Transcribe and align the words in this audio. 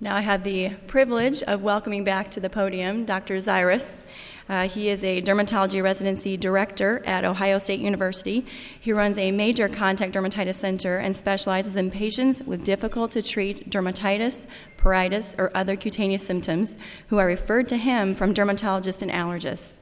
Now 0.00 0.14
I 0.14 0.20
have 0.20 0.44
the 0.44 0.70
privilege 0.86 1.42
of 1.42 1.62
welcoming 1.62 2.04
back 2.04 2.30
to 2.30 2.38
the 2.38 2.48
podium 2.48 3.04
Dr. 3.04 3.38
Zirwas. 3.38 4.00
Uh, 4.48 4.68
he 4.68 4.90
is 4.90 5.02
a 5.02 5.20
dermatology 5.20 5.82
residency 5.82 6.36
director 6.36 7.02
at 7.04 7.24
Ohio 7.24 7.58
State 7.58 7.80
University. 7.80 8.46
He 8.78 8.92
runs 8.92 9.18
a 9.18 9.32
major 9.32 9.68
contact 9.68 10.14
dermatitis 10.14 10.54
center 10.54 10.98
and 10.98 11.16
specializes 11.16 11.74
in 11.74 11.90
patients 11.90 12.40
with 12.42 12.64
difficult 12.64 13.10
to 13.10 13.22
treat 13.22 13.70
dermatitis, 13.70 14.46
pruritus, 14.76 15.36
or 15.36 15.50
other 15.52 15.74
cutaneous 15.74 16.24
symptoms 16.24 16.78
who 17.08 17.18
are 17.18 17.26
referred 17.26 17.66
to 17.68 17.76
him 17.76 18.14
from 18.14 18.32
dermatologists 18.32 19.02
and 19.02 19.10
allergists. 19.10 19.80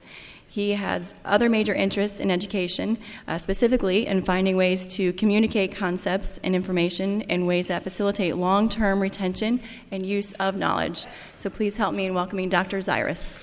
He 0.57 0.71
has 0.71 1.15
other 1.23 1.51
major 1.51 1.75
interests 1.75 2.19
in 2.19 2.31
education, 2.31 2.97
uh, 3.29 3.37
specifically 3.37 4.07
in 4.07 4.23
finding 4.23 4.57
ways 4.57 4.87
to 4.97 5.13
communicate 5.13 5.77
concepts 5.77 6.41
and 6.43 6.57
information 6.57 7.21
in 7.21 7.45
ways 7.45 7.69
that 7.69 7.83
facilitate 7.83 8.37
long 8.37 8.71
term 8.71 9.01
retention 9.03 9.61
and 9.91 10.07
use 10.07 10.33
of 10.41 10.57
knowledge. 10.57 11.05
So 11.37 11.51
please 11.51 11.77
help 11.77 11.95
me 11.95 12.07
in 12.07 12.15
welcoming 12.15 12.49
Dr. 12.49 12.79
Zirwas. 12.79 13.39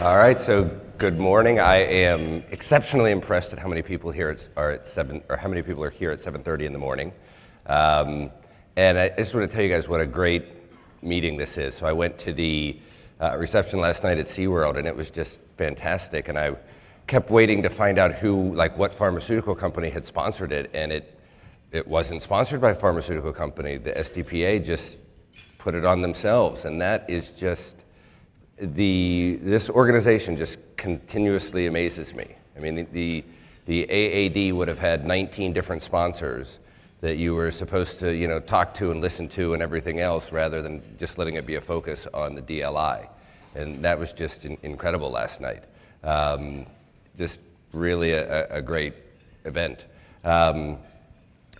All 0.00 0.16
right, 0.16 0.38
so 0.38 0.62
good 0.98 1.18
morning. 1.18 1.58
I 1.58 1.78
am 1.78 2.44
exceptionally 2.52 3.10
impressed 3.10 3.52
at 3.52 3.58
how 3.58 3.66
many 3.66 3.82
people 3.82 4.12
here 4.12 4.36
are 4.56 4.70
at 4.70 4.86
seven, 4.86 5.20
or 5.28 5.36
how 5.36 5.48
many 5.48 5.62
people 5.62 5.82
are 5.82 5.90
here 5.90 6.12
at 6.12 6.20
7:30 6.20 6.66
in 6.66 6.72
the 6.72 6.78
morning. 6.78 7.12
Um, 7.66 8.30
and 8.76 9.00
I 9.00 9.08
just 9.08 9.34
want 9.34 9.50
to 9.50 9.52
tell 9.52 9.64
you 9.64 9.68
guys 9.68 9.88
what 9.88 10.00
a 10.00 10.06
great 10.06 10.61
meeting 11.02 11.36
this 11.36 11.58
is. 11.58 11.74
So 11.74 11.86
I 11.86 11.92
went 11.92 12.18
to 12.18 12.32
the 12.32 12.78
uh, 13.20 13.36
reception 13.38 13.80
last 13.80 14.02
night 14.02 14.18
at 14.18 14.26
SeaWorld, 14.26 14.78
and 14.78 14.86
it 14.86 14.94
was 14.94 15.10
just 15.10 15.40
fantastic. 15.56 16.28
And 16.28 16.38
I 16.38 16.56
kept 17.06 17.30
waiting 17.30 17.62
to 17.62 17.70
find 17.70 17.98
out 17.98 18.12
who, 18.12 18.54
like, 18.54 18.76
what 18.78 18.92
pharmaceutical 18.92 19.54
company 19.54 19.90
had 19.90 20.06
sponsored 20.06 20.52
it, 20.52 20.70
and 20.74 20.92
it 20.92 21.18
it 21.72 21.88
wasn't 21.88 22.20
sponsored 22.20 22.60
by 22.60 22.72
a 22.72 22.74
pharmaceutical 22.74 23.32
company. 23.32 23.78
The 23.78 23.92
SDPA 23.92 24.62
just 24.62 24.98
put 25.56 25.74
it 25.74 25.86
on 25.86 26.02
themselves, 26.02 26.66
and 26.66 26.80
that 26.82 27.08
is 27.08 27.30
just 27.30 27.76
the 28.58 29.38
this 29.40 29.70
organization 29.70 30.36
just 30.36 30.58
continuously 30.76 31.66
amazes 31.66 32.14
me. 32.14 32.36
I 32.56 32.60
mean, 32.60 32.74
the, 32.74 32.82
the 32.92 33.24
the 33.64 33.84
AAD 33.88 34.54
would 34.54 34.68
have 34.68 34.78
had 34.78 35.06
19 35.06 35.52
different 35.52 35.82
sponsors, 35.82 36.58
that 37.02 37.16
you 37.16 37.34
were 37.34 37.50
supposed 37.50 37.98
to 37.98 38.14
you 38.14 38.28
know, 38.28 38.38
talk 38.38 38.72
to 38.74 38.92
and 38.92 39.00
listen 39.00 39.28
to 39.28 39.54
and 39.54 39.62
everything 39.62 39.98
else 39.98 40.30
rather 40.30 40.62
than 40.62 40.80
just 40.98 41.18
letting 41.18 41.34
it 41.34 41.44
be 41.44 41.56
a 41.56 41.60
focus 41.60 42.06
on 42.14 42.36
the 42.36 42.42
DLI. 42.42 43.08
And 43.56 43.84
that 43.84 43.98
was 43.98 44.12
just 44.12 44.46
in, 44.46 44.56
incredible 44.62 45.10
last 45.10 45.40
night. 45.40 45.64
Um, 46.04 46.64
just 47.18 47.40
really 47.72 48.12
a, 48.12 48.46
a, 48.48 48.62
great 48.62 48.94
event. 49.44 49.84
Um, 50.24 50.78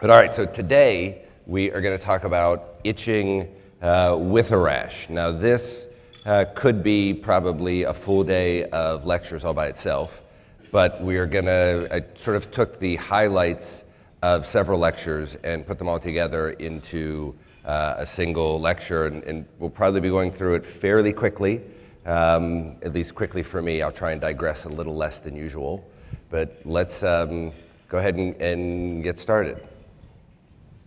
but 0.00 0.10
all 0.10 0.16
right, 0.16 0.32
so 0.32 0.46
today 0.46 1.24
we 1.46 1.72
are 1.72 1.80
going 1.80 1.98
to 1.98 2.02
talk 2.02 2.22
about 2.22 2.76
itching 2.84 3.52
uh, 3.82 4.16
with 4.18 4.52
a 4.52 4.56
rash. 4.58 5.08
Now, 5.08 5.32
this 5.32 5.88
uh, 6.24 6.44
could 6.54 6.84
be 6.84 7.14
probably 7.14 7.82
a 7.82 7.92
full 7.92 8.22
day 8.22 8.64
of 8.66 9.06
lectures 9.06 9.44
all 9.44 9.54
by 9.54 9.66
itself, 9.66 10.22
but 10.70 11.02
we 11.02 11.16
are 11.18 11.26
going 11.26 11.46
to, 11.46 11.88
I 11.90 12.04
sort 12.14 12.36
of 12.36 12.52
took 12.52 12.78
the 12.78 12.94
highlights 12.96 13.82
of 14.22 14.46
several 14.46 14.78
lectures 14.78 15.34
and 15.36 15.66
put 15.66 15.78
them 15.78 15.88
all 15.88 15.98
together 15.98 16.50
into 16.50 17.34
uh, 17.64 17.96
a 17.98 18.06
single 18.06 18.60
lecture. 18.60 19.06
And, 19.06 19.22
and, 19.24 19.46
we'll 19.58 19.70
probably 19.70 20.00
be 20.00 20.08
going 20.08 20.32
through 20.32 20.54
it 20.54 20.64
fairly 20.64 21.12
quickly, 21.12 21.60
um, 22.06 22.76
at 22.82 22.92
least 22.92 23.14
quickly 23.14 23.42
for 23.42 23.60
me. 23.62 23.82
I'll 23.82 23.92
try 23.92 24.12
and 24.12 24.20
digress 24.20 24.64
a 24.64 24.68
little 24.68 24.94
less 24.94 25.20
than 25.20 25.36
usual. 25.36 25.88
But 26.30 26.60
let's 26.64 27.02
um, 27.02 27.52
go 27.88 27.98
ahead 27.98 28.16
and, 28.16 28.34
and, 28.40 29.02
get 29.02 29.18
started. 29.18 29.62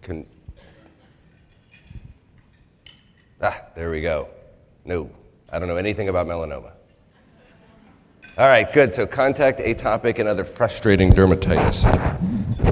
Can, 0.02 0.26
ah, 3.42 3.62
there 3.76 3.92
we 3.92 4.02
go. 4.02 4.30
No, 4.86 5.10
I 5.52 5.60
don't 5.60 5.68
know 5.68 5.78
anything 5.78 6.10
about 6.10 6.28
melanoma. 6.28 6.72
All 8.38 8.48
right, 8.48 8.72
good. 8.72 8.92
So, 8.94 9.08
contact 9.08 9.60
atopic 9.60 10.20
and 10.20 10.28
other 10.28 10.44
frustrating 10.44 11.12
dermatitis. 11.12 11.86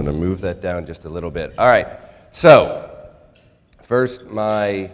I'm 0.03 0.07
going 0.07 0.21
to 0.21 0.27
move 0.27 0.41
that 0.41 0.59
down 0.59 0.85
just 0.85 1.05
a 1.05 1.09
little 1.09 1.31
bit. 1.31 1.53
All 1.57 1.65
right, 1.65 1.87
so 2.31 3.07
first, 3.83 4.25
my 4.25 4.91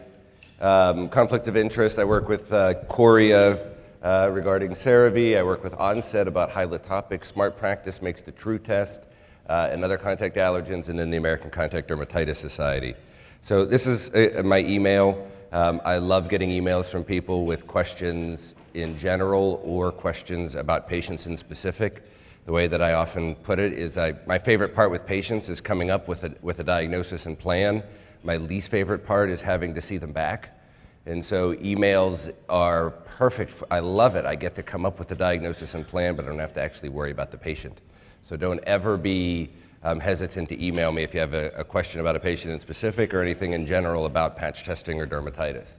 um, 0.62 1.10
conflict 1.10 1.48
of 1.48 1.58
interest. 1.58 1.98
I 1.98 2.04
work 2.04 2.30
with 2.30 2.54
uh, 2.54 2.76
Coria 2.90 3.72
uh, 4.04 4.30
regarding 4.32 4.70
CeraVe. 4.74 5.36
I 5.36 5.42
work 5.42 5.64
with 5.64 5.74
Onset 5.74 6.28
about 6.28 6.52
Hylatopic. 6.52 7.26
Smart 7.26 7.58
Practice 7.58 8.04
makes 8.04 8.22
the 8.22 8.32
True 8.32 8.60
Test 8.60 9.02
uh, 9.48 9.70
and 9.72 9.84
other 9.84 9.98
contact 9.98 10.36
allergens, 10.36 10.90
and 10.90 11.00
then 11.00 11.10
the 11.10 11.18
American 11.18 11.50
Contact 11.50 11.90
Dermatitis 11.90 12.36
Society. 12.36 12.94
So, 13.42 13.66
this 13.66 13.88
is 13.88 14.12
uh, 14.12 14.44
my 14.46 14.60
email. 14.60 15.28
Um, 15.52 15.82
I 15.86 15.98
love 15.98 16.30
getting 16.30 16.52
emails 16.52 16.92
from 16.92 17.04
people 17.04 17.48
with 17.48 17.66
questions 17.66 18.54
in 18.76 18.96
general 18.96 19.60
or 19.64 19.92
questions 19.92 20.54
about 20.54 20.88
patients 20.88 21.26
in 21.26 21.36
specific. 21.36 22.04
The 22.46 22.52
way 22.52 22.68
that 22.68 22.82
I 22.82 22.94
often 22.94 23.36
put 23.36 23.60
it 23.60 23.74
is 23.74 23.98
I, 23.98 24.14
my 24.26 24.40
favorite 24.40 24.74
part 24.74 24.92
with 24.92 25.06
patients 25.06 25.50
is 25.50 25.62
coming 25.62 25.92
up 25.92 26.08
with 26.08 26.24
a, 26.24 26.34
with 26.42 26.60
a 26.60 26.64
diagnosis 26.64 27.26
and 27.26 27.38
plan. 27.38 27.84
My 28.24 28.38
least 28.38 28.72
favorite 28.72 29.06
part 29.06 29.30
is 29.30 29.42
having 29.42 29.74
to 29.76 29.82
see 29.82 29.98
them 29.98 30.12
back. 30.12 30.60
And 31.06 31.24
so 31.24 31.56
emails 31.56 32.34
are 32.50 32.92
perfect. 32.92 33.52
For, 33.52 33.68
I 33.72 33.80
love 33.80 34.16
it. 34.16 34.26
I 34.26 34.36
get 34.36 34.56
to 34.56 34.64
come 34.64 34.86
up 34.86 35.00
with 35.00 35.08
the 35.08 35.16
diagnosis 35.16 35.74
and 35.74 35.88
plan, 35.88 36.16
but 36.16 36.26
I 36.26 36.28
don't 36.28 36.40
have 36.40 36.54
to 36.54 36.62
actually 36.62 36.90
worry 36.90 37.12
about 37.12 37.32
the 37.32 37.38
patient. 37.38 37.82
So 38.24 38.36
don't 38.36 38.64
ever 38.66 38.98
be 38.98 39.50
um, 39.84 40.00
hesitant 40.00 40.50
to 40.50 40.64
email 40.66 40.92
me 40.92 41.04
if 41.04 41.14
you 41.14 41.20
have 41.20 41.34
a, 41.34 41.52
a 41.56 41.64
question 41.64 42.02
about 42.02 42.16
a 42.16 42.20
patient 42.20 42.54
in 42.54 42.60
specific 42.60 43.14
or 43.14 43.22
anything 43.22 43.54
in 43.54 43.66
general 43.66 44.06
about 44.06 44.36
patch 44.36 44.64
testing 44.64 45.00
or 45.00 45.08
dermatitis. 45.08 45.72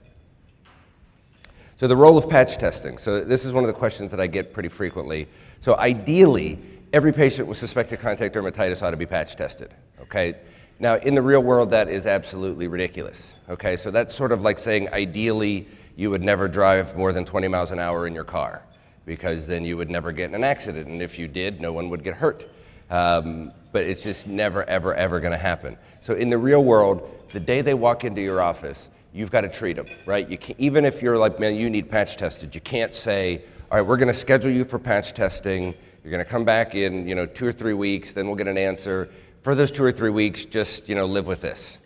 So, 1.75 1.87
the 1.87 1.97
role 1.97 2.17
of 2.17 2.29
patch 2.29 2.57
testing. 2.57 2.97
So, 2.97 3.23
this 3.23 3.43
is 3.43 3.53
one 3.53 3.63
of 3.63 3.67
the 3.67 3.73
questions 3.73 4.11
that 4.11 4.19
I 4.19 4.27
get 4.27 4.53
pretty 4.53 4.69
frequently. 4.69 5.27
So, 5.61 5.77
ideally, 5.77 6.59
every 6.91 7.13
patient 7.13 7.47
with 7.47 7.57
suspected 7.57 7.99
contact 7.99 8.35
dermatitis 8.35 8.81
ought 8.81 8.91
to 8.91 8.97
be 8.97 9.05
patch 9.05 9.35
tested. 9.35 9.73
Okay? 10.01 10.33
Now, 10.79 10.95
in 10.95 11.13
the 11.13 11.21
real 11.21 11.43
world, 11.43 11.69
that 11.69 11.87
is 11.87 12.07
absolutely 12.07 12.67
ridiculous. 12.67 13.35
Okay? 13.47 13.77
So, 13.77 13.91
that's 13.91 14.15
sort 14.15 14.31
of 14.31 14.41
like 14.41 14.57
saying 14.57 14.89
ideally 14.91 15.67
you 15.95 16.09
would 16.09 16.23
never 16.23 16.47
drive 16.47 16.97
more 16.97 17.13
than 17.13 17.25
20 17.25 17.47
miles 17.47 17.69
an 17.69 17.77
hour 17.77 18.07
in 18.07 18.15
your 18.15 18.23
car 18.23 18.63
because 19.05 19.45
then 19.45 19.63
you 19.63 19.77
would 19.77 19.89
never 19.89 20.11
get 20.11 20.29
in 20.29 20.35
an 20.35 20.43
accident. 20.43 20.87
And 20.87 20.99
if 20.99 21.19
you 21.19 21.27
did, 21.27 21.61
no 21.61 21.71
one 21.71 21.89
would 21.89 22.03
get 22.03 22.15
hurt. 22.15 22.49
Um, 22.89 23.51
but 23.71 23.83
it's 23.83 24.01
just 24.01 24.25
never, 24.25 24.63
ever, 24.63 24.95
ever 24.95 25.19
going 25.19 25.31
to 25.31 25.37
happen. 25.37 25.77
So, 26.01 26.15
in 26.15 26.31
the 26.31 26.39
real 26.39 26.63
world, 26.63 27.07
the 27.29 27.39
day 27.39 27.61
they 27.61 27.75
walk 27.75 28.03
into 28.03 28.21
your 28.21 28.41
office, 28.41 28.89
you've 29.13 29.29
got 29.29 29.41
to 29.41 29.49
treat 29.49 29.75
them, 29.75 29.85
right? 30.07 30.27
You 30.27 30.39
can, 30.39 30.55
even 30.57 30.85
if 30.85 31.03
you're 31.03 31.19
like, 31.19 31.39
man, 31.39 31.55
you 31.55 31.69
need 31.69 31.91
patch 31.91 32.17
tested, 32.17 32.55
you 32.55 32.61
can't 32.61 32.95
say, 32.95 33.43
all 33.71 33.77
right, 33.77 33.87
we're 33.87 33.95
going 33.95 34.09
to 34.09 34.13
schedule 34.13 34.51
you 34.51 34.65
for 34.65 34.77
patch 34.77 35.13
testing. 35.13 35.73
You're 36.03 36.11
going 36.11 36.23
to 36.23 36.29
come 36.29 36.43
back 36.43 36.75
in, 36.75 37.07
you 37.07 37.15
know, 37.15 37.25
two 37.25 37.47
or 37.47 37.53
three 37.53 37.73
weeks. 37.73 38.11
Then 38.11 38.27
we'll 38.27 38.35
get 38.35 38.49
an 38.49 38.57
answer. 38.57 39.09
For 39.43 39.55
those 39.55 39.71
two 39.71 39.81
or 39.81 39.93
three 39.93 40.09
weeks, 40.09 40.43
just 40.43 40.89
you 40.89 40.95
know, 40.95 41.05
live 41.05 41.25
with 41.25 41.39
this. 41.39 41.79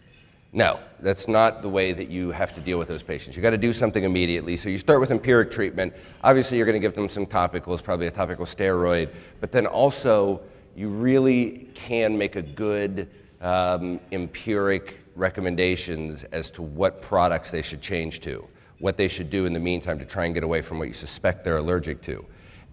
No, 0.51 0.79
that's 1.00 1.28
not 1.28 1.62
the 1.62 1.69
way 1.69 1.94
that 1.94 2.09
you 2.09 2.31
have 2.31 2.56
to 2.56 2.59
deal 2.59 2.79
with 2.79 2.88
those 2.88 3.03
patients. 3.03 3.35
You 3.35 3.44
got 3.44 3.51
to 3.51 3.57
do 3.59 3.72
something 3.72 4.03
immediately. 4.03 4.57
So 4.57 4.68
you 4.68 4.79
start 4.79 5.00
with 5.00 5.12
empiric 5.12 5.51
treatment. 5.51 5.94
Obviously, 6.24 6.57
you're 6.57 6.66
going 6.66 6.74
to 6.74 6.79
give 6.79 6.95
them 6.95 7.07
some 7.07 7.28
topicals, 7.28 7.84
probably 7.84 8.07
a 8.07 8.12
topical 8.12 8.45
steroid, 8.45 9.12
but 9.40 9.51
then 9.51 9.68
also 9.68 10.41
you 10.75 10.90
really 10.90 11.68
can 11.75 12.18
make 12.18 12.35
a 12.35 12.41
good 12.41 13.12
um, 13.41 14.00
empiric 14.12 15.01
recommendations 15.16 16.24
as 16.31 16.50
to 16.50 16.63
what 16.63 17.00
products 17.03 17.51
they 17.51 17.62
should 17.62 17.81
change 17.81 18.22
to, 18.22 18.47
what 18.80 18.97
they 18.97 19.08
should 19.08 19.30
do 19.30 19.46
in 19.46 19.53
the 19.53 19.59
meantime 19.59 19.97
to 20.00 20.06
try 20.06 20.25
and 20.25 20.34
get 20.34 20.44
away 20.44 20.62
from 20.62 20.80
what 20.80 20.88
you 20.88 20.94
suspect 20.94 21.44
they're 21.44 21.58
allergic 21.58 22.02
to. 22.03 22.25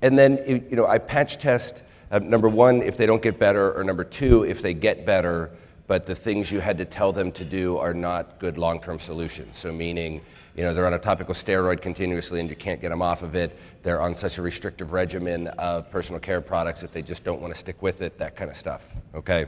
And 0.02 0.18
then, 0.18 0.42
you 0.46 0.76
know, 0.76 0.86
I 0.86 0.98
patch 0.98 1.38
test 1.38 1.84
uh, 2.12 2.18
number 2.18 2.48
one, 2.48 2.82
if 2.82 2.98
they 2.98 3.06
don't 3.06 3.22
get 3.22 3.38
better, 3.38 3.72
or 3.72 3.82
number 3.82 4.04
two, 4.04 4.44
if 4.44 4.60
they 4.60 4.74
get 4.74 5.06
better, 5.06 5.50
but 5.86 6.04
the 6.04 6.14
things 6.14 6.52
you 6.52 6.60
had 6.60 6.76
to 6.76 6.84
tell 6.84 7.10
them 7.10 7.32
to 7.32 7.44
do 7.44 7.78
are 7.78 7.94
not 7.94 8.38
good 8.38 8.58
long 8.58 8.80
term 8.80 8.98
solutions. 8.98 9.56
So, 9.56 9.72
meaning, 9.72 10.20
you 10.54 10.62
know, 10.62 10.74
they're 10.74 10.86
on 10.86 10.92
a 10.92 10.98
topical 10.98 11.34
steroid 11.34 11.80
continuously 11.80 12.38
and 12.38 12.50
you 12.50 12.56
can't 12.56 12.82
get 12.82 12.90
them 12.90 13.00
off 13.00 13.22
of 13.22 13.34
it. 13.34 13.56
They're 13.82 14.02
on 14.02 14.14
such 14.14 14.36
a 14.36 14.42
restrictive 14.42 14.92
regimen 14.92 15.46
of 15.58 15.90
personal 15.90 16.20
care 16.20 16.42
products 16.42 16.82
that 16.82 16.92
they 16.92 17.00
just 17.00 17.24
don't 17.24 17.40
want 17.40 17.54
to 17.54 17.58
stick 17.58 17.80
with 17.80 18.02
it, 18.02 18.18
that 18.18 18.36
kind 18.36 18.50
of 18.50 18.58
stuff. 18.58 18.86
Okay? 19.14 19.46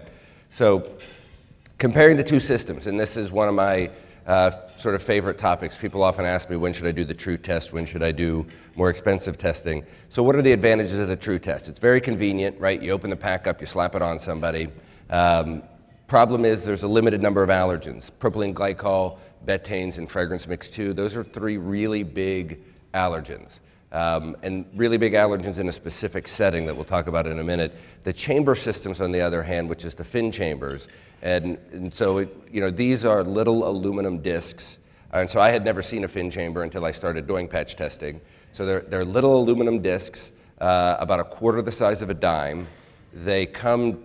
So, 0.50 0.90
comparing 1.76 2.16
the 2.16 2.24
two 2.24 2.40
systems, 2.40 2.86
and 2.86 2.98
this 2.98 3.18
is 3.18 3.30
one 3.30 3.48
of 3.48 3.54
my 3.54 3.90
uh, 4.26 4.50
sort 4.76 4.94
of 4.94 5.02
favorite 5.02 5.38
topics. 5.38 5.78
People 5.78 6.02
often 6.02 6.24
ask 6.24 6.48
me, 6.48 6.56
when 6.56 6.72
should 6.72 6.86
I 6.86 6.92
do 6.92 7.04
the 7.04 7.14
true 7.14 7.36
test? 7.36 7.72
When 7.72 7.84
should 7.84 8.02
I 8.02 8.12
do 8.12 8.46
more 8.74 8.90
expensive 8.90 9.36
testing? 9.36 9.84
So, 10.08 10.22
what 10.22 10.34
are 10.36 10.42
the 10.42 10.52
advantages 10.52 10.98
of 10.98 11.08
the 11.08 11.16
true 11.16 11.38
test? 11.38 11.68
It's 11.68 11.78
very 11.78 12.00
convenient, 12.00 12.58
right? 12.58 12.82
You 12.82 12.92
open 12.92 13.10
the 13.10 13.16
pack 13.16 13.46
up, 13.46 13.60
you 13.60 13.66
slap 13.66 13.94
it 13.94 14.02
on 14.02 14.18
somebody. 14.18 14.68
Um, 15.10 15.62
problem 16.06 16.44
is, 16.44 16.64
there's 16.64 16.82
a 16.82 16.88
limited 16.88 17.22
number 17.22 17.42
of 17.42 17.50
allergens 17.50 18.10
propylene 18.10 18.54
glycol, 18.54 19.18
betaines, 19.46 19.98
and 19.98 20.10
fragrance 20.10 20.48
mix 20.48 20.68
2. 20.68 20.94
Those 20.94 21.16
are 21.16 21.24
three 21.24 21.58
really 21.58 22.02
big 22.02 22.62
allergens. 22.94 23.60
um, 23.94 24.36
and 24.42 24.66
really 24.74 24.98
big 24.98 25.12
allergens 25.12 25.60
in 25.60 25.68
a 25.68 25.72
specific 25.72 26.26
setting 26.26 26.66
that 26.66 26.74
we'll 26.74 26.84
talk 26.84 27.06
about 27.06 27.28
in 27.28 27.38
a 27.38 27.44
minute. 27.44 27.72
The 28.02 28.12
chamber 28.12 28.56
systems, 28.56 29.00
on 29.00 29.12
the 29.12 29.20
other 29.20 29.40
hand, 29.40 29.68
which 29.68 29.84
is 29.84 29.94
the 29.94 30.04
Finn 30.04 30.32
chambers, 30.32 30.88
and, 31.24 31.58
and 31.72 31.92
so 31.92 32.18
it, 32.18 32.28
you 32.52 32.60
know 32.60 32.70
these 32.70 33.04
are 33.04 33.24
little 33.24 33.66
aluminum 33.68 34.18
discs. 34.18 34.78
And 35.12 35.30
so 35.30 35.40
I 35.40 35.50
had 35.50 35.64
never 35.64 35.80
seen 35.80 36.02
a 36.04 36.08
Finn 36.08 36.28
chamber 36.28 36.64
until 36.64 36.84
I 36.84 36.90
started 36.90 37.28
doing 37.28 37.46
patch 37.46 37.76
testing. 37.76 38.20
So 38.52 38.66
they're, 38.66 38.80
they're 38.80 39.04
little 39.04 39.36
aluminum 39.36 39.80
discs, 39.80 40.32
uh, 40.60 40.96
about 40.98 41.20
a 41.20 41.24
quarter 41.24 41.62
the 41.62 41.70
size 41.72 42.02
of 42.02 42.10
a 42.10 42.14
dime. 42.14 42.66
They 43.12 43.46
come 43.46 44.02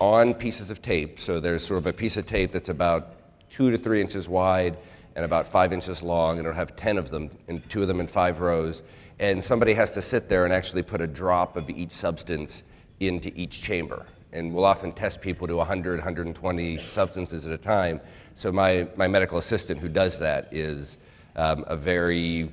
on 0.00 0.34
pieces 0.34 0.70
of 0.70 0.82
tape. 0.82 1.18
So 1.18 1.40
there's 1.40 1.66
sort 1.66 1.78
of 1.78 1.86
a 1.86 1.92
piece 1.94 2.18
of 2.18 2.26
tape 2.26 2.52
that's 2.52 2.68
about 2.68 3.14
two 3.50 3.70
to 3.70 3.78
three 3.78 4.02
inches 4.02 4.28
wide 4.28 4.76
and 5.16 5.24
about 5.24 5.48
five 5.48 5.72
inches 5.72 6.02
long, 6.02 6.38
and 6.38 6.46
it'll 6.46 6.56
have 6.56 6.76
10 6.76 6.98
of 6.98 7.10
them, 7.10 7.30
and 7.48 7.68
two 7.68 7.82
of 7.82 7.88
them 7.88 8.00
in 8.00 8.06
five 8.06 8.40
rows. 8.40 8.82
And 9.18 9.42
somebody 9.42 9.72
has 9.74 9.92
to 9.92 10.02
sit 10.02 10.28
there 10.28 10.44
and 10.44 10.52
actually 10.52 10.82
put 10.82 11.00
a 11.00 11.06
drop 11.06 11.56
of 11.56 11.68
each 11.70 11.92
substance 11.92 12.62
into 13.00 13.32
each 13.34 13.60
chamber. 13.62 14.06
And 14.32 14.54
we'll 14.54 14.64
often 14.64 14.92
test 14.92 15.20
people 15.20 15.46
to 15.46 15.56
100, 15.56 15.98
120 15.98 16.86
substances 16.86 17.46
at 17.46 17.52
a 17.52 17.58
time. 17.58 18.00
So 18.34 18.52
my, 18.52 18.86
my 18.96 19.08
medical 19.08 19.38
assistant 19.38 19.80
who 19.80 19.88
does 19.88 20.18
that 20.18 20.48
is 20.52 20.98
um, 21.36 21.64
a 21.66 21.76
very 21.76 22.50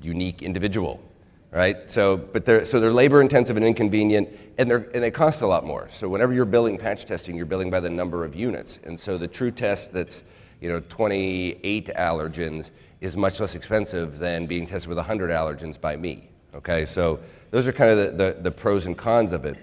unique 0.00 0.42
individual, 0.42 1.02
right? 1.50 1.90
So, 1.90 2.16
but 2.16 2.44
they're, 2.44 2.64
so 2.64 2.78
they're 2.80 2.92
labor 2.92 3.20
intensive 3.20 3.56
and 3.56 3.66
inconvenient, 3.66 4.28
and, 4.58 4.70
they're, 4.70 4.88
and 4.94 5.02
they 5.02 5.10
cost 5.10 5.42
a 5.42 5.46
lot 5.46 5.64
more. 5.64 5.88
So 5.88 6.08
whenever 6.08 6.32
you're 6.32 6.44
billing 6.44 6.78
patch 6.78 7.06
testing, 7.06 7.36
you're 7.36 7.46
billing 7.46 7.70
by 7.70 7.80
the 7.80 7.90
number 7.90 8.24
of 8.24 8.34
units. 8.34 8.78
And 8.84 8.98
so 8.98 9.18
the 9.18 9.28
true 9.28 9.50
test 9.50 9.92
that's 9.92 10.22
you 10.60 10.68
know, 10.68 10.80
28 10.88 11.90
allergens 11.96 12.70
is 13.00 13.16
much 13.16 13.40
less 13.40 13.54
expensive 13.54 14.18
than 14.18 14.46
being 14.46 14.66
tested 14.66 14.88
with 14.88 14.98
100 14.98 15.30
allergens 15.30 15.80
by 15.80 15.96
me. 15.96 16.28
Okay, 16.54 16.84
so 16.84 17.20
those 17.50 17.66
are 17.66 17.72
kind 17.72 17.90
of 17.90 18.18
the, 18.18 18.24
the, 18.24 18.42
the, 18.42 18.50
pros 18.50 18.86
and 18.86 18.96
cons 18.98 19.32
of 19.32 19.44
it. 19.44 19.56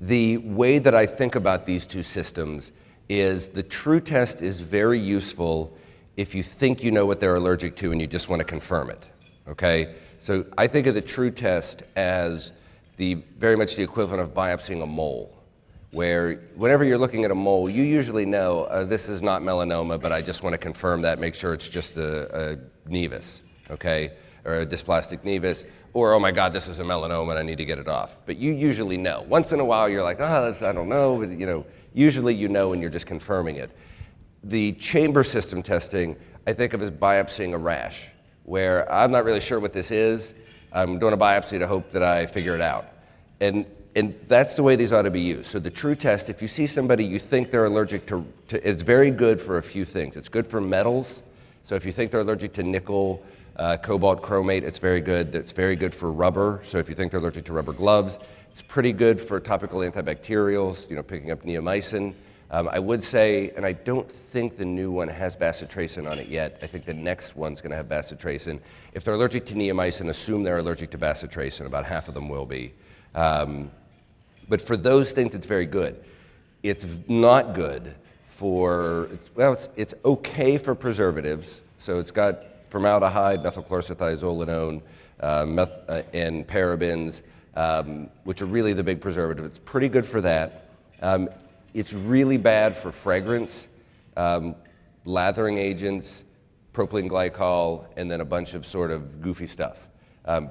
The 0.00 0.38
way 0.38 0.78
that 0.78 0.94
I 0.94 1.06
think 1.06 1.34
about 1.34 1.66
these 1.66 1.86
two 1.86 2.02
systems 2.02 2.72
is 3.08 3.48
the 3.48 3.62
true 3.62 4.00
test 4.00 4.42
is 4.42 4.60
very 4.60 4.98
useful 4.98 5.76
if 6.16 6.34
you 6.34 6.42
think 6.42 6.82
you 6.82 6.90
know 6.90 7.06
what 7.06 7.20
they're 7.20 7.36
allergic 7.36 7.76
to 7.76 7.92
and 7.92 8.00
you 8.00 8.06
just 8.06 8.28
want 8.28 8.40
to 8.40 8.44
confirm 8.44 8.90
it. 8.90 9.06
Okay, 9.48 9.94
so 10.18 10.44
I 10.56 10.66
think 10.66 10.86
of 10.86 10.94
the 10.94 11.02
true 11.02 11.30
test 11.30 11.82
as 11.96 12.52
the 12.96 13.14
very 13.38 13.56
much 13.56 13.76
the 13.76 13.82
equivalent 13.82 14.22
of 14.22 14.32
biopsying 14.32 14.82
a 14.82 14.86
mole 14.86 15.34
where 15.90 16.40
whenever 16.56 16.82
you're 16.82 16.98
looking 16.98 17.24
at 17.24 17.30
a 17.30 17.34
mole, 17.34 17.70
you 17.70 17.84
usually 17.84 18.26
know 18.26 18.64
uh, 18.64 18.82
this 18.82 19.08
is 19.08 19.22
not 19.22 19.42
melanoma, 19.42 20.00
but 20.00 20.10
I 20.10 20.22
just 20.22 20.42
want 20.42 20.52
to 20.52 20.58
confirm 20.58 21.02
that, 21.02 21.20
make 21.20 21.36
sure 21.36 21.54
it's 21.54 21.68
just 21.68 21.96
a, 21.96 22.52
a 22.52 22.56
nevus, 22.90 23.42
okay, 23.70 24.10
or 24.44 24.60
a 24.60 24.66
dysplastic 24.66 25.20
nevus, 25.20 25.64
or 25.94 26.12
oh 26.12 26.20
my 26.20 26.32
God, 26.32 26.52
this 26.52 26.68
is 26.68 26.80
a 26.80 26.84
melanoma 26.84 27.30
and 27.30 27.38
I 27.38 27.42
need 27.42 27.58
to 27.58 27.64
get 27.64 27.78
it 27.78 27.88
off. 27.88 28.16
But 28.26 28.36
you 28.36 28.52
usually 28.52 28.98
know. 28.98 29.24
Once 29.28 29.52
in 29.52 29.60
a 29.60 29.64
while, 29.64 29.88
you're 29.88 30.02
like, 30.02 30.18
oh, 30.20 30.54
I 30.60 30.72
don't 30.72 30.88
know, 30.88 31.18
but 31.18 31.30
you 31.30 31.46
know, 31.46 31.64
usually 31.94 32.34
you 32.34 32.48
know 32.48 32.72
and 32.72 32.82
you're 32.82 32.90
just 32.90 33.06
confirming 33.06 33.56
it. 33.56 33.70
The 34.42 34.72
chamber 34.72 35.24
system 35.24 35.62
testing, 35.62 36.16
I 36.46 36.52
think 36.52 36.74
of 36.74 36.82
as 36.82 36.90
biopsying 36.90 37.54
a 37.54 37.58
rash, 37.58 38.08
where 38.42 38.92
I'm 38.92 39.10
not 39.10 39.24
really 39.24 39.40
sure 39.40 39.60
what 39.60 39.72
this 39.72 39.90
is. 39.90 40.34
I'm 40.72 40.98
doing 40.98 41.14
a 41.14 41.16
biopsy 41.16 41.58
to 41.60 41.66
hope 41.66 41.92
that 41.92 42.02
I 42.02 42.26
figure 42.26 42.54
it 42.54 42.60
out. 42.60 42.88
And 43.40 43.64
and 43.96 44.12
that's 44.26 44.54
the 44.54 44.62
way 44.62 44.74
these 44.74 44.92
ought 44.92 45.02
to 45.02 45.10
be 45.10 45.20
used. 45.20 45.46
So 45.46 45.60
the 45.60 45.70
true 45.70 45.94
test, 45.94 46.28
if 46.28 46.42
you 46.42 46.48
see 46.48 46.66
somebody 46.66 47.04
you 47.04 47.20
think 47.20 47.52
they're 47.52 47.66
allergic 47.66 48.06
to, 48.06 48.26
to 48.48 48.68
it's 48.68 48.82
very 48.82 49.12
good 49.12 49.40
for 49.40 49.58
a 49.58 49.62
few 49.62 49.84
things. 49.84 50.16
It's 50.16 50.28
good 50.28 50.46
for 50.46 50.60
metals. 50.60 51.22
So 51.62 51.76
if 51.76 51.86
you 51.86 51.92
think 51.92 52.10
they're 52.10 52.22
allergic 52.22 52.52
to 52.54 52.64
nickel, 52.64 53.24
uh, 53.56 53.76
cobalt 53.76 54.22
chromate, 54.22 54.62
it's 54.62 54.78
very 54.78 55.00
good. 55.00 55.34
It's 55.34 55.52
very 55.52 55.76
good 55.76 55.94
for 55.94 56.10
rubber. 56.10 56.60
So 56.64 56.78
if 56.78 56.88
you 56.88 56.94
think 56.94 57.12
they're 57.12 57.20
allergic 57.20 57.44
to 57.46 57.52
rubber 57.52 57.72
gloves, 57.72 58.18
it's 58.50 58.62
pretty 58.62 58.92
good 58.92 59.20
for 59.20 59.40
topical 59.40 59.80
antibacterials, 59.80 60.88
you 60.88 60.96
know, 60.96 61.02
picking 61.02 61.30
up 61.30 61.42
neomycin. 61.42 62.14
Um, 62.50 62.68
I 62.70 62.78
would 62.78 63.02
say, 63.02 63.50
and 63.56 63.66
I 63.66 63.72
don't 63.72 64.08
think 64.08 64.56
the 64.56 64.64
new 64.64 64.92
one 64.92 65.08
has 65.08 65.34
bacitracin 65.34 66.08
on 66.08 66.18
it 66.18 66.28
yet. 66.28 66.58
I 66.62 66.66
think 66.66 66.84
the 66.84 66.94
next 66.94 67.34
one's 67.34 67.60
going 67.60 67.70
to 67.70 67.76
have 67.76 67.88
bacitracin. 67.88 68.60
If 68.92 69.02
they're 69.02 69.14
allergic 69.14 69.44
to 69.46 69.54
neomycin, 69.54 70.08
assume 70.08 70.44
they're 70.44 70.58
allergic 70.58 70.90
to 70.90 70.98
bacitracin. 70.98 71.66
About 71.66 71.84
half 71.84 72.06
of 72.06 72.14
them 72.14 72.28
will 72.28 72.46
be. 72.46 72.72
Um, 73.14 73.70
but 74.48 74.60
for 74.60 74.76
those 74.76 75.12
things, 75.12 75.34
it's 75.34 75.46
very 75.46 75.66
good. 75.66 76.04
It's 76.62 77.00
not 77.08 77.54
good 77.54 77.94
for, 78.28 79.08
well, 79.34 79.54
it's, 79.54 79.68
it's 79.74 79.94
okay 80.04 80.56
for 80.58 80.74
preservatives. 80.74 81.60
So 81.78 81.98
it's 81.98 82.10
got 82.10 82.44
formaldehyde, 82.74 83.40
methylchloroisothiazolinone, 83.40 84.82
uh, 85.20 85.46
meth, 85.46 85.70
uh, 85.88 86.02
and 86.12 86.44
parabens, 86.44 87.22
um, 87.54 88.10
which 88.24 88.42
are 88.42 88.46
really 88.46 88.72
the 88.72 88.82
big 88.82 89.00
preservative. 89.00 89.44
It's 89.44 89.60
pretty 89.60 89.88
good 89.88 90.04
for 90.04 90.20
that. 90.22 90.70
Um, 91.00 91.28
it's 91.72 91.92
really 91.92 92.36
bad 92.36 92.76
for 92.76 92.90
fragrance, 92.90 93.68
um, 94.16 94.56
lathering 95.04 95.56
agents, 95.56 96.24
propylene 96.72 97.08
glycol, 97.08 97.84
and 97.96 98.10
then 98.10 98.20
a 98.20 98.24
bunch 98.24 98.54
of 98.54 98.66
sort 98.66 98.90
of 98.90 99.22
goofy 99.22 99.46
stuff. 99.46 99.86
Um, 100.24 100.50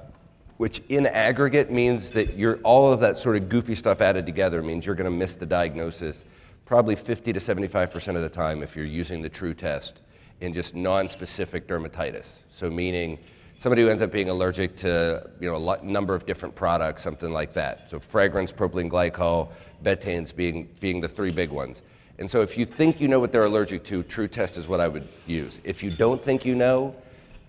which 0.56 0.80
in 0.88 1.04
aggregate 1.04 1.70
means 1.70 2.10
that 2.12 2.38
you're, 2.38 2.56
all 2.62 2.90
of 2.90 3.00
that 3.00 3.18
sort 3.18 3.36
of 3.36 3.50
goofy 3.50 3.74
stuff 3.74 4.00
added 4.00 4.24
together 4.24 4.62
means 4.62 4.86
you're 4.86 4.94
going 4.94 5.10
to 5.10 5.14
miss 5.14 5.34
the 5.34 5.44
diagnosis 5.44 6.24
probably 6.64 6.96
50 6.96 7.34
to 7.34 7.38
75% 7.38 8.16
of 8.16 8.22
the 8.22 8.30
time 8.30 8.62
if 8.62 8.74
you're 8.74 8.86
using 8.86 9.20
the 9.20 9.28
true 9.28 9.52
test 9.52 10.00
in 10.44 10.52
just 10.52 10.74
non-specific 10.74 11.66
dermatitis. 11.66 12.40
So 12.50 12.70
meaning 12.70 13.18
somebody 13.58 13.82
who 13.82 13.88
ends 13.88 14.02
up 14.02 14.12
being 14.12 14.28
allergic 14.28 14.76
to 14.76 15.28
you 15.40 15.50
know, 15.50 15.70
a 15.70 15.82
number 15.82 16.14
of 16.14 16.26
different 16.26 16.54
products, 16.54 17.02
something 17.02 17.32
like 17.32 17.54
that. 17.54 17.90
So 17.90 17.98
fragrance, 17.98 18.52
propylene 18.52 18.90
glycol, 18.90 19.48
betaines 19.82 20.34
being, 20.34 20.68
being 20.80 21.00
the 21.00 21.08
three 21.08 21.32
big 21.32 21.50
ones. 21.50 21.82
And 22.18 22.30
so 22.30 22.42
if 22.42 22.56
you 22.56 22.64
think 22.64 23.00
you 23.00 23.08
know 23.08 23.18
what 23.18 23.32
they're 23.32 23.44
allergic 23.44 23.82
to, 23.84 24.02
true 24.02 24.28
test 24.28 24.58
is 24.58 24.68
what 24.68 24.80
I 24.80 24.86
would 24.86 25.08
use. 25.26 25.60
If 25.64 25.82
you 25.82 25.90
don't 25.90 26.22
think 26.22 26.44
you 26.44 26.54
know, 26.54 26.94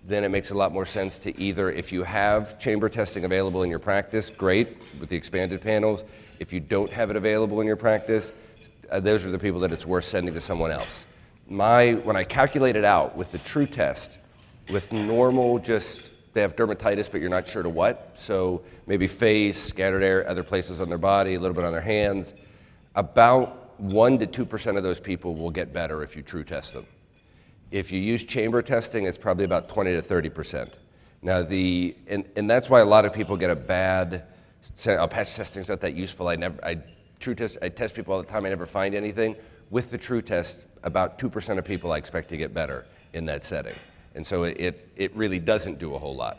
then 0.08 0.24
it 0.24 0.30
makes 0.30 0.52
a 0.52 0.56
lot 0.56 0.72
more 0.72 0.86
sense 0.86 1.20
to 1.20 1.40
either, 1.40 1.72
if 1.72 1.92
you 1.92 2.04
have 2.04 2.58
chamber 2.60 2.90
testing 2.90 3.26
available 3.26 3.64
in 3.64 3.70
your 3.70 3.80
practice, 3.80 4.30
great 4.30 4.78
with 5.00 5.10
the 5.10 5.16
expanded 5.16 5.62
panels. 5.62 6.04
If 6.40 6.54
you 6.54 6.60
don't 6.60 6.92
have 6.92 7.10
it 7.10 7.16
available 7.16 7.62
in 7.62 7.68
your 7.68 7.76
practice, 7.76 8.32
uh, 8.92 9.00
those 9.00 9.26
are 9.26 9.32
the 9.32 9.40
people 9.40 9.60
that 9.62 9.72
it's 9.72 9.86
worth 9.86 10.06
sending 10.06 10.34
to 10.34 10.42
someone 10.42 10.72
else. 10.72 11.06
My, 11.48 11.94
when 11.94 12.16
I 12.16 12.24
calculate 12.24 12.76
it 12.76 12.86
out 12.86 13.16
with 13.16 13.32
the 13.32 13.38
true 13.40 13.66
test, 13.68 14.18
with 14.70 14.92
normal 14.92 15.60
just 15.60 16.12
they 16.36 16.42
have 16.42 16.56
dermatitis, 16.58 17.10
but 17.10 17.22
you're 17.22 17.30
not 17.30 17.48
sure 17.48 17.64
to 17.64 17.70
what. 17.70 18.12
So 18.14 18.62
maybe 18.88 19.08
face, 19.08 19.58
scattered 19.58 20.04
air, 20.04 20.28
other 20.28 20.44
places 20.44 20.82
on 20.82 20.90
their 20.90 20.98
body, 20.98 21.36
a 21.36 21.40
little 21.40 21.56
bit 21.56 21.64
on 21.64 21.72
their 21.72 21.82
hands. 21.82 22.34
About 22.96 23.82
1% 23.82 24.32
to 24.32 24.46
2% 24.46 24.78
of 24.78 24.84
those 24.84 25.00
people 25.00 25.34
will 25.34 25.50
get 25.50 25.72
better 25.72 26.04
if 26.04 26.14
you 26.16 26.22
true 26.22 26.44
test 26.44 26.74
them. 26.74 26.86
If 27.72 27.90
you 27.90 28.02
use 28.02 28.26
chamber 28.26 28.62
testing, 28.62 29.06
it's 29.06 29.18
probably 29.18 29.46
about 29.46 29.70
20 29.70 29.94
to 29.94 30.02
30 30.02 30.30
percent. 30.30 30.78
Now, 31.22 31.42
the, 31.42 31.96
and, 32.08 32.28
and 32.36 32.50
that's 32.50 32.70
why 32.70 32.82
a 32.82 32.86
lot 32.86 33.06
of 33.06 33.14
people 33.14 33.38
get 33.38 33.50
a 33.50 33.56
bad, 33.56 34.26
oh, 34.88 35.08
patch 35.08 35.36
testing 35.36 35.62
is 35.62 35.70
not 35.70 35.80
that 35.82 35.96
useful. 35.96 36.28
I 36.28 36.36
never, 36.36 36.64
I, 36.64 36.80
true 37.20 37.34
test, 37.34 37.58
I 37.62 37.70
test 37.70 37.96
people 37.96 38.14
all 38.14 38.22
the 38.22 38.28
time, 38.28 38.46
I 38.46 38.50
never 38.50 38.66
find 38.66 38.94
anything. 38.94 39.38
With 39.70 39.90
the 39.90 39.98
true 39.98 40.22
test, 40.22 40.66
about 40.86 41.20
2% 41.20 41.58
of 41.58 41.66
people 41.66 41.92
I 41.92 41.98
expect 41.98 42.30
to 42.30 42.38
get 42.38 42.54
better 42.54 42.86
in 43.14 43.26
that 43.26 43.44
setting. 43.44 43.76
And 44.16 44.26
so 44.26 44.44
it, 44.44 44.90
it 44.96 45.16
really 45.16 45.40
doesn't 45.40 45.78
do 45.78 45.96
a 45.96 46.00
whole 46.00 46.16
lot. 46.16 46.38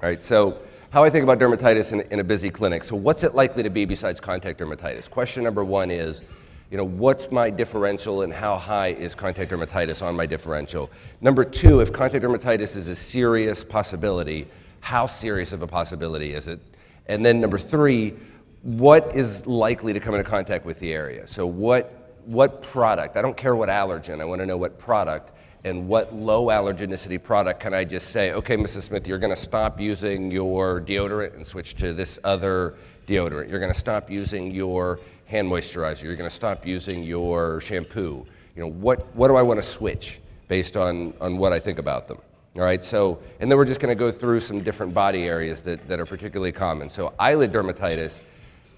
All 0.00 0.08
right, 0.08 0.22
so 0.22 0.60
how 0.90 1.02
I 1.04 1.10
think 1.10 1.24
about 1.24 1.38
dermatitis 1.38 1.92
in, 1.92 2.00
in 2.12 2.20
a 2.20 2.24
busy 2.24 2.50
clinic. 2.50 2.84
So, 2.84 2.96
what's 2.96 3.22
it 3.22 3.34
likely 3.34 3.62
to 3.62 3.70
be 3.70 3.84
besides 3.84 4.18
contact 4.18 4.60
dermatitis? 4.60 5.10
Question 5.10 5.44
number 5.44 5.64
one 5.64 5.90
is 5.90 6.22
you 6.70 6.76
know, 6.76 6.84
what's 6.84 7.32
my 7.32 7.50
differential 7.50 8.22
and 8.22 8.32
how 8.32 8.56
high 8.56 8.88
is 8.88 9.16
contact 9.16 9.50
dermatitis 9.50 10.06
on 10.06 10.14
my 10.14 10.24
differential? 10.24 10.88
Number 11.20 11.44
two, 11.44 11.80
if 11.80 11.92
contact 11.92 12.24
dermatitis 12.24 12.76
is 12.76 12.86
a 12.86 12.94
serious 12.94 13.64
possibility, 13.64 14.46
how 14.78 15.06
serious 15.06 15.52
of 15.52 15.62
a 15.62 15.66
possibility 15.66 16.32
is 16.32 16.46
it? 16.46 16.60
And 17.08 17.26
then 17.26 17.40
number 17.40 17.58
three, 17.58 18.14
what 18.62 19.16
is 19.16 19.46
likely 19.46 19.92
to 19.92 19.98
come 19.98 20.14
into 20.14 20.28
contact 20.28 20.64
with 20.64 20.78
the 20.78 20.92
area? 20.92 21.26
So 21.26 21.44
what, 21.44 21.99
what 22.26 22.62
product, 22.62 23.16
I 23.16 23.22
don't 23.22 23.36
care 23.36 23.56
what 23.56 23.68
allergen, 23.68 24.20
I 24.20 24.24
want 24.24 24.40
to 24.40 24.46
know 24.46 24.56
what 24.56 24.78
product 24.78 25.32
and 25.64 25.86
what 25.88 26.14
low 26.14 26.46
allergenicity 26.46 27.22
product 27.22 27.60
can 27.60 27.74
I 27.74 27.84
just 27.84 28.10
say, 28.10 28.32
okay, 28.32 28.56
Mrs. 28.56 28.84
Smith, 28.84 29.06
you're 29.06 29.18
going 29.18 29.32
to 29.32 29.40
stop 29.40 29.78
using 29.78 30.30
your 30.30 30.80
deodorant 30.80 31.34
and 31.34 31.46
switch 31.46 31.74
to 31.76 31.92
this 31.92 32.18
other 32.24 32.76
deodorant. 33.06 33.50
You're 33.50 33.60
going 33.60 33.72
to 33.72 33.78
stop 33.78 34.10
using 34.10 34.50
your 34.50 35.00
hand 35.26 35.50
moisturizer. 35.50 36.04
You're 36.04 36.16
going 36.16 36.28
to 36.28 36.34
stop 36.34 36.66
using 36.66 37.04
your 37.04 37.60
shampoo. 37.60 38.26
You 38.56 38.62
know, 38.62 38.68
what, 38.68 39.14
what 39.14 39.28
do 39.28 39.36
I 39.36 39.42
want 39.42 39.58
to 39.58 39.62
switch 39.62 40.20
based 40.48 40.76
on, 40.76 41.12
on 41.20 41.36
what 41.36 41.52
I 41.52 41.58
think 41.58 41.78
about 41.78 42.08
them? 42.08 42.18
All 42.56 42.62
right, 42.62 42.82
so, 42.82 43.20
and 43.38 43.50
then 43.50 43.56
we're 43.56 43.64
just 43.64 43.80
going 43.80 43.96
to 43.96 43.98
go 43.98 44.10
through 44.10 44.40
some 44.40 44.60
different 44.60 44.92
body 44.92 45.28
areas 45.28 45.62
that, 45.62 45.86
that 45.86 46.00
are 46.00 46.06
particularly 46.06 46.50
common. 46.50 46.88
So, 46.88 47.14
eyelid 47.16 47.52
dermatitis, 47.52 48.22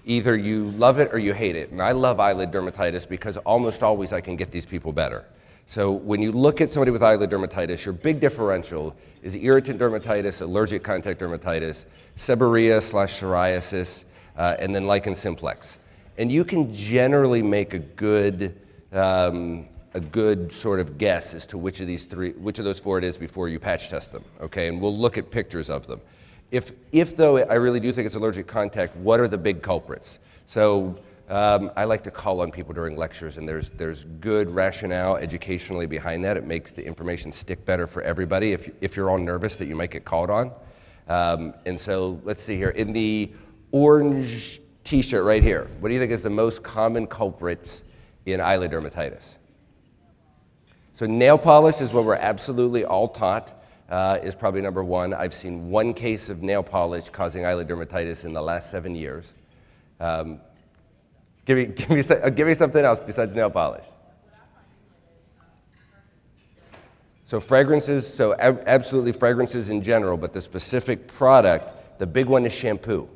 either 0.05 0.35
you 0.35 0.71
love 0.71 0.99
it 0.99 1.13
or 1.13 1.19
you 1.19 1.33
hate 1.33 1.55
it. 1.55 1.71
And 1.71 1.81
I 1.81 1.91
love 1.91 2.19
eyelid 2.19 2.51
dermatitis 2.51 3.07
because 3.07 3.37
almost 3.37 3.83
always 3.83 4.13
I 4.13 4.21
can 4.21 4.35
get 4.35 4.51
these 4.51 4.65
people 4.65 4.91
better. 4.91 5.25
So 5.65 5.91
when 5.91 6.21
you 6.21 6.31
look 6.31 6.59
at 6.59 6.71
somebody 6.71 6.91
with 6.91 7.01
eyelid 7.01 7.29
dermatitis, 7.29 7.85
your 7.85 7.93
big 7.93 8.19
differential 8.19 8.95
is 9.21 9.35
irritant 9.35 9.79
dermatitis, 9.79 10.41
allergic 10.41 10.83
contact 10.83 11.21
dermatitis, 11.21 11.85
seborrhea 12.17 12.81
slash 12.81 13.19
psoriasis, 13.19 14.03
uh, 14.37 14.57
and 14.59 14.75
then 14.75 14.85
lichen 14.85 15.15
simplex. 15.15 15.77
And 16.17 16.31
you 16.31 16.43
can 16.43 16.73
generally 16.73 17.41
make 17.41 17.73
a 17.73 17.79
good, 17.79 18.59
um, 18.91 19.67
a 19.93 20.01
good 20.01 20.51
sort 20.51 20.79
of 20.79 20.97
guess 20.97 21.33
as 21.33 21.45
to 21.47 21.57
which 21.57 21.79
of 21.79 21.87
these 21.87 22.05
three, 22.05 22.31
which 22.31 22.59
of 22.59 22.65
those 22.65 22.79
four 22.79 22.97
it 22.97 23.03
is 23.03 23.17
before 23.17 23.47
you 23.47 23.57
patch 23.57 23.89
test 23.89 24.11
them. 24.11 24.23
Okay, 24.41 24.67
and 24.67 24.81
we'll 24.81 24.95
look 24.95 25.17
at 25.17 25.31
pictures 25.31 25.69
of 25.69 25.87
them. 25.87 26.01
If, 26.53 26.71
if 26.91 27.17
though 27.17 27.39
I 27.39 27.55
really 27.55 27.79
do 27.79 27.91
think 27.91 28.05
it's 28.05 28.15
allergic 28.15 28.45
contact, 28.45 28.95
what 28.97 29.19
are 29.19 29.27
the 29.27 29.39
big 29.39 29.63
culprits? 29.63 30.19
So 30.45 30.99
um, 31.27 31.71
I 31.75 31.85
like 31.85 32.03
to 32.03 32.11
call 32.11 32.41
on 32.41 32.51
people 32.51 32.75
during 32.75 32.95
lectures, 32.95 33.37
and 33.37 33.49
there's, 33.49 33.69
there's 33.69 34.03
good 34.21 34.51
rationale 34.51 35.17
educationally 35.17 35.87
behind 35.87 36.23
that. 36.25 36.37
It 36.37 36.45
makes 36.45 36.71
the 36.71 36.85
information 36.85 37.31
stick 37.31 37.65
better 37.65 37.87
for 37.87 38.03
everybody 38.03 38.53
if, 38.53 38.71
if 38.81 38.95
you're 38.95 39.09
all 39.09 39.17
nervous 39.17 39.55
that 39.55 39.65
you 39.65 39.75
might 39.75 39.89
get 39.89 40.05
called 40.05 40.29
on. 40.29 40.51
Um, 41.07 41.55
and 41.65 41.79
so 41.81 42.21
let's 42.23 42.43
see 42.43 42.55
here. 42.55 42.69
In 42.69 42.93
the 42.93 43.31
orange 43.71 44.61
t 44.83 45.01
shirt 45.01 45.25
right 45.25 45.41
here, 45.41 45.71
what 45.79 45.89
do 45.89 45.95
you 45.95 45.99
think 45.99 46.11
is 46.11 46.21
the 46.21 46.29
most 46.29 46.61
common 46.61 47.07
culprits 47.07 47.83
in 48.27 48.39
eyelid 48.39 48.69
dermatitis? 48.69 49.37
So, 50.93 51.07
nail 51.07 51.39
polish 51.39 51.81
is 51.81 51.93
what 51.93 52.03
we're 52.03 52.13
absolutely 52.13 52.85
all 52.85 53.07
taught. 53.07 53.62
Uh, 53.93 54.19
is 54.23 54.33
probably 54.33 54.59
number 54.59 54.83
one. 54.83 55.13
I've 55.13 55.35
seen 55.35 55.69
one 55.69 55.93
case 55.93 56.31
of 56.31 56.41
nail 56.41 56.63
polish 56.63 57.09
causing 57.09 57.45
eyelid 57.45 57.67
dermatitis 57.67 58.25
in 58.25 58.33
the 58.33 58.41
last 58.41 58.71
seven 58.71 58.95
years. 58.95 59.35
Um, 59.99 60.39
Give 61.45 61.57
me, 61.57 61.65
give, 61.75 61.89
me, 61.89 61.99
uh, 61.99 62.29
give 62.29 62.47
me 62.47 62.55
something 62.55 62.83
else 62.83 63.01
besides 63.05 63.35
nail 63.35 63.51
polish. 63.51 63.85
So, 67.23 67.39
fragrances, 67.39 68.11
so 68.11 68.33
ab- 68.39 68.63
absolutely 68.65 69.11
fragrances 69.11 69.69
in 69.69 69.83
general, 69.83 70.17
but 70.17 70.33
the 70.33 70.41
specific 70.41 71.07
product, 71.07 71.99
the 71.99 72.07
big 72.07 72.25
one 72.25 72.47
is 72.47 72.53
shampoo. 72.53 73.07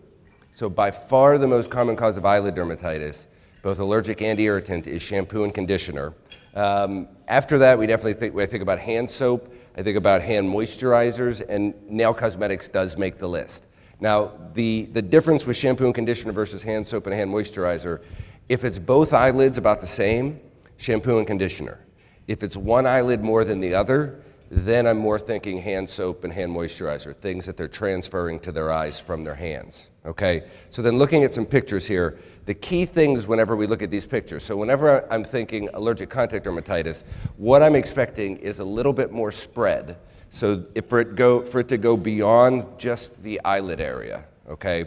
So, 0.51 0.69
by 0.69 0.91
far 0.91 1.39
the 1.39 1.47
most 1.47 1.71
common 1.71 1.95
cause 1.95 2.17
of 2.17 2.25
eyelid 2.25 2.53
dermatitis, 2.53 3.25
both 3.63 3.79
allergic 3.79 4.21
and 4.21 4.39
irritant, 4.39 4.85
is 4.85 5.01
shampoo 5.01 5.43
and 5.43 5.53
conditioner. 5.55 6.13
Um, 6.53 7.07
after 7.27 7.57
that, 7.57 7.79
we 7.79 7.87
definitely 7.87 8.13
think, 8.13 8.39
I 8.39 8.45
think 8.45 8.61
about 8.61 8.77
hand 8.77 9.09
soap, 9.09 9.53
I 9.77 9.83
think 9.83 9.95
about 9.95 10.23
hand 10.23 10.49
moisturizers, 10.49 11.45
and 11.47 11.73
nail 11.87 12.13
cosmetics 12.13 12.67
does 12.67 12.97
make 12.97 13.19
the 13.19 13.29
list. 13.29 13.67
Now, 13.99 14.31
the, 14.55 14.85
the 14.93 15.01
difference 15.03 15.45
with 15.45 15.55
shampoo 15.55 15.85
and 15.85 15.93
conditioner 15.93 16.31
versus 16.31 16.63
hand 16.63 16.87
soap 16.87 17.05
and 17.05 17.15
hand 17.15 17.31
moisturizer, 17.31 18.01
if 18.49 18.63
it's 18.63 18.79
both 18.79 19.13
eyelids 19.13 19.59
about 19.59 19.81
the 19.81 19.87
same, 19.87 20.39
shampoo 20.77 21.19
and 21.19 21.27
conditioner. 21.27 21.79
If 22.27 22.41
it's 22.41 22.57
one 22.57 22.87
eyelid 22.87 23.21
more 23.23 23.43
than 23.43 23.59
the 23.59 23.75
other, 23.75 24.19
then 24.49 24.87
I'm 24.87 24.97
more 24.97 25.19
thinking 25.19 25.59
hand 25.59 25.89
soap 25.89 26.23
and 26.23 26.33
hand 26.33 26.51
moisturizer, 26.51 27.15
things 27.15 27.45
that 27.45 27.55
they're 27.55 27.67
transferring 27.67 28.39
to 28.41 28.51
their 28.51 28.71
eyes 28.71 28.99
from 28.99 29.23
their 29.23 29.35
hands. 29.35 29.89
Okay? 30.07 30.43
So 30.71 30.81
then 30.81 30.97
looking 30.97 31.23
at 31.23 31.35
some 31.35 31.45
pictures 31.45 31.85
here, 31.85 32.17
the 32.45 32.55
key 32.55 32.85
things 32.85 33.27
whenever 33.27 33.55
we 33.55 33.67
look 33.67 33.83
at 33.83 33.91
these 33.91 34.05
pictures. 34.05 34.43
So 34.43 34.57
whenever 34.57 35.05
I'm 35.11 35.23
thinking 35.23 35.69
allergic 35.73 36.09
contact 36.09 36.45
dermatitis, 36.45 37.03
what 37.35 37.61
I'm 37.61 37.75
expecting 37.75 38.37
is 38.37 38.59
a 38.59 38.65
little 38.65 38.93
bit 38.93 39.11
more 39.11 39.31
spread 39.31 39.97
so 40.29 40.65
for 40.87 40.99
it, 40.99 41.15
go, 41.15 41.41
for 41.41 41.61
it 41.61 41.67
to 41.69 41.77
go 41.77 41.97
beyond 41.97 42.65
just 42.77 43.21
the 43.23 43.39
eyelid 43.43 43.79
area, 43.79 44.25
okay? 44.49 44.85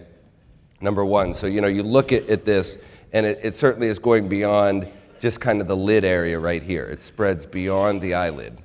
Number 0.80 1.04
one, 1.04 1.34
so 1.34 1.46
you 1.46 1.60
know, 1.60 1.68
you 1.68 1.82
look 1.82 2.12
at, 2.12 2.28
at 2.28 2.44
this, 2.44 2.78
and 3.12 3.26
it, 3.26 3.40
it 3.42 3.54
certainly 3.54 3.88
is 3.88 3.98
going 3.98 4.28
beyond 4.28 4.90
just 5.18 5.40
kind 5.40 5.60
of 5.60 5.68
the 5.68 5.76
lid 5.76 6.04
area 6.04 6.38
right 6.38 6.62
here. 6.62 6.84
It 6.84 7.02
spreads 7.02 7.46
beyond 7.46 8.00
the 8.00 8.14
eyelid. 8.14 8.56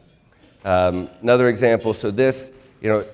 Um, 0.63 1.09
another 1.21 1.49
example, 1.49 1.93
so 1.93 2.11
this, 2.11 2.51
you 2.81 2.89
know, 2.89 3.05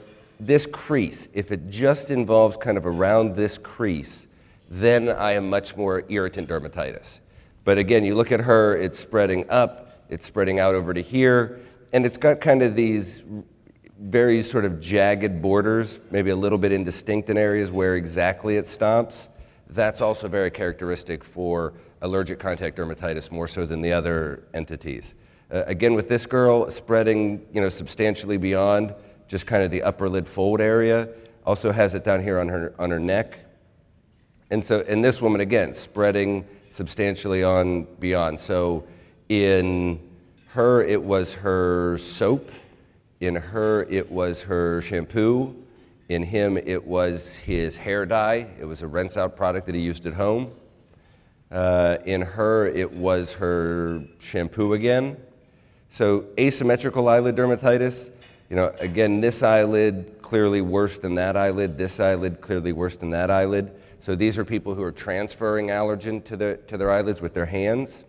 this 0.42 0.66
crease, 0.66 1.30
if 1.34 1.52
it 1.52 1.70
just 1.70 2.10
involves 2.10 2.58
kind 2.58 2.78
of 2.78 2.88
around 2.88 3.36
this 3.36 3.60
crease, 3.60 4.26
then 4.70 5.08
I 5.10 5.34
am 5.34 5.48
much 5.50 5.78
more 5.78 6.04
irritant 6.10 6.50
dermatitis. 6.50 7.20
But 7.64 7.78
again, 7.78 8.04
you 8.04 8.16
look 8.16 8.32
at 8.32 8.40
her, 8.40 8.76
it's 8.76 9.00
spreading 9.00 9.48
up, 9.50 10.04
it's 10.10 10.26
spreading 10.26 10.60
out 10.60 10.74
over 10.74 10.96
to 10.96 11.02
here, 11.02 11.60
and 11.94 12.08
it's 12.08 12.18
got 12.18 12.42
kind 12.42 12.64
of 12.64 12.76
these 12.76 13.24
very 14.00 14.42
sort 14.42 14.66
of 14.66 14.82
jagged 14.82 15.44
borders, 15.44 16.00
maybe 16.10 16.32
a 16.32 16.36
little 16.36 16.58
bit 16.58 16.72
indistinct 16.72 17.30
in 17.30 17.38
areas 17.38 17.70
where 17.70 17.96
exactly 17.96 18.58
it 18.58 18.68
stops. 18.68 19.30
That's 19.70 20.02
also 20.02 20.28
very 20.28 20.50
characteristic 20.50 21.24
for 21.24 21.74
allergic 22.02 22.40
contact 22.40 22.78
dermatitis 22.78 23.32
more 23.32 23.48
so 23.48 23.64
than 23.64 23.80
the 23.80 23.94
other 23.94 24.48
entities. 24.56 25.14
Uh, 25.52 25.64
again, 25.68 25.94
with 25.94 26.10
this 26.10 26.26
girl, 26.26 26.68
spreading 26.72 27.46
you 27.54 27.62
know, 27.62 27.70
substantially 27.70 28.38
beyond 28.38 28.96
just 29.32 29.48
kind 29.48 29.64
of 29.64 29.72
the 29.72 29.82
upper 29.82 30.10
lid 30.10 30.28
fold 30.28 30.60
area, 30.60 31.08
also 31.46 31.72
has 31.72 31.96
it 31.96 32.04
down 32.04 32.22
here 32.22 32.38
on 32.38 32.50
her, 32.50 32.74
on 32.78 32.90
her 32.92 33.00
neck. 33.00 33.40
And 34.50 34.64
so, 34.64 34.82
in 34.82 35.02
this 35.02 35.22
woman, 35.22 35.40
again, 35.40 35.74
spreading 35.74 36.46
substantially 36.70 37.42
on 37.42 37.88
beyond. 38.02 38.42
So, 38.42 38.86
in 39.30 40.02
her, 40.48 40.84
it 40.84 41.02
was 41.02 41.34
her 41.34 41.98
soap 41.98 42.52
in 43.22 43.36
her, 43.36 43.84
it 43.84 44.12
was 44.12 44.42
her 44.44 44.82
shampoo. 44.82 45.56
In 46.10 46.24
him, 46.24 46.58
it 46.58 46.86
was 46.86 47.38
his 47.38 47.78
hair 47.78 48.06
dye. 48.06 48.48
It 48.60 48.66
was 48.66 48.82
a 48.82 48.88
rinse 48.88 49.16
out 49.16 49.38
product 49.38 49.66
that 49.68 49.76
he 49.76 49.82
used 49.82 50.06
at 50.06 50.14
home. 50.14 50.52
Uh, 51.50 51.98
in 52.06 52.22
her, 52.22 52.66
it 52.66 52.92
was 52.92 53.34
her 53.36 54.04
shampoo 54.20 54.74
again. 54.74 55.16
So, 55.90 56.26
asymmetrical 56.38 57.08
eyelid 57.08 57.38
dermatitis, 57.38 58.10
you 58.52 58.58
know, 58.58 58.76
again, 58.80 59.22
this 59.22 59.44
eyelid 59.44 60.18
clearly 60.22 60.60
worse 60.60 61.00
than 61.00 61.16
that 61.16 61.38
eyelid, 61.38 61.78
this 61.78 62.02
eyelid 62.02 62.42
clearly 62.42 62.74
worse 62.74 62.98
than 62.98 63.10
that 63.12 63.32
eyelid. 63.32 63.72
So, 64.02 64.14
these 64.14 64.38
are 64.38 64.44
people 64.44 64.76
who 64.76 64.84
are 64.84 64.92
transferring 64.92 65.68
allergen 65.68 66.22
to 66.26 66.36
their, 66.36 66.58
to 66.58 66.78
their 66.78 66.92
eyelids 66.92 67.22
with 67.22 67.34
their 67.34 67.46
hands. 67.46 68.04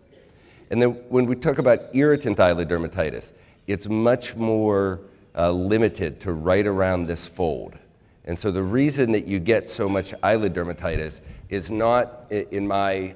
And 0.69 0.81
then, 0.81 0.89
when 1.07 1.27
we 1.27 1.35
talk 1.35 1.59
about 1.59 1.79
irritant 1.93 2.41
eyelid 2.41 2.67
dermatitis, 2.67 3.31
it's 3.67 3.87
much 3.87 4.35
more 4.35 4.99
uh, 5.33 5.49
limited 5.49 6.19
to 6.19 6.33
right 6.33 6.67
around 6.67 7.05
this 7.05 7.25
fold. 7.25 7.77
And 8.25 8.37
so 8.37 8.51
the 8.51 8.63
reason 8.63 9.13
that 9.13 9.25
you 9.25 9.39
get 9.39 9.69
so 9.69 9.87
much 9.87 10.13
eyelid 10.23 10.53
dermatitis 10.53 11.21
is 11.47 11.71
not, 11.71 12.25
in 12.29 12.67
my 12.67 13.15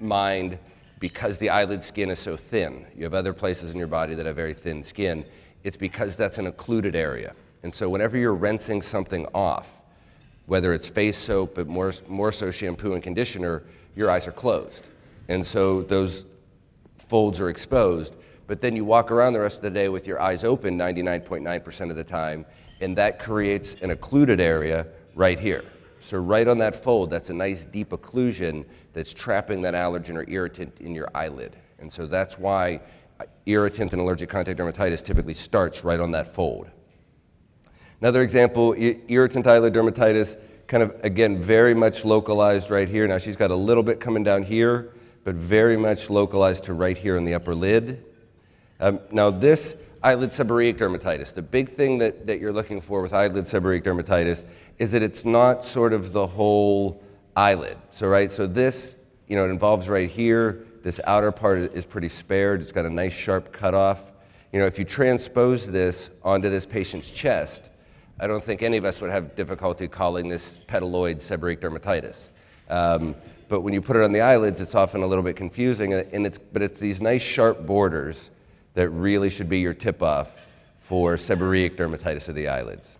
mind, 0.00 0.58
because 0.98 1.38
the 1.38 1.50
eyelid 1.50 1.84
skin 1.84 2.10
is 2.10 2.18
so 2.18 2.36
thin. 2.36 2.84
You 2.96 3.04
have 3.04 3.14
other 3.14 3.32
places 3.32 3.70
in 3.70 3.78
your 3.78 3.86
body 3.86 4.16
that 4.16 4.26
have 4.26 4.34
very 4.34 4.54
thin 4.54 4.82
skin. 4.82 5.24
It's 5.64 5.76
because 5.76 6.16
that's 6.16 6.38
an 6.38 6.46
occluded 6.46 6.96
area. 6.96 7.34
And 7.62 7.74
so 7.74 7.88
whenever 7.88 8.16
you're 8.16 8.34
rinsing 8.34 8.82
something 8.82 9.26
off, 9.34 9.80
whether 10.46 10.72
it's 10.72 10.88
face 10.88 11.18
soap, 11.18 11.54
but 11.54 11.66
more, 11.66 11.92
more 12.08 12.32
so 12.32 12.50
shampoo 12.50 12.94
and 12.94 13.02
conditioner, 13.02 13.64
your 13.96 14.10
eyes 14.10 14.26
are 14.26 14.32
closed. 14.32 14.88
And 15.28 15.44
so 15.44 15.82
those 15.82 16.24
folds 16.96 17.40
are 17.40 17.50
exposed 17.50 18.14
but 18.48 18.62
then 18.62 18.74
you 18.74 18.84
walk 18.84 19.12
around 19.12 19.34
the 19.34 19.40
rest 19.40 19.58
of 19.58 19.62
the 19.62 19.70
day 19.70 19.90
with 19.90 20.06
your 20.06 20.20
eyes 20.20 20.42
open 20.42 20.76
99.9% 20.76 21.90
of 21.90 21.96
the 21.96 22.02
time, 22.02 22.46
and 22.80 22.96
that 22.96 23.18
creates 23.18 23.74
an 23.82 23.90
occluded 23.90 24.40
area 24.40 24.86
right 25.14 25.38
here. 25.38 25.64
So, 26.00 26.18
right 26.18 26.48
on 26.48 26.56
that 26.58 26.74
fold, 26.74 27.10
that's 27.10 27.28
a 27.28 27.34
nice 27.34 27.66
deep 27.66 27.90
occlusion 27.90 28.64
that's 28.94 29.12
trapping 29.12 29.60
that 29.62 29.74
allergen 29.74 30.16
or 30.16 30.24
irritant 30.30 30.80
in 30.80 30.94
your 30.94 31.08
eyelid. 31.14 31.56
And 31.78 31.92
so 31.92 32.06
that's 32.06 32.38
why 32.38 32.80
irritant 33.46 33.92
and 33.92 34.00
allergic 34.00 34.28
contact 34.28 34.58
dermatitis 34.58 35.02
typically 35.02 35.34
starts 35.34 35.84
right 35.84 36.00
on 36.00 36.10
that 36.12 36.34
fold. 36.34 36.70
Another 38.00 38.22
example 38.22 38.74
irritant 38.74 39.46
eyelid 39.46 39.74
dermatitis, 39.74 40.36
kind 40.66 40.82
of 40.82 40.94
again, 41.02 41.40
very 41.40 41.74
much 41.74 42.04
localized 42.04 42.70
right 42.70 42.88
here. 42.88 43.08
Now 43.08 43.18
she's 43.18 43.36
got 43.36 43.50
a 43.50 43.56
little 43.56 43.82
bit 43.82 43.98
coming 44.00 44.22
down 44.22 44.42
here, 44.42 44.92
but 45.24 45.34
very 45.34 45.76
much 45.76 46.10
localized 46.10 46.64
to 46.64 46.74
right 46.74 46.96
here 46.96 47.16
in 47.16 47.24
the 47.24 47.34
upper 47.34 47.54
lid. 47.54 48.04
Um, 48.80 49.00
now, 49.10 49.30
this 49.30 49.76
eyelid 50.02 50.30
seborrheic 50.30 50.74
dermatitis, 50.74 51.34
the 51.34 51.42
big 51.42 51.68
thing 51.68 51.98
that, 51.98 52.26
that 52.26 52.38
you're 52.40 52.52
looking 52.52 52.80
for 52.80 53.02
with 53.02 53.12
eyelid 53.12 53.46
seborrheic 53.46 53.82
dermatitis 53.82 54.44
is 54.78 54.92
that 54.92 55.02
it's 55.02 55.24
not 55.24 55.64
sort 55.64 55.92
of 55.92 56.12
the 56.12 56.26
whole 56.26 57.02
eyelid. 57.36 57.76
So, 57.90 58.06
right, 58.06 58.30
so 58.30 58.46
this, 58.46 58.94
you 59.26 59.34
know, 59.34 59.44
it 59.44 59.50
involves 59.50 59.88
right 59.88 60.08
here. 60.08 60.64
This 60.82 61.00
outer 61.04 61.32
part 61.32 61.58
is 61.74 61.84
pretty 61.84 62.08
spared. 62.08 62.60
It's 62.60 62.72
got 62.72 62.86
a 62.86 62.90
nice 62.90 63.12
sharp 63.12 63.52
cutoff. 63.52 64.12
You 64.52 64.60
know, 64.60 64.66
if 64.66 64.78
you 64.78 64.84
transpose 64.84 65.66
this 65.66 66.10
onto 66.22 66.48
this 66.48 66.64
patient's 66.64 67.10
chest, 67.10 67.70
I 68.20 68.26
don't 68.26 68.42
think 68.42 68.62
any 68.62 68.76
of 68.76 68.84
us 68.84 69.00
would 69.00 69.10
have 69.10 69.36
difficulty 69.36 69.86
calling 69.88 70.28
this 70.28 70.58
petaloid 70.66 71.16
seborrheic 71.16 71.58
dermatitis. 71.58 72.28
Um, 72.68 73.14
but 73.48 73.60
when 73.60 73.72
you 73.72 73.80
put 73.80 73.96
it 73.96 74.02
on 74.02 74.12
the 74.12 74.20
eyelids, 74.20 74.60
it's 74.60 74.74
often 74.74 75.02
a 75.02 75.06
little 75.06 75.24
bit 75.24 75.36
confusing. 75.36 75.94
And 75.94 76.26
it's, 76.26 76.38
but 76.38 76.62
it's 76.62 76.78
these 76.78 77.00
nice 77.00 77.22
sharp 77.22 77.66
borders 77.66 78.30
that 78.74 78.90
really 78.90 79.30
should 79.30 79.48
be 79.48 79.58
your 79.58 79.74
tip 79.74 80.02
off 80.02 80.30
for 80.80 81.16
seborrheic 81.16 81.76
dermatitis 81.76 82.28
of 82.28 82.34
the 82.34 82.48
eyelids. 82.48 82.98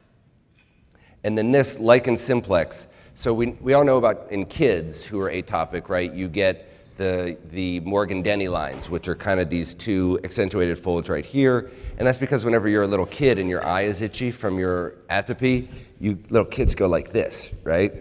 And 1.25 1.37
then 1.37 1.51
this 1.51 1.79
lichen 1.79 2.17
simplex. 2.17 2.87
So 3.15 3.35
we, 3.35 3.49
we 3.61 3.73
all 3.75 3.85
know 3.85 3.99
about 3.99 4.31
in 4.31 4.47
kids 4.47 5.05
who 5.05 5.21
are 5.21 5.31
atopic, 5.31 5.89
right? 5.89 6.13
You 6.13 6.29
get 6.29 6.68
the, 6.99 7.39
the 7.53 7.81
Morgan 7.81 8.23
Dennie 8.23 8.49
lines, 8.49 8.91
which 8.91 9.09
are 9.09 9.15
kind 9.15 9.41
of 9.41 9.49
these 9.49 9.75
two 9.75 10.21
accentuated 10.25 10.79
folds 10.79 11.09
right 11.09 11.25
here. 11.25 11.71
And 11.97 12.07
that's 12.07 12.19
because 12.19 12.45
whenever 12.45 12.69
you're 12.69 12.83
a 12.83 12.89
little 12.89 13.07
kid 13.07 13.39
and 13.39 13.49
your 13.49 13.65
eye 13.65 13.83
is 13.83 14.03
itchy 14.03 14.31
from 14.31 14.59
your 14.59 14.97
atopy, 15.09 15.69
you 16.01 16.19
little 16.29 16.47
kids 16.47 16.75
go 16.75 16.89
like 16.89 17.13
this, 17.13 17.51
right? 17.63 17.93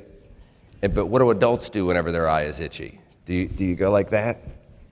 And, 0.81 0.93
but 0.93 1.05
what 1.05 1.19
do 1.19 1.29
adults 1.29 1.69
do 1.69 1.85
whenever 1.85 2.11
their 2.11 2.27
eye 2.27 2.43
is 2.43 2.59
itchy? 2.59 2.99
Do 3.25 3.33
you, 3.33 3.47
do 3.47 3.63
you 3.63 3.75
go 3.75 3.91
like 3.91 4.09
that? 4.09 4.41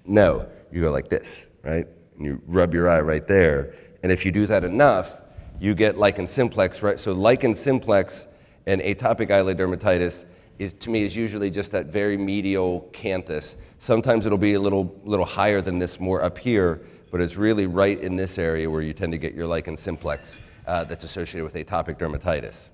No, 0.06 0.48
you 0.72 0.82
go 0.82 0.92
like 0.92 1.10
this, 1.10 1.44
right? 1.64 1.88
And 2.18 2.26
you 2.26 2.42
rub 2.48 2.74
your 2.74 2.90
eye 2.90 3.02
right 3.02 3.28
there. 3.28 3.76
And 4.04 4.12
if 4.12 4.24
you 4.24 4.32
do 4.32 4.46
that 4.46 4.64
enough, 4.64 5.22
you 5.60 5.74
get 5.74 5.98
lichen 5.98 6.28
simplex, 6.28 6.84
right? 6.84 7.00
So 7.00 7.12
lichen 7.14 7.56
simplex 7.56 8.28
and 8.68 8.82
atopic 8.82 9.32
eyelid 9.32 9.58
dermatitis 9.58 10.26
is, 10.60 10.74
to 10.74 10.90
me, 10.90 11.04
is 11.04 11.16
usually 11.16 11.50
just 11.50 11.72
that 11.72 11.88
very 11.88 12.18
medial 12.18 12.90
canthus. 12.94 13.58
Sometimes 13.86 14.26
it'll 14.26 14.40
be 14.40 14.56
a 14.56 14.60
little, 14.60 15.00
little 15.04 15.28
higher 15.28 15.62
than 15.62 15.78
this, 15.78 16.00
more 16.00 16.24
up 16.24 16.40
here, 16.40 16.82
but 17.12 17.22
it's 17.22 17.36
really 17.36 17.68
right 17.68 18.00
in 18.00 18.16
this 18.16 18.40
area 18.40 18.68
where 18.68 18.82
you 18.82 18.94
tend 18.94 19.12
to 19.12 19.20
get 19.20 19.36
your 19.36 19.46
lichen 19.46 19.78
simplex 19.78 20.40
uh, 20.66 20.86
that's 20.86 21.04
associated 21.04 21.44
with 21.44 21.54
atopic 21.54 22.00
dermatitis. 22.00 22.70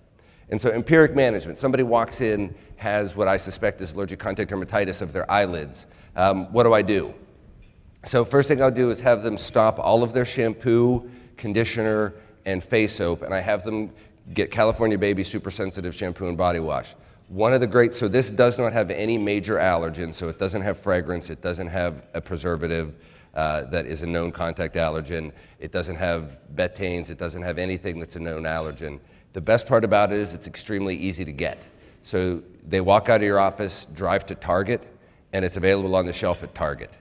And 0.51 0.62
so, 0.62 0.70
empiric 0.70 1.13
management 1.13 1.58
somebody 1.58 1.84
walks 1.84 2.22
in, 2.22 2.56
has 2.77 3.13
what 3.13 3.27
I 3.27 3.36
suspect 3.36 3.82
is 3.82 3.91
allergic 3.91 4.20
contact 4.20 4.51
dermatitis 4.51 5.01
of 5.01 5.12
their 5.12 5.30
eyelids. 5.30 5.86
Um, 6.15 6.46
what 6.53 6.63
do 6.63 6.72
I 6.72 6.82
do? 6.82 7.13
So, 8.06 8.24
first 8.24 8.48
thing 8.48 8.62
I'll 8.62 8.72
do 8.72 8.89
is 8.89 9.01
have 9.01 9.22
them 9.22 9.38
stop 9.38 9.80
all 9.80 10.03
of 10.03 10.13
their 10.13 10.24
shampoo, 10.24 11.12
conditioner, 11.36 12.13
and 12.46 12.63
face 12.63 12.96
soap, 12.96 13.24
and 13.24 13.34
I 13.34 13.41
have 13.41 13.65
them 13.65 13.91
get 14.34 14.50
California 14.50 14.98
Baby 14.98 15.25
Super 15.25 15.51
Sensitive 15.51 15.94
Shampoo 15.94 16.30
and 16.30 16.38
Body 16.38 16.62
Wash. 16.62 16.96
One 17.31 17.53
of 17.53 17.61
the 17.61 17.67
great, 17.67 17.93
so 17.93 18.09
this 18.09 18.29
does 18.29 18.59
not 18.59 18.73
have 18.73 18.91
any 18.91 19.17
major 19.17 19.55
allergens, 19.55 20.15
so 20.15 20.27
it 20.27 20.38
doesn't 20.38 20.63
have 20.63 20.77
fragrance, 20.77 21.29
it 21.29 21.41
doesn't 21.41 21.67
have 21.67 22.03
a 22.13 22.19
preservative 22.19 22.93
uh, 23.33 23.63
that 23.67 23.85
is 23.85 24.01
a 24.01 24.05
known 24.05 24.33
contact 24.33 24.75
allergen, 24.75 25.31
it 25.57 25.71
doesn't 25.71 25.95
have 25.95 26.39
betaines, 26.55 27.09
it 27.09 27.17
doesn't 27.17 27.41
have 27.41 27.57
anything 27.57 28.01
that's 28.01 28.17
a 28.17 28.19
known 28.19 28.43
allergen. 28.43 29.00
The 29.31 29.39
best 29.39 29.65
part 29.65 29.85
about 29.85 30.11
it 30.11 30.19
is 30.19 30.33
it's 30.33 30.45
extremely 30.45 30.93
easy 30.97 31.23
to 31.23 31.31
get. 31.31 31.63
So 32.03 32.43
they 32.67 32.81
walk 32.81 33.07
out 33.07 33.21
of 33.21 33.25
your 33.25 33.39
office, 33.39 33.88
drive 33.93 34.25
to 34.25 34.35
Target, 34.35 34.85
and 35.31 35.45
it's 35.45 35.55
available 35.55 35.95
on 35.95 36.05
the 36.05 36.11
shelf 36.11 36.43
at 36.43 36.53
Target. 36.53 36.91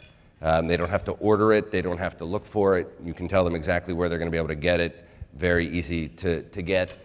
Um, 0.42 0.68
they 0.68 0.76
don't 0.76 0.90
have 0.90 1.04
to 1.06 1.12
order 1.14 1.52
it, 1.54 1.72
they 1.72 1.82
don't 1.82 1.99
have 1.99 2.16
to 2.18 2.25
look 2.25 2.46
for 2.46 2.78
it. 2.78 2.87
You 3.02 3.14
can 3.14 3.26
tell 3.26 3.42
them 3.42 3.56
exactly 3.56 3.94
where 3.94 4.08
they're 4.08 4.18
going 4.18 4.30
to 4.30 4.32
be 4.32 4.38
able 4.38 4.46
to 4.46 4.54
get 4.54 4.78
it. 4.78 5.04
Very 5.34 5.66
easy 5.66 6.06
to, 6.06 6.42
to 6.42 6.62
get. 6.62 6.96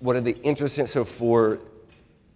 One 0.00 0.16
of 0.16 0.26
the 0.26 0.38
interesting, 0.42 0.86
so 0.86 1.06
for 1.06 1.60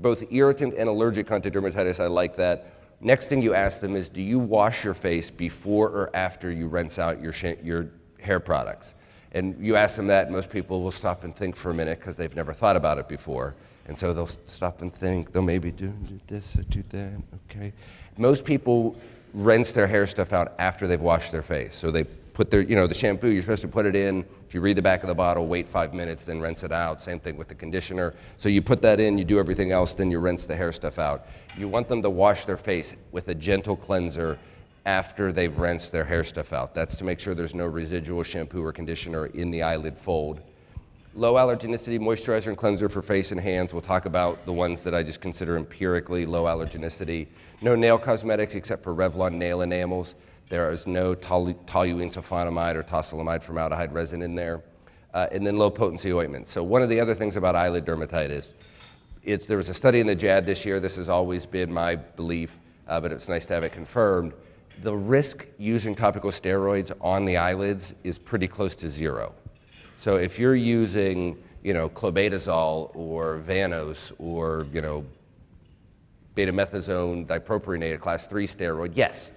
both 0.02 0.30
irritant 0.32 0.74
and 0.74 0.88
allergic 0.88 1.26
dermatitis, 1.26 2.00
I 2.00 2.08
like 2.08 2.36
that. 2.36 2.74
Next 3.00 3.28
thing 3.28 3.42
you 3.42 3.54
ask 3.54 3.80
them 3.80 3.96
is, 3.96 4.08
do 4.08 4.22
you 4.22 4.38
wash 4.38 4.84
your 4.84 4.94
face 4.94 5.30
before 5.30 5.88
or 5.88 6.10
after 6.14 6.50
you 6.50 6.68
rinse 6.68 6.98
out 6.98 7.20
your, 7.20 7.34
your 7.62 7.90
hair 8.20 8.38
products? 8.38 8.94
And 9.32 9.56
you 9.64 9.76
ask 9.76 9.96
them 9.96 10.08
that, 10.08 10.30
most 10.30 10.50
people 10.50 10.82
will 10.82 10.92
stop 10.92 11.24
and 11.24 11.34
think 11.34 11.56
for 11.56 11.70
a 11.70 11.74
minute 11.74 11.98
because 11.98 12.16
they've 12.16 12.34
never 12.36 12.52
thought 12.52 12.76
about 12.76 12.98
it 12.98 13.08
before. 13.08 13.54
And 13.86 13.96
so 13.96 14.12
they'll 14.12 14.26
stop 14.26 14.82
and 14.82 14.94
think, 14.94 15.32
they'll 15.32 15.42
maybe 15.42 15.70
do, 15.70 15.88
do 15.88 16.20
this 16.26 16.56
or 16.56 16.62
do 16.62 16.82
that, 16.90 17.12
okay. 17.50 17.72
Most 18.18 18.44
people 18.44 18.94
rinse 19.32 19.72
their 19.72 19.86
hair 19.86 20.06
stuff 20.06 20.32
out 20.32 20.52
after 20.58 20.86
they've 20.86 21.00
washed 21.00 21.32
their 21.32 21.42
face. 21.42 21.74
So 21.74 21.90
they 21.90 22.04
put 22.34 22.50
their, 22.50 22.62
you 22.62 22.76
know, 22.76 22.86
the 22.86 22.94
shampoo, 22.94 23.30
you're 23.30 23.42
supposed 23.42 23.62
to 23.62 23.68
put 23.68 23.86
it 23.86 23.94
in. 23.94 24.24
If 24.48 24.54
you 24.54 24.60
read 24.60 24.76
the 24.76 24.82
back 24.82 25.02
of 25.02 25.08
the 25.08 25.14
bottle, 25.14 25.46
wait 25.46 25.68
five 25.68 25.94
minutes, 25.94 26.24
then 26.24 26.40
rinse 26.40 26.62
it 26.62 26.72
out. 26.72 27.02
Same 27.02 27.20
thing 27.20 27.36
with 27.36 27.48
the 27.48 27.54
conditioner. 27.54 28.14
So 28.36 28.48
you 28.48 28.62
put 28.62 28.82
that 28.82 29.00
in, 29.00 29.18
you 29.18 29.24
do 29.24 29.38
everything 29.38 29.72
else, 29.72 29.92
then 29.92 30.10
you 30.10 30.18
rinse 30.18 30.44
the 30.44 30.56
hair 30.56 30.72
stuff 30.72 30.98
out. 30.98 31.26
You 31.56 31.68
want 31.68 31.88
them 31.88 32.02
to 32.02 32.10
wash 32.10 32.44
their 32.44 32.56
face 32.56 32.94
with 33.12 33.28
a 33.28 33.34
gentle 33.34 33.76
cleanser 33.76 34.38
after 34.84 35.30
they've 35.30 35.56
rinsed 35.56 35.92
their 35.92 36.04
hair 36.04 36.24
stuff 36.24 36.52
out. 36.52 36.74
That's 36.74 36.96
to 36.96 37.04
make 37.04 37.20
sure 37.20 37.34
there's 37.34 37.54
no 37.54 37.66
residual 37.66 38.22
shampoo 38.22 38.64
or 38.64 38.72
conditioner 38.72 39.26
in 39.26 39.50
the 39.50 39.62
eyelid 39.62 39.96
fold. 39.96 40.40
Low 41.14 41.34
allergenicity 41.34 42.00
moisturizer 42.00 42.48
and 42.48 42.56
cleanser 42.56 42.88
for 42.88 43.02
face 43.02 43.32
and 43.32 43.40
hands. 43.40 43.74
We'll 43.74 43.82
talk 43.82 44.06
about 44.06 44.46
the 44.46 44.52
ones 44.52 44.82
that 44.84 44.94
I 44.94 45.02
just 45.02 45.20
consider 45.20 45.58
empirically 45.58 46.24
low 46.24 46.44
allergenicity. 46.44 47.26
No 47.60 47.76
nail 47.76 47.98
cosmetics 47.98 48.54
except 48.54 48.82
for 48.82 48.94
Revlon 48.94 49.34
nail 49.34 49.60
enamels. 49.60 50.14
There 50.52 50.70
is 50.70 50.86
no 50.86 51.14
toluene 51.14 52.14
or 52.76 52.82
tosylamide 52.82 53.42
formaldehyde 53.42 53.94
resin 53.94 54.20
in 54.20 54.34
there. 54.34 54.60
Uh, 55.14 55.26
and 55.32 55.46
then 55.46 55.56
low 55.56 55.70
potency 55.70 56.12
ointments. 56.12 56.52
So, 56.52 56.62
one 56.62 56.82
of 56.82 56.90
the 56.90 57.00
other 57.00 57.14
things 57.14 57.36
about 57.36 57.56
eyelid 57.56 57.86
dermatitis, 57.86 58.52
it's, 59.22 59.46
there 59.46 59.56
was 59.56 59.70
a 59.70 59.74
study 59.74 60.00
in 60.00 60.06
the 60.06 60.14
JAD 60.14 60.44
this 60.44 60.66
year. 60.66 60.78
This 60.78 60.96
has 60.96 61.08
always 61.08 61.46
been 61.46 61.72
my 61.72 61.96
belief, 61.96 62.58
uh, 62.86 63.00
but 63.00 63.12
it's 63.12 63.30
nice 63.30 63.46
to 63.46 63.54
have 63.54 63.64
it 63.64 63.72
confirmed. 63.72 64.34
The 64.82 64.94
risk 64.94 65.46
using 65.56 65.94
topical 65.94 66.30
steroids 66.30 66.92
on 67.00 67.24
the 67.24 67.38
eyelids 67.38 67.94
is 68.04 68.18
pretty 68.18 68.46
close 68.46 68.74
to 68.74 68.90
zero. 68.90 69.34
So, 69.96 70.16
if 70.16 70.38
you're 70.38 70.54
using, 70.54 71.42
you 71.62 71.72
know, 71.72 71.88
clobetasol 71.88 72.90
or 72.94 73.42
Vanos 73.48 74.12
or, 74.18 74.66
you 74.70 74.82
know, 74.82 75.02
betamethasone 76.36 77.26
dipropionate, 77.26 78.00
class 78.00 78.26
3 78.26 78.46
steroid, 78.46 78.92
yes, 78.94 79.32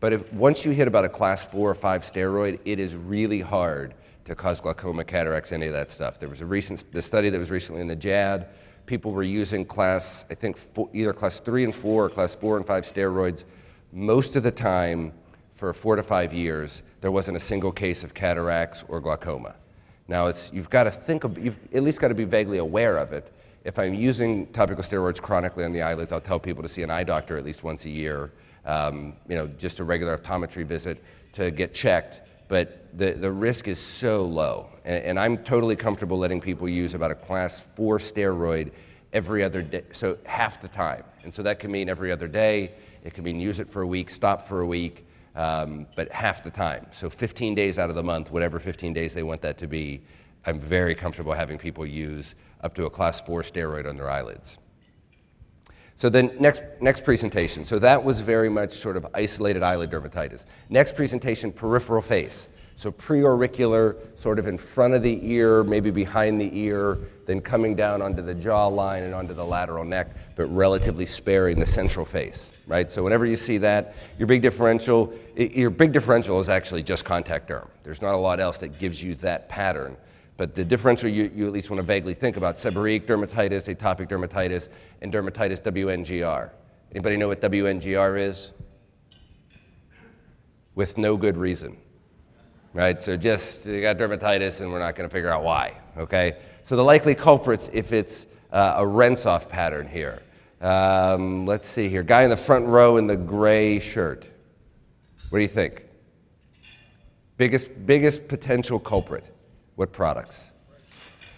but 0.00 0.14
if, 0.14 0.32
once 0.32 0.64
you 0.64 0.72
hit 0.72 0.88
about 0.88 1.04
a 1.04 1.08
class 1.08 1.46
four 1.46 1.70
or 1.70 1.74
five 1.74 2.02
steroid, 2.02 2.58
it 2.64 2.78
is 2.78 2.94
really 2.96 3.40
hard 3.40 3.94
to 4.24 4.34
cause 4.34 4.60
glaucoma, 4.60 5.04
cataracts, 5.04 5.52
any 5.52 5.66
of 5.66 5.72
that 5.74 5.90
stuff. 5.90 6.18
There 6.18 6.28
was 6.28 6.40
a 6.40 6.46
recent 6.46 6.90
the 6.92 7.02
study 7.02 7.30
that 7.30 7.38
was 7.38 7.50
recently 7.50 7.82
in 7.82 7.88
the 7.88 7.96
JAD. 7.96 8.48
People 8.86 9.12
were 9.12 9.22
using 9.22 9.64
class, 9.64 10.24
I 10.30 10.34
think, 10.34 10.56
four, 10.56 10.88
either 10.92 11.12
class 11.12 11.38
three 11.38 11.64
and 11.64 11.74
four 11.74 12.06
or 12.06 12.08
class 12.08 12.34
four 12.34 12.56
and 12.56 12.66
five 12.66 12.84
steroids. 12.84 13.44
Most 13.92 14.36
of 14.36 14.42
the 14.42 14.50
time, 14.50 15.12
for 15.54 15.74
four 15.74 15.94
to 15.94 16.02
five 16.02 16.32
years, 16.32 16.82
there 17.02 17.10
wasn't 17.10 17.36
a 17.36 17.40
single 17.40 17.70
case 17.70 18.02
of 18.02 18.14
cataracts 18.14 18.84
or 18.88 19.00
glaucoma. 19.00 19.54
Now, 20.08 20.26
it's, 20.26 20.50
you've 20.54 20.70
got 20.70 20.84
to 20.84 20.90
think, 20.90 21.24
of, 21.24 21.38
you've 21.38 21.58
at 21.74 21.82
least 21.82 22.00
got 22.00 22.08
to 22.08 22.14
be 22.14 22.24
vaguely 22.24 22.58
aware 22.58 22.96
of 22.96 23.12
it. 23.12 23.30
If 23.64 23.78
I'm 23.78 23.92
using 23.92 24.46
topical 24.48 24.82
steroids 24.82 25.20
chronically 25.20 25.64
on 25.64 25.72
the 25.72 25.82
eyelids, 25.82 26.12
I'll 26.12 26.20
tell 26.20 26.40
people 26.40 26.62
to 26.62 26.68
see 26.68 26.82
an 26.82 26.90
eye 26.90 27.04
doctor 27.04 27.36
at 27.36 27.44
least 27.44 27.62
once 27.62 27.84
a 27.84 27.90
year 27.90 28.32
um, 28.64 29.14
you 29.28 29.36
know, 29.36 29.46
just 29.46 29.80
a 29.80 29.84
regular 29.84 30.16
optometry 30.16 30.64
visit 30.64 31.02
to 31.32 31.50
get 31.50 31.74
checked. 31.74 32.20
But 32.48 32.96
the, 32.98 33.12
the 33.12 33.30
risk 33.30 33.68
is 33.68 33.78
so 33.78 34.24
low. 34.24 34.68
And, 34.84 35.04
and 35.04 35.20
I'm 35.20 35.38
totally 35.38 35.76
comfortable 35.76 36.18
letting 36.18 36.40
people 36.40 36.68
use 36.68 36.94
about 36.94 37.10
a 37.10 37.14
class 37.14 37.60
four 37.60 37.98
steroid 37.98 38.72
every 39.12 39.42
other 39.42 39.62
day, 39.62 39.84
so 39.92 40.18
half 40.24 40.60
the 40.60 40.68
time. 40.68 41.04
And 41.22 41.34
so 41.34 41.42
that 41.42 41.58
can 41.58 41.70
mean 41.70 41.88
every 41.88 42.12
other 42.12 42.28
day. 42.28 42.72
It 43.04 43.14
can 43.14 43.24
mean 43.24 43.40
use 43.40 43.60
it 43.60 43.68
for 43.68 43.82
a 43.82 43.86
week, 43.86 44.10
stop 44.10 44.46
for 44.46 44.60
a 44.60 44.66
week, 44.66 45.06
um, 45.36 45.86
but 45.96 46.10
half 46.10 46.44
the 46.44 46.50
time. 46.50 46.86
So 46.92 47.08
15 47.08 47.54
days 47.54 47.78
out 47.78 47.90
of 47.90 47.96
the 47.96 48.02
month, 48.02 48.30
whatever 48.30 48.58
15 48.58 48.92
days 48.92 49.14
they 49.14 49.22
want 49.22 49.40
that 49.42 49.58
to 49.58 49.66
be, 49.66 50.02
I'm 50.46 50.58
very 50.58 50.94
comfortable 50.94 51.32
having 51.32 51.58
people 51.58 51.86
use 51.86 52.34
up 52.62 52.74
to 52.74 52.86
a 52.86 52.90
class 52.90 53.20
four 53.20 53.42
steroid 53.42 53.88
on 53.88 53.96
their 53.96 54.10
eyelids. 54.10 54.58
So 56.00 56.08
then 56.08 56.30
next, 56.40 56.62
next 56.80 57.04
presentation. 57.04 57.62
So 57.62 57.78
that 57.80 58.02
was 58.02 58.22
very 58.22 58.48
much 58.48 58.72
sort 58.72 58.96
of 58.96 59.06
isolated 59.12 59.62
eyelid 59.62 59.90
dermatitis. 59.90 60.46
Next 60.70 60.96
presentation, 60.96 61.52
peripheral 61.52 62.00
face. 62.00 62.48
So 62.74 62.90
preauricular, 62.90 63.98
sort 64.18 64.38
of 64.38 64.46
in 64.46 64.56
front 64.56 64.94
of 64.94 65.02
the 65.02 65.20
ear, 65.30 65.62
maybe 65.62 65.90
behind 65.90 66.40
the 66.40 66.58
ear, 66.58 66.96
then 67.26 67.42
coming 67.42 67.74
down 67.74 68.00
onto 68.00 68.22
the 68.22 68.34
jawline 68.34 69.02
and 69.02 69.14
onto 69.14 69.34
the 69.34 69.44
lateral 69.44 69.84
neck, 69.84 70.16
but 70.36 70.46
relatively 70.46 71.04
sparing 71.04 71.60
the 71.60 71.66
central 71.66 72.06
face, 72.06 72.50
right? 72.66 72.90
So 72.90 73.04
whenever 73.04 73.26
you 73.26 73.36
see 73.36 73.58
that, 73.58 73.94
your 74.18 74.26
big 74.26 74.40
differential, 74.40 75.12
your 75.36 75.68
big 75.68 75.92
differential 75.92 76.40
is 76.40 76.48
actually 76.48 76.82
just 76.82 77.04
contact 77.04 77.50
derm. 77.50 77.68
There's 77.84 78.00
not 78.00 78.14
a 78.14 78.18
lot 78.18 78.40
else 78.40 78.56
that 78.56 78.78
gives 78.78 79.02
you 79.02 79.16
that 79.16 79.50
pattern. 79.50 79.98
But 80.40 80.54
the 80.54 80.64
differential 80.64 81.10
you, 81.10 81.30
you 81.34 81.46
at 81.46 81.52
least 81.52 81.68
want 81.68 81.80
to 81.80 81.86
vaguely 81.86 82.14
think 82.14 82.38
about, 82.38 82.54
seborrheic 82.54 83.02
dermatitis, 83.04 83.68
atopic 83.76 84.08
dermatitis, 84.08 84.70
and 85.02 85.12
dermatitis 85.12 85.60
WNGR. 85.60 86.48
Anybody 86.92 87.18
know 87.18 87.28
what 87.28 87.42
WNGR 87.42 88.18
is? 88.18 88.54
With 90.74 90.96
no 90.96 91.18
good 91.18 91.36
reason. 91.36 91.76
Right? 92.72 93.02
So 93.02 93.18
just 93.18 93.66
you 93.66 93.82
got 93.82 93.98
dermatitis 93.98 94.62
and 94.62 94.72
we're 94.72 94.78
not 94.78 94.94
going 94.94 95.06
to 95.06 95.12
figure 95.12 95.28
out 95.28 95.44
why. 95.44 95.74
Okay? 95.98 96.38
So 96.62 96.74
the 96.74 96.84
likely 96.84 97.14
culprits, 97.14 97.68
if 97.74 97.92
it's 97.92 98.24
uh, 98.50 98.76
a 98.78 98.86
rinse-off 98.86 99.46
pattern 99.46 99.86
here. 99.86 100.22
Um, 100.62 101.44
let's 101.44 101.68
see 101.68 101.90
here. 101.90 102.02
Guy 102.02 102.22
in 102.22 102.30
the 102.30 102.36
front 102.38 102.64
row 102.64 102.96
in 102.96 103.06
the 103.06 103.16
gray 103.18 103.78
shirt. 103.78 104.26
What 105.28 105.38
do 105.38 105.42
you 105.42 105.48
think? 105.48 105.84
Biggest, 107.36 107.84
biggest 107.84 108.26
potential 108.26 108.80
culprit. 108.80 109.34
What 109.80 109.92
products? 109.92 110.50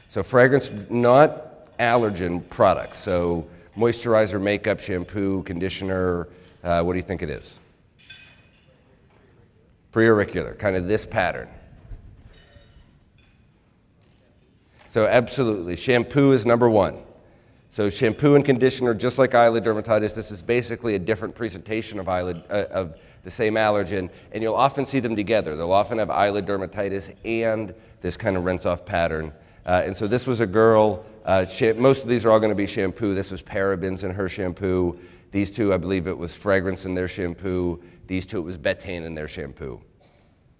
So, 0.08 0.24
fragrance, 0.24 0.72
not 0.90 1.78
allergen 1.78 2.42
products. 2.50 2.98
So, 2.98 3.46
moisturizer, 3.76 4.42
makeup, 4.42 4.80
shampoo, 4.80 5.44
conditioner. 5.44 6.26
Uh, 6.64 6.82
what 6.82 6.94
do 6.94 6.98
you 6.98 7.04
think 7.04 7.22
it 7.22 7.30
is? 7.30 7.60
Preauricular, 9.92 10.58
kind 10.58 10.74
of 10.74 10.88
this 10.88 11.06
pattern. 11.06 11.48
So, 14.88 15.06
absolutely. 15.06 15.76
Shampoo 15.76 16.32
is 16.32 16.44
number 16.44 16.68
one. 16.68 16.98
So 17.72 17.88
shampoo 17.88 18.34
and 18.34 18.44
conditioner, 18.44 18.92
just 18.92 19.18
like 19.18 19.34
eyelid 19.34 19.64
dermatitis, 19.64 20.14
this 20.14 20.30
is 20.30 20.42
basically 20.42 20.94
a 20.94 20.98
different 20.98 21.34
presentation 21.34 21.98
of 21.98 22.06
eyelid 22.06 22.42
uh, 22.50 22.64
of 22.70 22.98
the 23.24 23.30
same 23.30 23.54
allergen, 23.54 24.10
and 24.32 24.42
you'll 24.42 24.54
often 24.54 24.84
see 24.84 25.00
them 25.00 25.14
together. 25.14 25.56
They'll 25.56 25.72
often 25.72 25.98
have 25.98 26.10
eyelid 26.10 26.46
dermatitis 26.46 27.14
and 27.24 27.74
this 28.00 28.16
kind 28.16 28.36
of 28.36 28.44
rinse-off 28.44 28.84
pattern. 28.84 29.32
Uh, 29.64 29.82
and 29.84 29.96
so 29.96 30.06
this 30.08 30.26
was 30.26 30.40
a 30.40 30.46
girl. 30.46 31.04
Uh, 31.24 31.46
most 31.76 32.02
of 32.02 32.08
these 32.08 32.24
are 32.24 32.30
all 32.30 32.40
going 32.40 32.50
to 32.50 32.56
be 32.56 32.66
shampoo. 32.66 33.14
This 33.14 33.30
was 33.30 33.40
parabens 33.42 34.02
in 34.02 34.10
her 34.10 34.28
shampoo. 34.28 34.98
These 35.30 35.52
two, 35.52 35.72
I 35.72 35.76
believe 35.76 36.08
it 36.08 36.18
was 36.18 36.34
fragrance 36.34 36.84
in 36.84 36.94
their 36.94 37.08
shampoo. 37.08 37.82
These 38.08 38.26
two, 38.26 38.38
it 38.38 38.42
was 38.42 38.58
betaine 38.58 39.06
in 39.06 39.14
their 39.14 39.28
shampoo. 39.28 39.80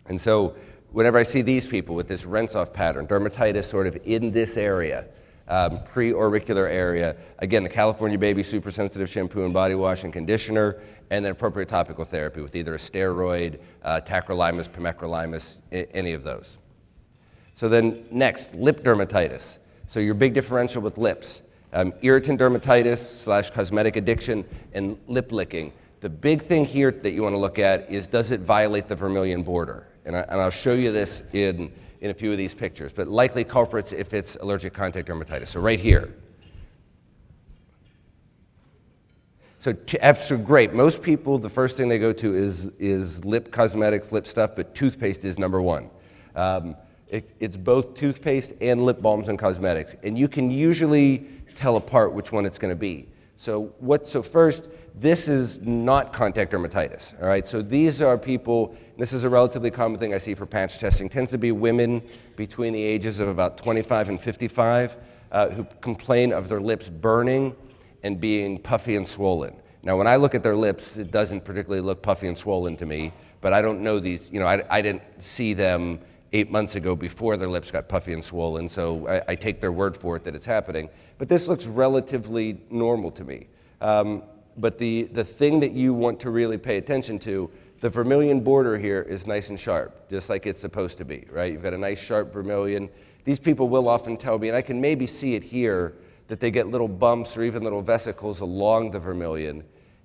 And 0.07 0.21
so 0.21 0.55
whenever 0.93 1.19
I 1.19 1.25
see 1.25 1.43
these 1.43 1.67
people 1.67 1.97
with 1.97 2.07
this 2.07 2.25
rinse-off 2.25 2.73
pattern, 2.73 3.07
dermatitis 3.07 3.65
sort 3.65 3.87
of 3.87 3.99
in 4.05 4.31
this 4.31 4.57
area, 4.57 5.07
um, 5.49 5.83
pre-auricular 5.85 6.69
area. 6.69 7.17
Again, 7.41 7.65
the 7.65 7.69
California 7.69 8.19
Baby 8.19 8.43
Super 8.43 8.71
Sensitive 8.71 9.09
Shampoo 9.11 9.45
and 9.45 9.53
Body 9.53 9.75
Wash 9.75 10.05
and 10.05 10.13
Conditioner, 10.13 10.81
and 11.13 11.23
then 11.23 11.33
appropriate 11.33 11.69
topical 11.69 12.07
therapy 12.07 12.41
with 12.41 12.57
either 12.57 12.75
a 12.75 12.79
steroid, 12.79 13.61
uh, 13.85 14.01
tacrolimus, 14.03 14.67
pimecrolimus, 14.67 15.59
any 15.93 16.15
of 16.15 16.25
those. 16.25 16.57
So 17.55 17.69
then 17.69 18.07
next, 18.11 18.55
lip 18.55 18.83
dermatitis. 18.83 19.59
So 19.89 20.01
your 20.01 20.15
big 20.15 20.33
differential 20.33 20.81
with 20.81 20.97
lips. 20.97 21.43
Um, 21.75 21.93
irritant 22.01 22.41
dermatitis 22.41 22.97
slash 22.97 23.51
cosmetic 23.51 23.97
addiction 23.97 24.43
and 24.73 24.99
lip 25.07 25.33
licking. 25.33 25.75
The 26.01 26.09
big 26.09 26.43
thing 26.43 26.65
here 26.65 26.91
that 26.91 27.13
you 27.13 27.23
want 27.23 27.35
to 27.35 27.39
look 27.39 27.59
at 27.59 27.91
is 27.91 28.07
does 28.07 28.31
it 28.31 28.41
violate 28.41 28.89
the 28.89 28.97
vermilion 28.97 29.43
border? 29.43 29.87
And, 30.07 30.17
I, 30.17 30.21
and 30.21 30.41
I'll 30.41 30.51
show 30.51 30.73
you 30.73 30.93
this 30.93 31.23
in 31.35 31.71
in 32.01 32.11
a 32.11 32.15
few 32.15 32.33
of 32.33 32.39
these 32.39 32.55
pictures, 32.55 32.93
but 32.93 33.07
likely 33.07 33.45
culprits 33.45 33.93
if 33.93 34.15
it's 34.15 34.37
allergic 34.37 34.73
contact 34.73 35.09
dermatitis. 35.09 35.49
So 35.49 35.61
right 35.61 35.79
here. 35.79 36.13
So, 39.63 39.77
absolutely 40.01 40.45
great. 40.45 40.75
Most 40.75 41.03
people, 41.03 41.39
the 41.39 41.49
first 41.49 41.77
thing 41.77 41.87
they 41.87 42.01
go 42.01 42.13
to 42.15 42.35
is, 42.35 42.67
is 42.81 43.25
lip 43.25 43.53
cosmetics, 43.53 44.11
lip 44.11 44.27
stuff, 44.27 44.57
but 44.57 44.75
toothpaste 44.75 45.25
is 45.25 45.39
number 45.39 45.63
one. 45.63 45.89
Um, 46.35 46.75
it, 47.07 47.31
it's 47.39 47.57
both 47.57 47.95
toothpaste 47.95 48.55
and 48.61 48.85
lip 48.85 49.01
balms 49.01 49.29
and 49.29 49.39
cosmetics, 49.39 49.95
and 50.03 50.19
you 50.19 50.27
can 50.27 50.51
usually 50.51 51.29
tell 51.55 51.77
apart 51.77 52.13
which 52.13 52.33
one 52.33 52.45
it's 52.45 52.59
going 52.59 52.73
to 52.73 52.77
be. 52.77 53.09
So, 53.37 53.73
what, 53.79 54.09
so 54.09 54.21
first, 54.21 54.69
this 54.97 55.29
is 55.29 55.61
not 55.61 56.13
contact 56.13 56.53
dermatitis, 56.53 57.23
all 57.23 57.29
right? 57.29 57.47
So 57.47 57.63
these 57.63 58.03
are 58.03 58.19
people, 58.19 58.77
this 58.99 59.13
is 59.13 59.23
a 59.23 59.31
relatively 59.31 59.71
common 59.71 60.01
thing 60.01 60.13
I 60.13 60.19
see 60.19 60.35
for 60.35 60.45
patch 60.45 60.81
testing, 60.81 61.09
tends 61.09 61.31
to 61.31 61.39
be 61.39 61.53
women 61.53 62.03
between 62.35 62.73
the 62.73 62.83
ages 62.83 63.21
of 63.21 63.29
about 63.29 63.59
25 63.59 64.09
and 64.09 64.21
55 64.21 64.97
uh, 65.31 65.51
who 65.51 65.63
complain 65.81 66.33
of 66.33 66.49
their 66.49 66.61
lips 66.61 66.91
burning 66.91 67.55
and 68.03 68.21
being 68.21 68.59
puffy 68.59 68.97
and 68.97 69.07
swollen. 69.07 69.55
Now, 69.83 69.97
when 69.97 70.07
I 70.07 70.17
look 70.17 70.35
at 70.35 70.43
their 70.43 70.57
lips, 70.57 70.97
it 70.97 71.11
doesn't 71.11 71.45
particularly 71.45 71.81
look 71.81 72.03
puffy 72.03 72.29
and 72.29 72.39
swollen 72.39 72.77
to 72.77 72.87
me, 72.87 73.13
but 73.41 73.53
I 73.53 73.61
don't 73.61 73.81
know 73.81 73.99
these, 73.99 74.31
you 74.31 74.39
know, 74.39 74.47
I, 74.47 74.63
I 74.71 74.81
didn't 74.81 75.03
see 75.19 75.55
them 75.55 75.99
eight 76.33 76.51
months 76.51 76.77
ago 76.77 76.97
before 76.97 77.37
their 77.37 77.49
lips 77.49 77.71
got 77.71 77.89
puffy 77.89 78.13
and 78.13 78.25
swollen, 78.25 78.69
so 78.69 79.07
I, 79.09 79.23
I, 79.29 79.35
take 79.35 79.61
their 79.61 79.73
word 79.73 79.95
for 79.95 80.17
it 80.17 80.25
that 80.25 80.35
it's 80.35 80.47
happening. 80.47 80.89
But 81.19 81.29
this 81.29 81.47
looks 81.47 81.67
relatively 81.67 82.59
normal 82.71 83.11
to 83.11 83.25
me. 83.25 83.49
Um, 83.81 84.23
but 84.57 84.79
the, 84.79 85.05
the 85.05 85.25
thing 85.25 85.61
that 85.61 85.73
you 85.73 85.93
want 85.93 86.21
to 86.21 86.31
really 86.31 86.57
pay 86.59 86.79
attention 86.79 87.19
to, 87.21 87.51
the 87.81 87.91
vermilion 87.91 88.41
border 88.41 88.79
here 88.79 89.03
is 89.03 89.27
nice 89.27 89.51
and 89.51 89.59
sharp, 89.59 90.09
just 90.09 90.31
like 90.31 90.47
it's 90.47 90.61
supposed 90.61 90.97
to 90.99 91.05
be, 91.05 91.27
right? 91.31 91.53
You've 91.53 91.63
got 91.63 91.75
a 91.75 91.79
nice 91.79 92.01
sharp 92.01 92.33
vermilion. 92.33 92.89
These 93.25 93.41
people 93.41 93.69
will 93.69 93.89
often 93.89 94.17
tell 94.17 94.39
me, 94.39 94.49
and 94.49 94.57
I 94.57 94.63
can 94.63 94.81
maybe 94.81 95.07
see 95.07 95.35
it 95.35 95.43
here, 95.43 95.95
that 96.33 96.41
they 96.41 96.51
get 96.51 96.69
little 96.69 96.89
bumps 96.89 97.37
or 97.37 97.43
even 97.43 97.63
little 97.63 97.83
vesicles 97.83 98.41
along 98.41 98.91
the 98.91 98.99
vermilion. 98.99 99.63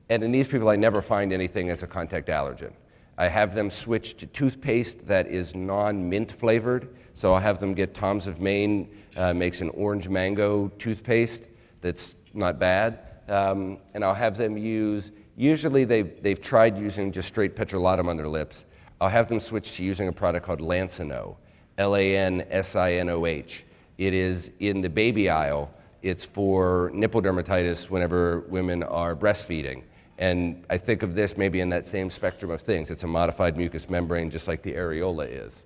And 0.10 0.22
in 0.22 0.34
these 0.34 0.46
people, 0.46 0.68
I 0.68 0.76
never 0.76 1.02
find 1.02 1.32
anything 1.32 1.70
as 1.70 1.84
a 1.84 1.88
contact 1.88 2.28
allergen. 2.28 2.74
I 3.18 3.30
have 3.30 3.56
them 3.56 3.72
switch 3.72 4.18
to 4.18 4.26
toothpaste 4.28 5.08
that 5.08 5.28
is 5.28 5.56
non 5.56 6.10
mint 6.10 6.30
flavored. 6.30 6.94
So 7.14 7.32
I'll 7.32 7.40
have 7.40 7.60
them 7.60 7.74
get 7.74 7.94
Tom's 7.94 8.28
of 8.28 8.42
Maine, 8.42 8.94
uh, 9.16 9.34
makes 9.34 9.62
an 9.62 9.70
orange 9.70 10.10
mango 10.10 10.68
toothpaste 10.80 11.46
that's 11.80 12.18
not 12.34 12.60
bad 12.60 13.00
um, 13.30 13.78
and 13.94 14.04
I'll 14.04 14.14
have 14.14 14.38
them 14.38 14.58
use, 14.58 15.12
usually 15.36 15.84
they've, 15.84 16.22
they've 16.22 16.40
tried 16.40 16.78
using 16.78 17.12
just 17.12 17.28
straight 17.28 17.56
petrolatum 17.56 18.08
on 18.08 18.18
their 18.18 18.28
lips. 18.28 18.66
I'll 19.00 19.10
have 19.10 19.28
them 19.28 19.40
switch 19.40 19.78
to 19.78 19.84
using 19.84 20.08
a 20.08 20.14
product 20.14 20.46
called 20.46 20.60
Lansinoh, 20.60 21.36
L 21.78 21.96
A 21.96 22.18
N 22.18 22.46
S 22.50 22.76
I 22.76 22.94
N 22.94 23.10
O 23.10 23.26
H. 23.26 23.66
It 23.98 24.14
is 24.14 24.52
in 24.60 24.82
the 24.82 24.90
baby 24.90 25.30
aisle. 25.30 25.72
It's 26.02 26.26
for 26.26 26.92
nipple 26.94 27.22
dermatitis 27.22 27.90
whenever 27.90 28.42
women 28.42 28.84
are 28.84 29.16
breastfeeding. 29.16 29.84
And 30.18 30.66
I 30.70 30.78
think 30.78 31.04
of 31.04 31.16
this 31.16 31.38
maybe 31.38 31.60
in 31.60 31.70
that 31.70 31.86
same 31.86 32.10
spectrum 32.10 32.52
of 32.52 32.62
things. 32.62 32.90
It's 32.90 33.04
a 33.04 33.08
modified 33.08 33.58
mucous 33.58 33.90
membrane, 33.90 34.30
just 34.30 34.48
like 34.48 34.62
the 34.62 34.74
areola 34.74 35.28
is. 35.30 35.64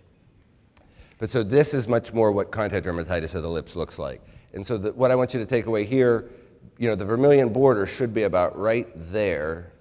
But 1.20 1.30
so 1.30 1.44
this 1.44 1.74
is 1.74 1.88
much 1.88 2.14
more 2.14 2.32
what 2.32 2.52
contact 2.52 2.86
dermatitis 2.86 3.36
of 3.36 3.44
the 3.44 3.50
lips 3.50 3.76
looks 3.76 4.00
like. 4.00 4.22
And 4.54 4.66
so 4.66 4.78
the, 4.78 4.92
what 4.94 5.12
I 5.12 5.16
want 5.16 5.34
you 5.34 5.40
to 5.40 5.46
take 5.46 5.68
away 5.68 5.86
here 5.86 6.30
you 6.78 6.88
know, 6.88 6.96
the 6.96 7.06
vermilion 7.06 7.50
border 7.50 7.86
should 7.86 8.14
be 8.14 8.24
about 8.24 8.58
right 8.58 8.88
there. 9.12 9.72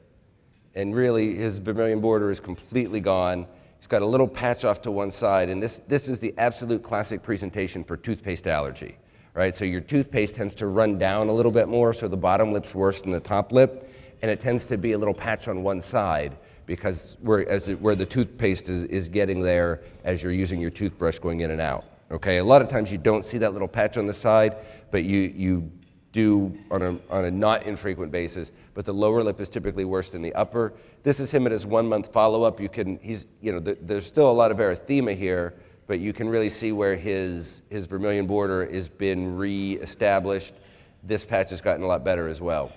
And 0.75 0.95
really, 0.95 1.35
his 1.35 1.59
vermilion 1.59 2.01
border 2.01 2.31
is 2.31 2.41
completely 2.41 3.01
gone. 3.01 3.47
He's 3.79 3.87
got 3.87 4.03
a 4.03 4.07
little 4.07 4.29
patch 4.29 4.65
off 4.65 4.83
to 4.83 4.91
one 4.91 5.11
side. 5.11 5.49
And 5.49 5.63
this, 5.63 5.79
this 5.81 6.09
is 6.09 6.21
the 6.21 6.35
absolute 6.39 6.83
classic 6.83 7.23
presentation 7.23 7.83
for 7.83 7.97
toothpaste 7.97 8.47
allergy, 8.47 8.97
right? 9.35 9.55
So 9.55 9.65
your 9.65 9.81
toothpaste 9.81 10.35
tends 10.35 10.55
to 10.57 10.67
run 10.67 10.99
down 10.99 11.29
a 11.29 11.33
little 11.33 11.53
bit 11.53 11.69
more, 11.69 11.95
so 11.95 12.09
the 12.09 12.17
bottom 12.17 12.53
lip's 12.53 12.75
worse 12.75 13.03
than 13.03 13.13
the 13.13 13.21
top 13.21 13.53
lip. 13.53 13.93
And 14.23 14.31
it 14.31 14.41
tends 14.41 14.67
to 14.67 14.77
be 14.77 14.93
a 14.93 14.99
little 14.99 15.15
patch 15.15 15.49
on 15.49 15.63
one 15.63 15.81
side 15.81 16.37
because 16.67 17.17
where, 17.21 17.49
as 17.49 17.69
it, 17.69 17.81
where 17.81 17.95
the 17.95 18.07
toothpaste 18.07 18.69
is, 18.69 18.85
is 18.85 19.09
getting 19.09 19.41
there 19.41 19.83
as 20.05 20.23
you're 20.23 20.33
using 20.33 20.61
your 20.61 20.71
toothbrush 20.71 21.19
going 21.19 21.41
in 21.41 21.51
and 21.51 21.61
out. 21.61 21.85
Okay, 22.11 22.39
a 22.39 22.45
lot 22.45 22.61
of 22.61 22.69
times 22.69 22.91
you 22.93 22.99
don't 22.99 23.25
see 23.25 23.39
that 23.39 23.53
little 23.53 23.69
patch 23.69 23.97
on 23.97 24.07
the 24.07 24.15
side, 24.15 24.57
but 24.91 25.05
you, 25.05 25.33
you 25.35 25.71
do 26.13 26.57
on 26.71 26.83
a, 26.83 26.99
on 27.09 27.25
a 27.25 27.31
not 27.31 27.67
infrequent 27.67 28.11
basis, 28.11 28.53
but 28.75 28.85
the 28.85 28.93
lower 28.93 29.23
lip 29.23 29.41
is 29.41 29.49
typically 29.49 29.85
worse 29.85 30.11
than 30.11 30.23
the 30.23 30.33
upper. 30.35 30.73
This 31.03 31.21
is 31.21 31.33
him 31.33 31.47
at 31.47 31.53
his 31.53 31.67
one 31.67 31.89
month 31.89 32.13
follow 32.13 32.43
up. 32.43 32.61
You 32.61 32.69
can, 32.69 32.99
he's, 33.01 33.27
you 33.41 33.53
know, 33.53 33.61
the, 33.61 33.79
there's 33.81 34.07
still 34.07 34.31
a 34.31 34.33
lot 34.33 34.51
of 34.51 34.59
erythema 34.59 35.17
here, 35.17 35.55
but 35.91 35.99
you 35.99 36.13
can 36.13 36.29
really 36.29 36.49
see 36.49 36.71
where 36.71 36.95
his, 36.95 37.63
his 37.69 37.89
vermilion 37.89 38.25
border 38.25 38.65
has 38.73 38.89
been 38.89 39.35
re-established. 39.37 40.55
This 41.03 41.25
patch 41.25 41.51
has 41.51 41.61
gotten 41.61 41.83
a 41.83 41.87
lot 41.89 42.05
better 42.05 42.29
as 42.29 42.41
well. 42.41 42.71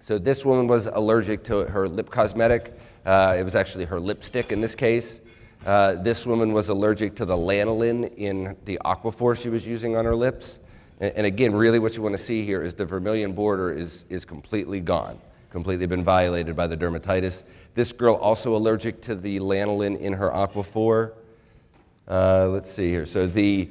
So 0.00 0.18
this 0.18 0.44
woman 0.44 0.66
was 0.66 0.88
allergic 0.88 1.42
to 1.44 1.64
her 1.64 1.88
lip 1.88 2.10
cosmetic. 2.10 2.78
Uh, 3.06 3.34
it 3.38 3.44
was 3.44 3.56
actually 3.56 3.86
her 3.86 3.98
lipstick 3.98 4.52
in 4.52 4.60
this 4.60 4.74
case. 4.74 5.22
Uh, 5.64 5.94
this 5.94 6.26
woman 6.26 6.52
was 6.52 6.68
allergic 6.68 7.16
to 7.16 7.24
the 7.24 7.34
lanolin 7.34 8.14
in 8.18 8.54
the 8.66 8.78
Aquaphor 8.84 9.34
she 9.34 9.48
was 9.48 9.66
using 9.66 9.96
on 9.96 10.04
her 10.04 10.14
lips. 10.14 10.58
And 11.00 11.24
again, 11.26 11.54
really 11.54 11.78
what 11.78 11.96
you 11.96 12.02
want 12.02 12.14
to 12.14 12.22
see 12.22 12.44
here 12.44 12.62
is 12.62 12.74
the 12.74 12.84
vermilion 12.84 13.32
border 13.32 13.72
is, 13.72 14.04
is 14.10 14.26
completely 14.26 14.80
gone, 14.80 15.18
completely 15.48 15.86
been 15.86 16.04
violated 16.04 16.54
by 16.54 16.66
the 16.66 16.76
dermatitis. 16.76 17.44
This 17.74 17.90
girl 17.90 18.16
also 18.16 18.54
allergic 18.54 19.00
to 19.00 19.14
the 19.14 19.38
lanolin 19.38 19.98
in 19.98 20.12
her 20.12 20.28
Aquaphor. 20.28 21.12
Uh, 22.08 22.48
let's 22.50 22.70
see 22.70 22.88
here. 22.88 23.04
So 23.04 23.26
the 23.26 23.68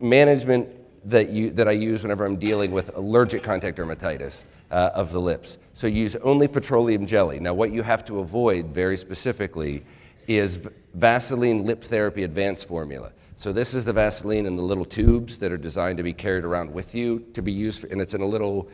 management 0.00 0.68
that, 1.10 1.30
you, 1.30 1.50
that 1.50 1.66
I 1.66 1.72
use 1.72 2.02
whenever 2.02 2.24
I'm 2.24 2.36
dealing 2.36 2.70
with 2.70 2.96
allergic 2.96 3.42
contact 3.42 3.78
dermatitis 3.78 4.44
uh, 4.70 4.90
of 4.94 5.12
the 5.12 5.20
lips. 5.20 5.58
So 5.74 5.86
use 5.86 6.14
only 6.16 6.46
petroleum 6.46 7.06
jelly. 7.06 7.40
Now 7.40 7.54
what 7.54 7.72
you 7.72 7.82
have 7.82 8.04
to 8.06 8.20
avoid 8.20 8.66
very 8.66 8.96
specifically 8.96 9.82
is 10.26 10.60
Vaseline 10.94 11.64
Lip 11.64 11.82
Therapy 11.82 12.22
Advanced 12.24 12.68
Formula. 12.68 13.12
So 13.36 13.52
this 13.52 13.72
is 13.72 13.84
the 13.84 13.92
Vaseline 13.92 14.46
in 14.46 14.56
the 14.56 14.62
little 14.62 14.84
tubes 14.84 15.38
that 15.38 15.52
are 15.52 15.56
designed 15.56 15.96
to 15.98 16.02
be 16.02 16.12
carried 16.12 16.44
around 16.44 16.72
with 16.72 16.94
you 16.94 17.20
to 17.34 17.40
be 17.40 17.52
used, 17.52 17.82
for, 17.82 17.86
and 17.86 18.00
it's 18.00 18.12
in 18.12 18.20
a 18.20 18.26
little, 18.26 18.68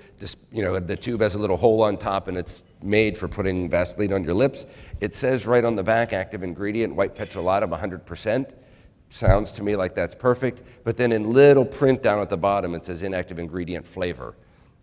you 0.51 0.62
know, 0.62 0.81
the 0.81 0.97
tube 0.97 1.20
has 1.20 1.35
a 1.35 1.38
little 1.38 1.59
hole 1.59 1.83
on 1.83 1.99
top 1.99 2.29
and 2.29 2.37
it's 2.37 2.62
made 2.83 3.16
for 3.16 3.29
putting 3.29 3.68
Vaseline 3.68 4.12
on 4.12 4.25
your 4.25 4.35
lips. 4.35 4.64
It 5.01 5.14
says 5.14 5.47
right 5.47 5.64
on 5.64 5.77
the 5.77 5.83
back, 5.83 6.12
active 6.14 6.42
ingredient, 6.42 6.94
white 6.94 7.14
petrolatum, 7.14 7.79
100%. 7.79 8.53
Sounds 9.14 9.53
to 9.53 9.62
me 9.62 9.77
like 9.77 9.94
that's 9.94 10.14
perfect. 10.14 10.62
But 10.83 10.96
then 10.96 11.12
in 11.12 11.33
little 11.33 11.64
print 11.64 12.03
down 12.03 12.20
at 12.20 12.31
the 12.31 12.37
bottom, 12.37 12.74
it 12.74 12.83
says 12.83 13.05
inactive 13.05 13.38
ingredient 13.38 13.87
flavor. 13.87 14.35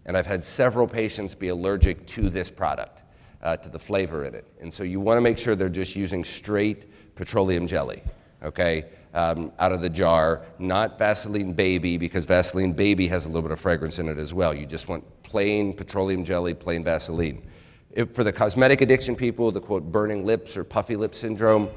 And 0.05 0.15
I've 0.15 0.25
had 0.25 0.43
several 0.43 0.87
patients 0.87 1.35
be 1.35 1.49
allergic 1.49 2.07
to 2.07 2.29
this 2.29 2.49
product, 2.49 3.01
uh, 3.43 3.57
to 3.57 3.69
the 3.69 3.79
flavor 3.79 4.23
in 4.23 4.33
it. 4.33 4.45
And 4.61 4.73
so 4.73 4.83
you 4.83 5.01
want 5.01 5.17
to 5.17 5.21
make 5.21 5.37
sure 5.37 5.55
they're 5.55 5.67
just 5.67 5.97
using 5.97 6.23
straight 6.23 6.85
petroleum 7.15 7.67
jelly, 7.67 8.01
okay? 8.41 8.85
um, 9.13 9.51
out 9.59 9.71
of 9.71 9.81
the 9.81 9.89
jar, 9.89 10.45
not 10.59 10.97
Vaseline 10.97 11.53
Baby, 11.53 11.97
because 11.97 12.25
Vaseline 12.25 12.73
Baby 12.73 13.07
has 13.07 13.25
a 13.25 13.27
little 13.27 13.41
bit 13.41 13.51
of 13.51 13.59
fragrance 13.59 13.99
in 13.99 14.07
it 14.07 14.17
as 14.17 14.33
well. 14.33 14.53
You 14.53 14.65
just 14.65 14.87
want 14.87 15.03
plain 15.23 15.73
petroleum 15.73 16.23
jelly, 16.23 16.53
plain 16.53 16.83
Vaseline. 16.83 17.45
If, 17.91 18.13
for 18.15 18.23
the 18.23 18.31
cosmetic 18.31 18.81
addiction 18.81 19.15
people, 19.15 19.51
the 19.51 19.59
quote 19.59 19.91
burning 19.91 20.25
lips 20.25 20.55
or 20.55 20.63
puffy 20.63 20.95
lip 20.95 21.13
syndrome, 21.13 21.69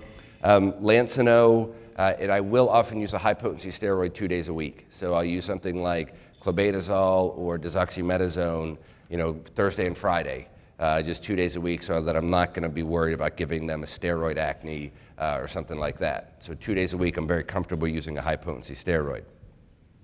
um, 0.44 0.74
uh, 1.96 2.14
and 2.18 2.30
I 2.33 2.40
will 2.40 2.68
often 2.68 3.00
use 3.00 3.12
a 3.12 3.18
high 3.18 3.35
potency 3.35 3.70
steroid 3.70 4.14
two 4.14 4.28
days 4.28 4.48
a 4.48 4.54
week. 4.54 4.87
So 4.90 5.14
I'll 5.14 5.24
use 5.24 5.44
something 5.44 5.83
like 5.83 6.14
clobetasol 6.40 7.37
or 7.37 7.59
desoximetasone, 7.59 8.76
you 9.09 9.16
know, 9.16 9.40
Thursday 9.54 9.87
and 9.87 9.96
Friday, 9.96 10.48
uh, 10.78 11.02
just 11.02 11.22
two 11.22 11.37
days 11.37 11.57
a 11.57 11.61
week, 11.61 11.83
so 11.83 12.00
that 12.00 12.16
I'm 12.16 12.30
not 12.30 12.52
going 12.52 12.64
to 12.64 12.68
be 12.68 12.83
worried 12.83 13.14
about 13.14 13.37
giving 13.37 13.66
them 13.66 13.83
a 13.83 13.87
steroid 13.87 14.37
acne 14.37 14.92
uh, 15.18 15.38
or 15.40 15.48
something 15.48 15.78
like 15.78 15.98
that. 15.98 16.37
So 16.40 16.54
two 16.54 16.74
days 16.74 16.92
a 16.92 16.96
week, 16.96 17.16
I'm 17.16 17.28
very 17.28 17.44
comfortable 17.44 17.88
using 17.88 18.18
a 18.18 18.22
high 18.22 18.37
potency 18.37 18.74
steroid. 18.74 19.24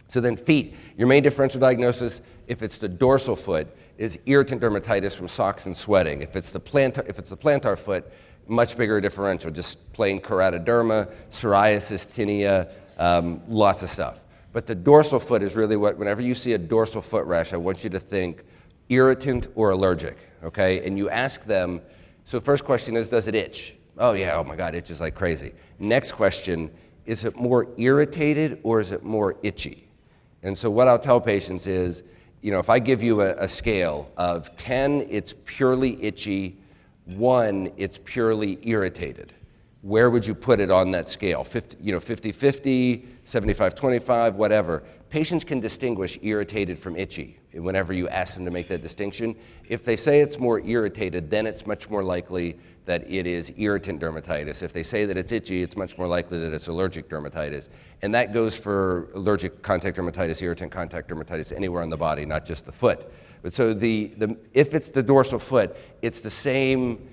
So 0.08 0.20
then 0.20 0.36
feet, 0.36 0.74
your 0.96 1.06
main 1.06 1.22
differential 1.22 1.60
diagnosis, 1.60 2.20
if 2.48 2.62
it's 2.62 2.78
the 2.78 2.88
dorsal 2.88 3.36
foot, 3.36 3.68
is 3.96 4.18
irritant 4.26 4.60
dermatitis 4.60 5.16
from 5.16 5.28
socks 5.28 5.66
and 5.66 5.76
sweating. 5.76 6.22
If 6.22 6.34
it's 6.34 6.50
the 6.50 6.60
plantar, 6.60 7.08
if 7.08 7.18
it's 7.18 7.30
the 7.30 7.36
plantar 7.36 7.78
foot, 7.78 8.10
much 8.50 8.76
bigger 8.76 9.00
differential, 9.00 9.50
just 9.50 9.92
plain 9.92 10.20
keratoderma, 10.20 11.10
psoriasis, 11.30 12.06
tinea, 12.06 12.68
um, 12.98 13.40
lots 13.48 13.82
of 13.82 13.88
stuff. 13.88 14.20
But 14.52 14.66
the 14.66 14.74
dorsal 14.74 15.20
foot 15.20 15.42
is 15.42 15.54
really 15.54 15.76
what, 15.76 15.96
whenever 15.96 16.20
you 16.20 16.34
see 16.34 16.54
a 16.54 16.58
dorsal 16.58 17.00
foot 17.00 17.24
rash, 17.26 17.52
I 17.52 17.56
want 17.56 17.84
you 17.84 17.90
to 17.90 18.00
think 18.00 18.42
irritant 18.88 19.46
or 19.54 19.70
allergic, 19.70 20.18
okay? 20.42 20.84
And 20.84 20.98
you 20.98 21.08
ask 21.08 21.44
them, 21.44 21.80
so 22.24 22.40
first 22.40 22.64
question 22.64 22.96
is, 22.96 23.08
does 23.08 23.28
it 23.28 23.36
itch? 23.36 23.76
Oh 23.98 24.12
yeah, 24.12 24.36
oh 24.36 24.42
my 24.42 24.56
God, 24.56 24.74
itches 24.74 25.00
like 25.00 25.14
crazy. 25.14 25.52
Next 25.78 26.12
question, 26.12 26.70
is 27.06 27.24
it 27.24 27.36
more 27.36 27.68
irritated 27.76 28.58
or 28.64 28.80
is 28.80 28.90
it 28.90 29.04
more 29.04 29.36
itchy? 29.44 29.86
And 30.42 30.58
so 30.58 30.70
what 30.70 30.88
I'll 30.88 30.98
tell 30.98 31.20
patients 31.20 31.68
is, 31.68 32.02
you 32.42 32.50
know, 32.50 32.58
if 32.58 32.68
I 32.68 32.80
give 32.80 33.02
you 33.02 33.20
a, 33.20 33.34
a 33.34 33.48
scale 33.48 34.10
of 34.16 34.56
10, 34.56 35.06
it's 35.08 35.34
purely 35.44 36.02
itchy, 36.02 36.56
one, 37.16 37.72
it's 37.76 37.98
purely 37.98 38.58
irritated. 38.62 39.32
Where 39.82 40.10
would 40.10 40.26
you 40.26 40.34
put 40.34 40.60
it 40.60 40.70
on 40.70 40.90
that 40.90 41.08
scale? 41.08 41.42
50, 41.42 41.78
you 41.80 41.92
know, 41.92 42.00
50 42.00 42.32
50, 42.32 43.08
75 43.24 43.74
25, 43.74 44.34
whatever. 44.34 44.82
Patients 45.08 45.42
can 45.42 45.58
distinguish 45.58 46.18
irritated 46.22 46.78
from 46.78 46.96
itchy 46.96 47.38
whenever 47.54 47.92
you 47.92 48.06
ask 48.08 48.34
them 48.34 48.44
to 48.44 48.50
make 48.50 48.68
that 48.68 48.82
distinction. 48.82 49.34
If 49.68 49.84
they 49.84 49.96
say 49.96 50.20
it's 50.20 50.38
more 50.38 50.60
irritated, 50.60 51.30
then 51.30 51.46
it's 51.46 51.66
much 51.66 51.88
more 51.88 52.04
likely 52.04 52.58
that 52.84 53.10
it 53.10 53.26
is 53.26 53.52
irritant 53.56 54.00
dermatitis. 54.00 54.62
If 54.62 54.72
they 54.72 54.82
say 54.82 55.04
that 55.06 55.16
it's 55.16 55.32
itchy, 55.32 55.62
it's 55.62 55.76
much 55.76 55.96
more 55.96 56.06
likely 56.06 56.38
that 56.38 56.52
it's 56.52 56.68
allergic 56.68 57.08
dermatitis. 57.08 57.68
And 58.02 58.14
that 58.14 58.32
goes 58.34 58.58
for 58.58 59.10
allergic 59.14 59.62
contact 59.62 59.96
dermatitis, 59.96 60.42
irritant 60.42 60.72
contact 60.72 61.08
dermatitis 61.08 61.54
anywhere 61.54 61.82
on 61.82 61.90
the 61.90 61.96
body, 61.96 62.26
not 62.26 62.44
just 62.44 62.66
the 62.66 62.72
foot. 62.72 63.12
But 63.42 63.52
so 63.52 63.72
the, 63.72 64.08
the, 64.16 64.36
if 64.52 64.74
it's 64.74 64.90
the 64.90 65.02
dorsal 65.02 65.38
foot, 65.38 65.76
it's 66.02 66.20
the 66.20 66.30
same 66.30 67.08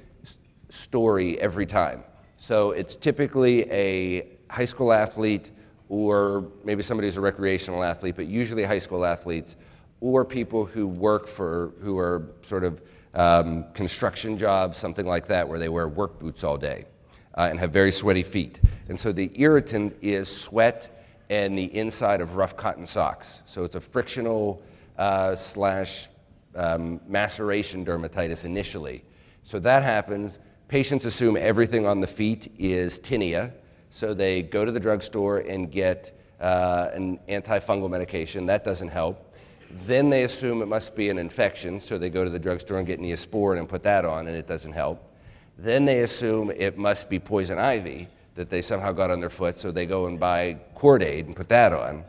story 0.69 1.39
every 1.39 1.65
time. 1.65 2.03
So 2.37 2.71
it's 2.71 2.95
typically 2.95 3.69
a 3.71 4.37
high 4.49 4.65
school 4.65 4.93
athlete 4.93 5.51
or 5.89 6.49
maybe 6.63 6.83
somebody 6.83 7.07
who's 7.07 7.17
a 7.17 7.21
recreational 7.21 7.83
athlete, 7.83 8.15
but 8.15 8.27
usually 8.27 8.63
high 8.63 8.79
school 8.79 9.05
athletes 9.05 9.55
or 10.01 10.25
people 10.25 10.65
who 10.65 10.85
work 10.85 11.27
for, 11.27 11.73
who 11.81 11.97
are 11.97 12.29
sort 12.41 12.63
of 12.63 12.81
um, 13.13 13.65
construction 13.73 14.37
jobs, 14.37 14.77
something 14.77 15.05
like 15.05 15.27
that, 15.27 15.47
where 15.47 15.57
they 15.57 15.69
wear 15.69 15.87
work 15.87 16.19
boots 16.19 16.43
all 16.43 16.57
day 16.57 16.85
uh, 17.35 17.47
and 17.49 17.59
have 17.59 17.71
very 17.71 17.91
sweaty 17.91 18.23
feet. 18.23 18.59
And 18.89 18.99
so 18.99 19.11
the 19.11 19.31
irritant 19.35 19.95
is 20.01 20.27
sweat 20.27 20.93
and 21.29 21.57
the 21.57 21.75
inside 21.75 22.21
of 22.21 22.35
rough 22.35 22.55
cotton 22.55 22.85
socks. 22.85 23.41
So 23.45 23.63
it's 23.63 23.75
a 23.75 23.81
frictional 23.81 24.61
uh, 24.97 25.35
slash 25.35 26.07
um, 26.57 26.99
maceration 27.07 27.85
dermatitis 27.85 28.43
initially. 28.43 29.03
So 29.43 29.59
that 29.59 29.83
happens. 29.83 30.39
Patients 30.67 31.05
assume 31.05 31.37
everything 31.37 31.85
on 31.85 32.01
the 32.01 32.07
feet 32.07 32.51
is 32.59 32.99
tinea, 32.99 33.53
so 33.89 34.13
they 34.13 34.41
go 34.41 34.65
to 34.65 34.71
the 34.71 34.79
drugstore 34.79 35.37
and 35.39 35.71
get 35.71 36.19
uh, 36.41 36.89
an 36.93 37.19
antifungal 37.29 37.89
medication. 37.89 38.45
That 38.45 38.65
doesn't 38.65 38.89
help. 38.89 39.23
Then 39.85 40.09
they 40.09 40.23
assume 40.23 40.61
it 40.61 40.67
must 40.67 40.95
be 40.95 41.09
an 41.09 41.17
infection, 41.17 41.79
so 41.79 41.97
they 41.97 42.09
go 42.09 42.23
to 42.23 42.29
the 42.29 42.39
drugstore 42.39 42.79
and 42.79 42.87
get 42.87 42.99
neosporin 42.99 43.59
and 43.59 43.69
put 43.69 43.83
that 43.83 44.03
on, 44.03 44.27
and 44.27 44.35
it 44.35 44.47
doesn't 44.47 44.73
help. 44.73 45.03
Then 45.57 45.85
they 45.85 46.01
assume 46.01 46.51
it 46.51 46.77
must 46.77 47.09
be 47.09 47.19
poison 47.19 47.59
ivy 47.59 48.07
that 48.35 48.49
they 48.49 48.61
somehow 48.61 48.91
got 48.91 49.09
on 49.09 49.19
their 49.19 49.29
foot, 49.29 49.57
so 49.57 49.71
they 49.71 49.85
go 49.85 50.05
and 50.05 50.19
buy 50.19 50.57
Cortaid 50.75 51.25
and 51.25 51.35
put 51.35 51.49
that 51.49 51.73
on. 51.73 52.03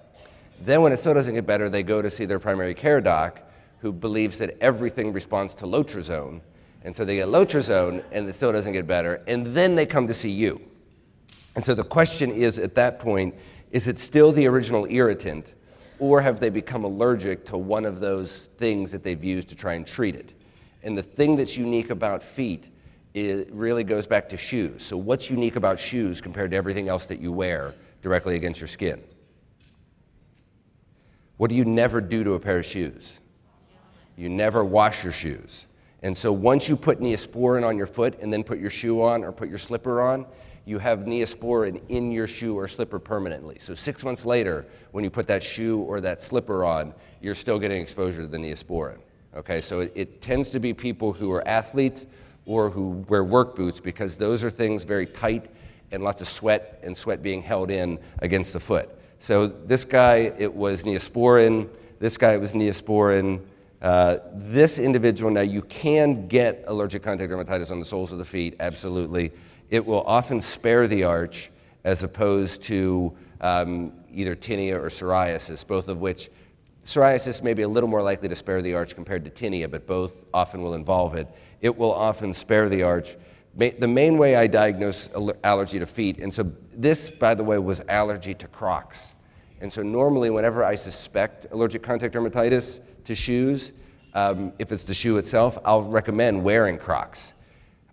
Then, 0.61 0.83
when 0.83 0.93
it 0.93 0.99
still 0.99 1.15
doesn't 1.15 1.35
get 1.35 1.47
better, 1.47 1.69
they 1.69 1.83
go 1.83 2.03
to 2.03 2.11
see 2.11 2.25
their 2.25 2.41
primary 2.41 2.75
care 2.75 3.01
doc, 3.01 3.41
who 3.81 3.93
believes 3.93 4.39
that 4.39 4.57
everything 4.61 5.13
responds 5.13 5.55
to 5.57 5.65
Lotrisone. 5.65 6.41
And 6.83 6.97
so 6.97 7.05
they 7.05 7.17
get 7.17 7.29
Lotrisone, 7.29 8.03
and 8.13 8.29
it 8.29 8.35
still 8.35 8.53
doesn't 8.53 8.73
get 8.73 8.87
better. 8.87 9.23
And 9.27 9.47
then 9.47 9.75
they 9.75 9.87
come 9.87 10.07
to 10.07 10.15
see 10.15 10.31
you. 10.31 10.61
And 11.55 11.65
so 11.65 11.75
the 11.75 11.85
question 11.85 12.31
is 12.31 12.59
at 12.59 12.75
that 12.77 12.99
point 12.99 13.35
is 13.71 13.87
it 13.87 13.99
still 13.99 14.33
the 14.33 14.47
original 14.47 14.87
irritant, 14.89 15.55
or 15.99 16.23
have 16.23 16.41
they 16.41 16.49
become 16.49 16.85
allergic 16.85 17.45
to 17.47 17.59
one 17.59 17.85
of 17.85 18.01
those 18.01 18.47
things 18.57 18.91
that 18.93 19.03
they've 19.03 19.23
used 19.23 19.49
to 19.51 19.55
try 19.55 19.75
and 19.75 19.87
treat 19.87 20.15
it? 20.15 20.35
And 20.83 20.97
the 20.97 21.03
thing 21.03 21.37
that's 21.37 21.57
unique 21.57 21.91
about 21.91 22.23
feet 22.23 22.71
it 23.15 23.53
really 23.53 23.85
goes 23.85 24.07
back 24.07 24.29
to 24.29 24.37
shoes. 24.37 24.85
So, 24.85 24.97
what's 24.97 25.31
unique 25.31 25.57
about 25.57 25.79
shoes 25.79 26.21
compared 26.21 26.51
to 26.53 26.57
everything 26.57 26.89
else 26.89 27.07
that 27.07 27.21
you 27.21 27.33
wear 27.33 27.75
directly 28.03 28.37
against 28.37 28.61
your 28.61 28.69
skin? 28.69 29.03
What 31.37 31.51
do 31.51 31.57
you 31.57 31.65
never 31.65 32.01
do 32.01 32.25
to 32.25 32.35
a 32.35 32.41
pair 32.41 32.59
of 32.59 32.67
shoes? 32.67 33.21
You 34.19 34.29
never 34.29 34.65
wash 34.65 35.05
your 35.05 35.13
shoes. 35.13 35.67
And 36.03 36.17
so, 36.17 36.33
once 36.33 36.69
you 36.69 36.77
put 36.77 37.01
neosporin 37.01 37.67
on 37.67 37.79
your 37.79 37.87
foot 37.87 38.19
and 38.21 38.33
then 38.33 38.43
put 38.43 38.59
your 38.59 38.69
shoe 38.69 39.01
on 39.01 39.23
or 39.23 39.31
put 39.31 39.49
your 39.49 39.59
slipper 39.59 40.03
on, 40.03 40.27
you 40.65 40.81
have 40.81 41.01
neosporin 41.01 41.81
in 41.89 42.11
your 42.11 42.27
shoe 42.27 42.57
or 42.57 42.67
slipper 42.67 42.99
permanently. 42.99 43.59
So, 43.61 43.77
six 43.77 44.05
months 44.05 44.27
later, 44.27 44.67
when 44.91 45.05
you 45.05 45.11
put 45.11 45.29
that 45.29 45.43
shoe 45.43 45.83
or 45.83 46.01
that 46.01 46.21
slipper 46.21 46.65
on, 46.65 46.95
you're 47.21 47.37
still 47.37 47.61
getting 47.61 47.81
exposure 47.81 48.23
to 48.23 48.27
the 48.27 48.39
neosporin. 48.39 48.99
Okay, 49.37 49.61
so 49.61 49.81
it, 49.81 49.93
it 49.95 50.21
tends 50.21 50.51
to 50.51 50.59
be 50.59 50.75
people 50.75 51.13
who 51.13 51.31
are 51.31 51.47
athletes 51.47 52.09
or 52.45 52.71
who 52.71 53.05
wear 53.09 53.23
work 53.23 53.55
boots 53.55 53.79
because 53.79 54.17
those 54.17 54.43
are 54.43 54.51
things 54.51 54.83
very 54.83 55.07
tight 55.07 55.49
and 55.93 56.03
lots 56.03 56.23
of 56.23 56.29
sweat 56.29 56.81
and 56.83 56.97
sweat 56.97 57.23
being 57.23 57.43
held 57.43 57.71
in 57.71 57.99
against 58.19 58.53
the 58.53 58.61
foot. 58.61 58.91
So 59.21 59.47
this 59.47 59.85
guy, 59.85 60.33
it 60.39 60.53
was 60.53 60.83
neosporin. 60.83 61.69
This 62.01 62.17
guy, 62.17 62.33
it 62.33 62.41
was 62.41 62.53
neosporin. 62.53 63.41
Uh, 63.81 64.19
this 64.35 64.79
individual, 64.79 65.31
now 65.31 65.41
you 65.41 65.63
can 65.63 66.27
get 66.27 66.65
allergic 66.67 67.03
contact 67.03 67.31
dermatitis 67.31 67.71
on 67.71 67.79
the 67.79 67.85
soles 67.85 68.13
of 68.13 68.19
the 68.19 68.25
feet, 68.25 68.57
absolutely. 68.61 69.31
It 69.71 69.85
will 69.85 70.03
often 70.03 70.41
spare 70.41 70.89
the 70.89 71.05
arch 71.05 71.51
as 71.85 72.03
opposed 72.03 72.63
to 72.65 73.17
um, 73.41 73.93
either 74.13 74.35
tinea 74.35 74.75
or 74.75 74.89
psoriasis, 74.89 75.67
both 75.67 75.89
of 75.89 75.99
which 75.99 76.31
psoriasis 76.85 77.43
may 77.43 77.55
be 77.55 77.63
a 77.63 77.69
little 77.69 77.89
more 77.89 78.03
likely 78.03 78.29
to 78.29 78.35
spare 78.35 78.63
the 78.63 78.75
arch 78.75 78.95
compared 78.95 79.25
to 79.25 79.31
tinea, 79.31 79.71
but 79.71 79.87
both 79.87 80.25
often 80.35 80.61
will 80.61 80.75
involve 80.75 81.15
it 81.15 81.29
it 81.61 81.77
will 81.77 81.93
often 81.93 82.33
spare 82.33 82.69
the 82.69 82.83
arch. 82.83 83.17
The 83.57 83.89
main 83.89 84.19
way 84.19 84.37
I 84.37 84.47
diagnose 84.47 85.11
allergy 85.43 85.81
to 85.81 85.87
feet, 85.87 86.19
and 86.19 86.33
so 86.33 86.53
this, 86.73 87.11
by 87.11 87.35
the 87.35 87.43
way, 87.43 87.59
was 87.59 87.83
allergy 87.89 88.35
to 88.35 88.47
Crocs. 88.47 89.15
And 89.61 89.73
so 89.73 89.83
normally, 89.83 90.31
whenever 90.31 90.63
I 90.63 90.77
suspect 90.77 91.49
allergic 91.51 91.83
contact 91.83 92.15
dermatitis 92.15 92.81
to 93.09 93.15
shoes, 93.15 93.73
um, 94.15 94.53
if 94.59 94.73
it's 94.73 94.85
the 94.85 94.95
shoe 94.95 95.19
itself, 95.19 95.59
I'll 95.65 95.83
recommend 95.83 96.43
wearing 96.43 96.79
Crocs. 96.79 97.33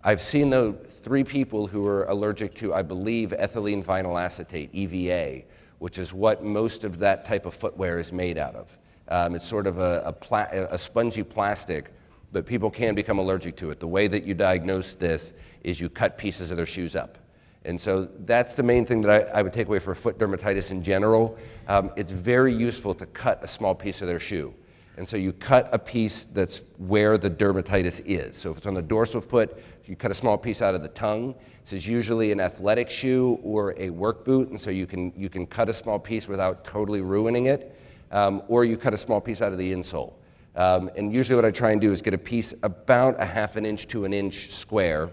I've 0.04 0.22
seen 0.22 0.48
though 0.48 0.72
three 0.72 1.24
people 1.24 1.66
who 1.66 1.86
are 1.86 2.04
allergic 2.04 2.54
to, 2.56 2.72
I 2.72 2.82
believe, 2.82 3.30
ethylene 3.30 3.84
vinyl 3.84 4.20
acetate 4.20 4.70
(EVA), 4.72 5.42
which 5.78 5.98
is 5.98 6.12
what 6.12 6.44
most 6.44 6.84
of 6.84 6.98
that 7.00 7.24
type 7.24 7.44
of 7.44 7.54
footwear 7.54 7.98
is 7.98 8.12
made 8.12 8.38
out 8.38 8.54
of. 8.54 8.78
Um, 9.08 9.34
it's 9.34 9.46
sort 9.46 9.66
of 9.66 9.78
a, 9.78 10.02
a, 10.06 10.12
pla- 10.12 10.48
a 10.52 10.78
spongy 10.78 11.22
plastic 11.22 11.92
but 12.32 12.44
people 12.44 12.70
can 12.70 12.94
become 12.94 13.18
allergic 13.18 13.56
to 13.56 13.70
it. 13.70 13.80
The 13.80 13.86
way 13.86 14.08
that 14.08 14.24
you 14.24 14.34
diagnose 14.34 14.94
this 14.94 15.32
is 15.62 15.80
you 15.80 15.88
cut 15.88 16.18
pieces 16.18 16.50
of 16.50 16.58
their 16.58 16.66
shoes 16.66 16.94
up. 16.94 17.16
And 17.64 17.80
so 17.80 18.08
that's 18.26 18.52
the 18.52 18.62
main 18.62 18.84
thing 18.84 19.00
that 19.02 19.28
I, 19.28 19.38
I 19.38 19.42
would 19.42 19.52
take 19.52 19.68
away 19.68 19.78
for 19.78 19.94
foot 19.94 20.18
dermatitis 20.18 20.70
in 20.70 20.82
general. 20.82 21.38
Um, 21.66 21.90
it's 21.96 22.10
very 22.10 22.52
useful 22.52 22.94
to 22.94 23.06
cut 23.06 23.42
a 23.42 23.48
small 23.48 23.74
piece 23.74 24.02
of 24.02 24.08
their 24.08 24.20
shoe. 24.20 24.54
And 24.96 25.06
so 25.06 25.16
you 25.16 25.32
cut 25.32 25.68
a 25.72 25.78
piece 25.78 26.24
that's 26.24 26.62
where 26.78 27.18
the 27.18 27.30
dermatitis 27.30 28.02
is. 28.06 28.36
So 28.36 28.50
if 28.50 28.58
it's 28.58 28.66
on 28.66 28.74
the 28.74 28.82
dorsal 28.82 29.20
foot, 29.20 29.62
you 29.84 29.94
cut 29.94 30.10
a 30.10 30.14
small 30.14 30.38
piece 30.38 30.62
out 30.62 30.74
of 30.74 30.82
the 30.82 30.88
tongue. 30.88 31.34
This 31.62 31.74
is 31.74 31.86
usually 31.86 32.32
an 32.32 32.40
athletic 32.40 32.88
shoe 32.88 33.38
or 33.42 33.74
a 33.76 33.90
work 33.90 34.24
boot, 34.24 34.48
and 34.48 34.60
so 34.60 34.70
you 34.70 34.86
can, 34.86 35.12
you 35.16 35.28
can 35.28 35.46
cut 35.46 35.68
a 35.68 35.72
small 35.72 35.98
piece 35.98 36.28
without 36.28 36.64
totally 36.64 37.02
ruining 37.02 37.46
it. 37.46 37.78
Um, 38.10 38.42
or 38.48 38.64
you 38.64 38.76
cut 38.76 38.94
a 38.94 38.96
small 38.96 39.20
piece 39.20 39.42
out 39.42 39.52
of 39.52 39.58
the 39.58 39.72
insole. 39.72 40.14
Um, 40.54 40.90
and 40.96 41.12
usually 41.12 41.36
what 41.36 41.44
I 41.44 41.50
try 41.50 41.72
and 41.72 41.80
do 41.80 41.92
is 41.92 42.00
get 42.00 42.14
a 42.14 42.18
piece 42.18 42.54
about 42.62 43.20
a 43.20 43.24
half 43.24 43.56
an 43.56 43.66
inch 43.66 43.88
to 43.88 44.04
an 44.04 44.14
inch 44.14 44.52
square. 44.52 45.10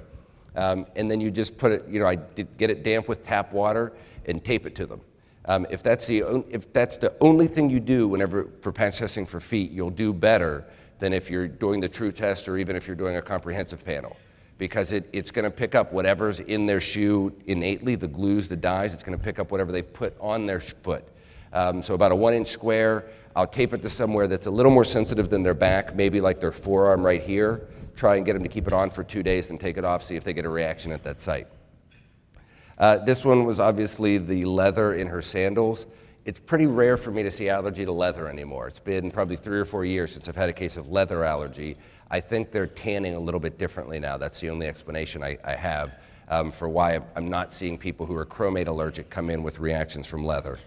Um, 0.56 0.86
and 0.96 1.10
then 1.10 1.20
you 1.20 1.32
just 1.32 1.58
put 1.58 1.72
it, 1.72 1.86
you 1.90 2.00
know, 2.00 2.08
I 2.08 2.16
get 2.16 2.70
it 2.70 2.84
damp 2.84 3.10
with 3.10 3.26
tap 3.26 3.52
water 3.52 3.94
and 4.26 4.44
tape 4.44 4.66
it 4.66 4.76
to 4.76 4.86
them. 4.86 5.02
Um, 5.46 5.68
if, 5.70 5.84
that's 5.84 6.08
the, 6.08 6.46
if 6.50 6.72
that's 6.72 6.98
the 6.98 7.14
only 7.20 7.48
thing 7.48 7.70
you 7.70 7.80
do 7.80 8.08
whenever 8.08 8.48
for 8.62 8.72
patch 8.72 9.00
testing 9.00 9.26
for 9.26 9.40
feet, 9.40 9.72
you'll 9.72 9.90
do 9.90 10.14
better 10.14 10.66
than 11.00 11.12
if 11.14 11.30
you're 11.30 11.48
doing 11.48 11.82
the 11.82 11.90
true 11.90 12.12
test 12.12 12.48
or 12.48 12.58
even 12.58 12.76
if 12.76 12.88
you're 12.88 12.96
doing 12.96 13.18
a 13.18 13.22
comprehensive 13.22 13.84
panel. 13.84 14.16
Because 14.58 14.94
it, 14.94 15.10
it's 15.12 15.32
going 15.32 15.44
to 15.44 15.52
pick 15.52 15.76
up 15.76 15.92
whatever's 15.92 16.40
in 16.40 16.66
their 16.66 16.80
shoe 16.80 17.36
innately, 17.48 17.96
the 17.96 18.08
glues, 18.08 18.48
the 18.48 18.56
dyes, 18.56 18.94
it's 18.94 19.04
going 19.04 19.18
to 19.18 19.24
pick 19.24 19.38
up 19.40 19.52
whatever 19.52 19.72
they've 19.72 19.94
put 19.94 20.16
on 20.22 20.46
their 20.46 20.62
foot. 20.62 21.04
Um, 21.52 21.84
so 21.84 21.94
about 21.94 22.12
a 22.12 22.16
one 22.16 22.34
inch 22.34 22.48
square, 22.48 23.10
I'll 23.36 23.48
tape 23.48 23.74
it 23.74 23.82
to 23.82 23.90
somewhere 23.90 24.28
that's 24.28 24.46
a 24.46 24.52
little 24.52 24.72
more 24.72 24.86
sensitive 24.86 25.30
than 25.30 25.44
their 25.44 25.54
back, 25.54 25.96
maybe 25.96 26.22
like 26.22 26.40
their 26.40 26.52
forearm 26.52 27.04
right 27.04 27.22
here. 27.22 27.68
Try 27.96 28.16
and 28.16 28.26
get 28.26 28.34
them 28.34 28.44
to 28.44 28.50
keep 28.50 28.68
it 28.68 28.74
on 28.74 28.90
for 28.90 29.04
two 29.04 29.24
days 29.24 29.50
and 29.50 29.60
take 29.60 29.78
it 29.78 29.84
off, 29.84 30.02
see 30.04 30.16
if 30.16 30.24
they 30.24 30.34
get 30.34 30.46
a 30.46 30.50
reaction 30.50 30.92
at 30.92 31.04
that 31.04 31.20
site. 31.20 31.48
Uh, 32.78 32.98
this 32.98 33.24
one 33.24 33.46
was 33.46 33.60
obviously 33.60 34.18
the 34.18 34.46
leather 34.46 34.94
in 34.94 35.08
her 35.08 35.22
sandals. 35.22 35.86
It's 36.26 36.40
pretty 36.40 36.68
rare 36.68 36.98
for 36.98 37.12
me 37.12 37.22
to 37.24 37.32
see 37.32 37.50
allergy 37.50 37.86
to 37.86 37.92
leather 37.92 38.28
anymore. 38.28 38.68
It's 38.68 38.80
been 38.80 39.12
probably 39.12 39.36
three 39.36 39.60
or 39.60 39.66
four 39.66 39.84
years 39.86 40.14
since 40.14 40.30
I've 40.30 40.36
had 40.36 40.50
a 40.50 40.54
case 40.54 40.78
of 40.78 40.90
leather 40.90 41.24
allergy. 41.24 41.76
I 42.10 42.20
think 42.20 42.52
they're 42.52 42.68
tanning 42.68 43.16
a 43.16 43.20
little 43.20 43.40
bit 43.40 43.58
differently 43.58 44.00
now. 44.00 44.18
That's 44.18 44.40
the 44.40 44.50
only 44.50 44.68
explanation 44.68 45.24
I, 45.24 45.38
I 45.44 45.56
have 45.56 45.96
um, 46.30 46.52
for 46.52 46.70
why 46.70 47.02
I'm 47.16 47.28
not 47.28 47.52
seeing 47.52 47.78
people 47.78 48.06
who 48.06 48.16
are 48.16 48.26
chromate 48.26 48.68
allergic 48.68 49.10
come 49.10 49.30
in 49.30 49.44
with 49.44 49.60
reactions 49.60 50.08
from 50.08 50.26
leather. 50.26 50.60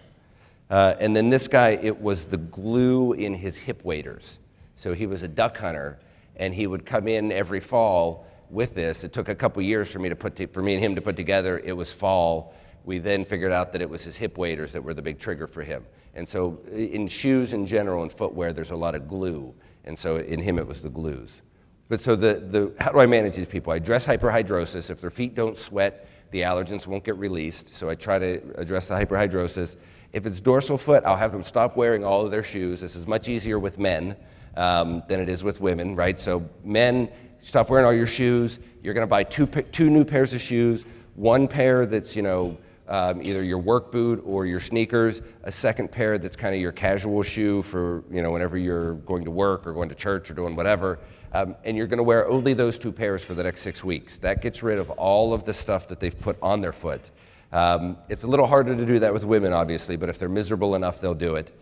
Uh, 0.69 0.95
and 0.99 1.15
then 1.15 1.29
this 1.29 1.47
guy, 1.47 1.71
it 1.81 1.99
was 1.99 2.25
the 2.25 2.37
glue 2.37 3.13
in 3.13 3.33
his 3.33 3.57
hip 3.57 3.83
waders. 3.83 4.39
So 4.75 4.93
he 4.93 5.07
was 5.07 5.23
a 5.23 5.27
duck 5.27 5.57
hunter, 5.57 5.97
and 6.35 6.53
he 6.53 6.67
would 6.67 6.85
come 6.85 7.07
in 7.07 7.31
every 7.31 7.59
fall 7.59 8.26
with 8.49 8.75
this. 8.75 9.03
It 9.03 9.13
took 9.13 9.29
a 9.29 9.35
couple 9.35 9.61
years 9.61 9.91
for 9.91 9.99
me 9.99 10.09
to 10.09 10.15
put 10.15 10.35
to, 10.37 10.47
for 10.47 10.61
me 10.61 10.73
and 10.73 10.83
him 10.83 10.95
to 10.95 11.01
put 11.01 11.15
together. 11.15 11.59
It 11.59 11.73
was 11.73 11.91
fall. 11.91 12.53
We 12.83 12.99
then 12.99 13.25
figured 13.25 13.51
out 13.51 13.73
that 13.73 13.81
it 13.81 13.89
was 13.89 14.03
his 14.03 14.15
hip 14.15 14.37
waders 14.37 14.71
that 14.73 14.81
were 14.81 14.93
the 14.93 15.01
big 15.01 15.19
trigger 15.19 15.47
for 15.47 15.61
him. 15.61 15.85
And 16.13 16.27
so 16.27 16.59
in 16.71 17.07
shoes 17.07 17.53
in 17.53 17.67
general 17.67 18.03
and 18.03 18.11
footwear, 18.11 18.53
there's 18.53 18.71
a 18.71 18.75
lot 18.75 18.95
of 18.95 19.07
glue. 19.07 19.53
And 19.83 19.97
so 19.97 20.17
in 20.17 20.39
him, 20.39 20.57
it 20.57 20.65
was 20.65 20.81
the 20.81 20.89
glues. 20.89 21.41
But 21.89 22.01
so 22.01 22.15
the, 22.15 22.35
the 22.35 22.73
how 22.83 22.91
do 22.91 22.99
I 22.99 23.05
manage 23.05 23.35
these 23.35 23.47
people? 23.47 23.71
I 23.71 23.77
address 23.77 24.05
hyperhidrosis. 24.05 24.89
If 24.89 24.99
their 24.99 25.09
feet 25.09 25.35
don't 25.35 25.57
sweat, 25.57 26.07
the 26.31 26.41
allergens 26.41 26.87
won't 26.87 27.03
get 27.03 27.17
released. 27.17 27.73
So 27.73 27.89
I 27.89 27.95
try 27.95 28.19
to 28.19 28.41
address 28.55 28.87
the 28.87 28.95
hyperhidrosis. 28.95 29.77
If 30.13 30.25
it's 30.25 30.41
dorsal 30.41 30.77
foot, 30.77 31.03
I'll 31.05 31.17
have 31.17 31.31
them 31.31 31.43
stop 31.43 31.77
wearing 31.77 32.03
all 32.03 32.25
of 32.25 32.31
their 32.31 32.43
shoes. 32.43 32.81
This 32.81 32.95
is 32.95 33.07
much 33.07 33.29
easier 33.29 33.59
with 33.59 33.79
men 33.79 34.15
um, 34.55 35.03
than 35.07 35.19
it 35.19 35.29
is 35.29 35.43
with 35.43 35.61
women, 35.61 35.95
right? 35.95 36.19
So 36.19 36.49
men, 36.63 37.09
stop 37.41 37.69
wearing 37.69 37.85
all 37.85 37.93
your 37.93 38.07
shoes. 38.07 38.59
You're 38.83 38.93
going 38.93 39.03
to 39.05 39.09
buy 39.09 39.23
two, 39.23 39.45
two 39.47 39.89
new 39.89 40.05
pairs 40.05 40.33
of 40.33 40.41
shoes, 40.41 40.85
one 41.15 41.47
pair 41.47 41.85
that's, 41.85 42.15
you 42.15 42.21
know, 42.21 42.57
um, 42.87 43.21
either 43.21 43.43
your 43.43 43.57
work 43.57 43.91
boot 43.91 44.21
or 44.25 44.45
your 44.45 44.59
sneakers, 44.59 45.21
a 45.43 45.51
second 45.51 45.91
pair 45.91 46.17
that's 46.17 46.35
kind 46.35 46.55
of 46.55 46.61
your 46.61 46.71
casual 46.71 47.21
shoe 47.23 47.61
for, 47.61 48.03
you 48.09 48.21
know, 48.21 48.31
whenever 48.31 48.57
you're 48.57 48.93
going 48.95 49.25
to 49.25 49.31
work 49.31 49.67
or 49.67 49.73
going 49.73 49.89
to 49.89 49.95
church 49.95 50.31
or 50.31 50.33
doing 50.33 50.55
whatever. 50.55 50.99
Um, 51.33 51.55
and 51.65 51.75
you're 51.75 51.87
going 51.87 51.97
to 51.97 52.03
wear 52.03 52.27
only 52.29 52.53
those 52.53 52.79
two 52.79 52.91
pairs 52.91 53.25
for 53.25 53.33
the 53.33 53.43
next 53.43 53.61
six 53.61 53.83
weeks. 53.83 54.17
That 54.17 54.41
gets 54.41 54.63
rid 54.63 54.79
of 54.79 54.89
all 54.91 55.33
of 55.33 55.43
the 55.43 55.53
stuff 55.53 55.87
that 55.89 55.99
they've 55.99 56.17
put 56.17 56.37
on 56.41 56.61
their 56.61 56.71
foot. 56.71 57.11
Um, 57.51 57.97
it's 58.09 58.23
a 58.23 58.27
little 58.27 58.47
harder 58.47 58.75
to 58.75 58.85
do 58.85 58.99
that 58.99 59.13
with 59.13 59.23
women, 59.23 59.53
obviously, 59.53 59.97
but 59.97 60.09
if 60.09 60.17
they're 60.19 60.29
miserable 60.29 60.75
enough, 60.75 61.01
they'll 61.01 61.13
do 61.13 61.35
it. 61.35 61.57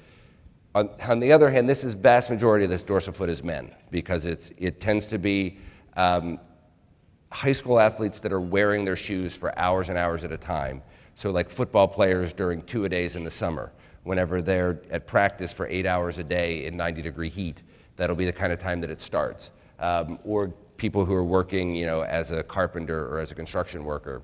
On, 0.75 0.89
on, 1.07 1.21
the 1.21 1.31
other 1.31 1.49
hand, 1.49 1.69
this 1.69 1.85
is 1.85 1.93
vast 1.93 2.29
majority 2.29 2.65
of 2.65 2.69
this 2.69 2.83
dorsal 2.83 3.13
foot 3.13 3.29
is 3.29 3.41
men 3.41 3.73
because 3.91 4.25
it's, 4.25 4.51
it 4.57 4.81
tends 4.81 5.05
to 5.05 5.17
be 5.17 5.57
um, 5.95 6.37
high 7.31 7.53
school 7.53 7.79
athletes 7.79 8.19
that 8.19 8.33
are 8.33 8.41
wearing 8.41 8.83
their 8.83 8.97
shoes 8.97 9.33
for 9.37 9.57
hours 9.57 9.87
and 9.87 9.97
hours 9.97 10.25
at 10.25 10.33
a 10.33 10.37
time. 10.37 10.81
So, 11.15 11.31
like 11.31 11.49
football 11.49 11.87
players 11.87 12.33
during 12.33 12.61
two 12.63 12.83
a 12.83 12.89
days 12.89 13.15
in 13.15 13.23
the 13.23 13.31
summer, 13.31 13.71
whenever 14.03 14.41
they're 14.41 14.81
at 14.91 15.07
practice 15.07 15.53
for 15.53 15.65
eight 15.67 15.85
hours 15.85 16.17
a 16.17 16.25
day 16.25 16.65
in 16.65 16.75
90 16.75 17.01
degree 17.01 17.29
heat, 17.29 17.63
that'll 17.95 18.13
be 18.17 18.25
the 18.25 18.33
kind 18.33 18.51
of 18.51 18.59
time 18.59 18.81
that 18.81 18.89
it 18.89 18.99
starts. 18.99 19.51
Um, 19.79 20.19
or 20.25 20.49
people 20.75 21.05
who 21.05 21.13
are 21.13 21.23
working, 21.23 21.73
you 21.73 21.85
know, 21.85 22.03
as 22.03 22.31
a 22.31 22.43
carpenter 22.43 23.07
or 23.07 23.19
as 23.19 23.31
a 23.31 23.35
construction 23.35 23.85
worker. 23.85 24.23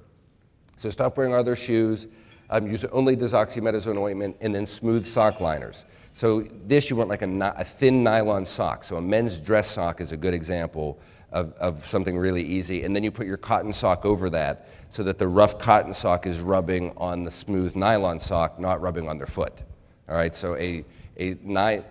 So, 0.75 0.89
stop 0.89 1.15
wearing 1.15 1.33
other 1.33 1.55
shoes. 1.55 2.07
Um, 2.49 2.67
use 2.67 2.83
only 2.91 3.15
desoximetasone 3.15 3.97
ointment 3.97 4.35
and 4.41 4.53
then 4.53 4.67
smooth 4.67 5.07
sock 5.07 5.39
liners. 5.39 5.85
So 6.13 6.41
this 6.67 6.89
you 6.89 6.95
want 6.95 7.10
like 7.10 7.21
a, 7.21 7.54
a, 7.58 7.63
thin 7.63 8.04
nylon 8.04 8.45
sock. 8.45 8.84
So 8.84 8.97
a 8.97 9.02
men's 9.02 9.41
dress 9.41 9.69
sock 9.69 10.02
is 10.02 10.12
a 10.12 10.17
good 10.17 10.34
example 10.34 11.00
of, 11.32 11.54
of 11.54 11.86
something 11.86 12.17
really 12.17 12.43
easy. 12.43 12.84
And 12.84 12.95
then 12.95 13.04
you 13.04 13.12
put 13.12 13.28
your 13.28 13.38
cotton 13.38 13.71
sock 13.71 14.06
over 14.06 14.30
that 14.32 14.67
so 14.89 15.04
that 15.04 15.17
the 15.17 15.28
rough 15.28 15.58
cotton 15.58 15.93
sock 15.93 16.28
is 16.28 16.39
rubbing 16.39 16.91
on 16.97 17.24
the 17.24 17.32
smooth 17.32 17.76
nylon 17.76 18.19
sock, 18.19 18.60
not 18.60 18.82
rubbing 18.82 19.08
on 19.08 19.17
their 19.17 19.28
foot. 19.28 19.63
All 20.10 20.15
right, 20.15 20.36
so 20.36 20.58
a, 20.58 20.84
a, 21.17 21.38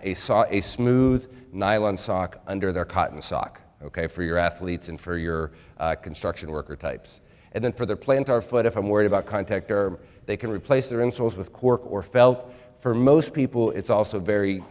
a, 0.02 0.14
so, 0.14 0.44
a 0.50 0.61
smooth 0.61 1.26
nylon 1.52 1.96
sock 1.96 2.42
under 2.46 2.72
their 2.72 2.85
cotton 2.85 3.22
sock, 3.22 3.61
okay, 3.83 4.06
for 4.06 4.22
your 4.22 4.37
athletes 4.37 4.90
and 4.90 5.00
for 5.00 5.16
your 5.16 5.52
uh, 5.78 5.94
construction 5.94 6.50
worker 6.50 6.76
types. 6.76 7.22
And 7.52 7.64
then 7.64 7.72
for 7.72 7.87
their 7.87 7.96
plantar 7.96 8.44
foot, 8.44 8.66
if 8.66 8.76
I'm 8.76 8.88
worried 8.88 9.06
about 9.06 9.24
contact 9.24 9.68
derm, 9.68 9.98
they 10.26 10.37
can 10.37 10.50
replace 10.50 10.87
their 10.88 11.00
insoles 11.00 11.37
with 11.37 11.52
cork 11.52 11.83
or 11.90 12.02
felt 12.02 12.52
for 12.80 12.94
most 12.94 13.34
people, 13.34 13.70
it's 13.70 13.90
also 13.90 14.18
very 14.18 14.64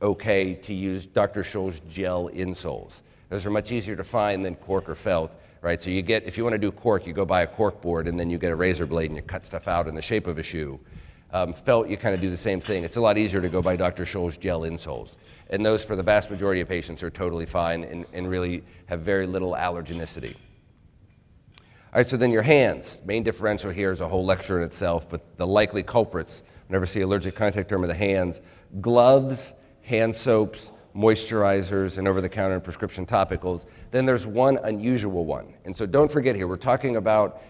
okay 0.00 0.54
to 0.54 0.74
use 0.74 1.06
Dr. 1.06 1.42
Scholl's 1.42 1.80
gel 1.90 2.30
insoles. 2.30 3.02
Those 3.28 3.44
are 3.44 3.50
much 3.50 3.72
easier 3.72 3.96
to 3.96 4.04
find 4.04 4.44
than 4.44 4.54
cork 4.54 4.88
or 4.88 4.94
felt, 4.94 5.32
right? 5.60 5.80
So 5.80 5.90
you 5.90 6.00
get, 6.02 6.24
if 6.24 6.38
you 6.38 6.44
want 6.44 6.54
to 6.54 6.58
do 6.58 6.72
cork, 6.72 7.06
you 7.06 7.12
go 7.12 7.26
buy 7.26 7.42
a 7.42 7.46
cork 7.46 7.82
board 7.82 8.08
and 8.08 8.18
then 8.18 8.30
you 8.30 8.38
get 8.38 8.50
a 8.50 8.56
razor 8.56 8.86
blade 8.86 9.10
and 9.10 9.16
you 9.16 9.22
cut 9.22 9.44
stuff 9.44 9.68
out 9.68 9.86
in 9.86 9.94
the 9.94 10.02
shape 10.02 10.26
of 10.26 10.38
a 10.38 10.42
shoe. 10.42 10.80
Um, 11.30 11.52
felt, 11.52 11.88
you 11.88 11.98
kind 11.98 12.14
of 12.14 12.22
do 12.22 12.30
the 12.30 12.38
same 12.38 12.60
thing. 12.60 12.84
It's 12.84 12.96
a 12.96 13.00
lot 13.02 13.18
easier 13.18 13.42
to 13.42 13.50
go 13.50 13.60
buy 13.60 13.76
Dr. 13.76 14.04
Scholl's 14.04 14.38
gel 14.38 14.62
insoles. 14.62 15.16
And 15.50 15.64
those, 15.64 15.84
for 15.84 15.94
the 15.94 16.02
vast 16.02 16.30
majority 16.30 16.62
of 16.62 16.68
patients, 16.68 17.02
are 17.02 17.10
totally 17.10 17.44
fine 17.44 17.84
and, 17.84 18.06
and 18.14 18.30
really 18.30 18.64
have 18.86 19.00
very 19.00 19.26
little 19.26 19.52
allergenicity. 19.52 20.34
All 21.92 21.96
right, 21.96 22.06
so 22.06 22.16
then 22.16 22.30
your 22.30 22.42
hands. 22.42 23.02
Main 23.04 23.22
differential 23.22 23.70
here 23.70 23.92
is 23.92 24.00
a 24.00 24.08
whole 24.08 24.24
lecture 24.24 24.58
in 24.58 24.64
itself, 24.64 25.10
but 25.10 25.36
the 25.36 25.46
likely 25.46 25.82
culprits 25.82 26.42
Whenever 26.68 26.86
see 26.86 27.00
allergic 27.00 27.34
contact 27.34 27.70
derm 27.70 27.82
of 27.82 27.88
the 27.88 27.94
hands, 27.94 28.40
gloves, 28.80 29.54
hand 29.82 30.14
soaps, 30.14 30.70
moisturizers, 30.94 31.98
and 31.98 32.06
over 32.06 32.20
the 32.20 32.28
counter 32.28 32.54
and 32.54 32.64
prescription 32.64 33.06
topicals. 33.06 33.66
Then 33.90 34.04
there's 34.04 34.26
one 34.26 34.58
unusual 34.64 35.24
one. 35.24 35.54
And 35.64 35.74
so 35.74 35.86
don't 35.86 36.10
forget 36.10 36.36
here, 36.36 36.46
we're 36.46 36.56
talking 36.56 36.96
about 36.96 37.42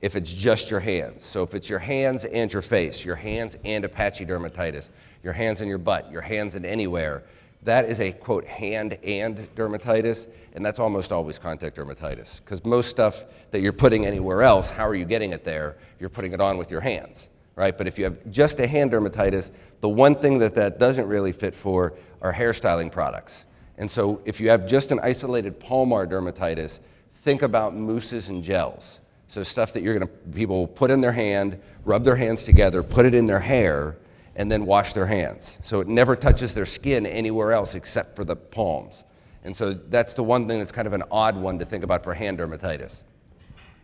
if 0.00 0.16
it's 0.16 0.32
just 0.32 0.70
your 0.70 0.80
hands. 0.80 1.24
So 1.24 1.42
if 1.42 1.54
it's 1.54 1.68
your 1.68 1.78
hands 1.78 2.24
and 2.24 2.52
your 2.52 2.62
face, 2.62 3.04
your 3.04 3.14
hands 3.14 3.56
and 3.64 3.84
a 3.84 3.88
patchy 3.88 4.26
dermatitis, 4.26 4.88
your 5.22 5.32
hands 5.32 5.60
and 5.60 5.68
your 5.68 5.78
butt, 5.78 6.10
your 6.10 6.20
hands 6.20 6.56
and 6.56 6.66
anywhere, 6.66 7.22
that 7.62 7.86
is 7.86 8.00
a 8.00 8.12
quote 8.12 8.44
hand 8.44 8.98
and 9.04 9.48
dermatitis, 9.54 10.28
and 10.54 10.66
that's 10.66 10.78
almost 10.78 11.12
always 11.12 11.38
contact 11.38 11.76
dermatitis. 11.76 12.40
Because 12.40 12.62
most 12.64 12.90
stuff 12.90 13.24
that 13.50 13.60
you're 13.60 13.72
putting 13.72 14.04
anywhere 14.04 14.42
else, 14.42 14.70
how 14.70 14.86
are 14.86 14.94
you 14.94 15.06
getting 15.06 15.32
it 15.32 15.44
there? 15.44 15.76
You're 15.98 16.10
putting 16.10 16.32
it 16.32 16.40
on 16.40 16.58
with 16.58 16.70
your 16.70 16.80
hands 16.80 17.30
right? 17.56 17.76
But 17.76 17.86
if 17.86 17.98
you 17.98 18.04
have 18.04 18.30
just 18.30 18.60
a 18.60 18.66
hand 18.66 18.92
dermatitis, 18.92 19.50
the 19.80 19.88
one 19.88 20.14
thing 20.14 20.38
that 20.38 20.54
that 20.54 20.78
doesn't 20.78 21.06
really 21.06 21.32
fit 21.32 21.54
for 21.54 21.94
are 22.22 22.32
hairstyling 22.32 22.90
products. 22.90 23.44
And 23.78 23.90
so 23.90 24.20
if 24.24 24.40
you 24.40 24.50
have 24.50 24.66
just 24.66 24.92
an 24.92 25.00
isolated 25.02 25.58
palmar 25.58 26.06
dermatitis, 26.06 26.80
think 27.16 27.42
about 27.42 27.74
mousses 27.74 28.28
and 28.28 28.42
gels. 28.42 29.00
So 29.28 29.42
stuff 29.42 29.72
that 29.72 29.82
you're 29.82 29.98
going 29.98 30.06
to 30.06 30.14
people 30.32 30.66
put 30.66 30.90
in 30.90 31.00
their 31.00 31.12
hand, 31.12 31.60
rub 31.84 32.04
their 32.04 32.16
hands 32.16 32.44
together, 32.44 32.82
put 32.82 33.06
it 33.06 33.14
in 33.14 33.26
their 33.26 33.40
hair, 33.40 33.96
and 34.36 34.50
then 34.50 34.66
wash 34.66 34.92
their 34.92 35.06
hands. 35.06 35.58
So 35.62 35.80
it 35.80 35.88
never 35.88 36.16
touches 36.16 36.54
their 36.54 36.66
skin 36.66 37.06
anywhere 37.06 37.52
else 37.52 37.74
except 37.74 38.16
for 38.16 38.24
the 38.24 38.36
palms. 38.36 39.04
And 39.44 39.54
so 39.54 39.72
that's 39.72 40.14
the 40.14 40.22
one 40.22 40.48
thing 40.48 40.58
that's 40.58 40.72
kind 40.72 40.86
of 40.86 40.92
an 40.92 41.02
odd 41.10 41.36
one 41.36 41.58
to 41.58 41.64
think 41.64 41.84
about 41.84 42.02
for 42.02 42.14
hand 42.14 42.38
dermatitis. 42.38 43.02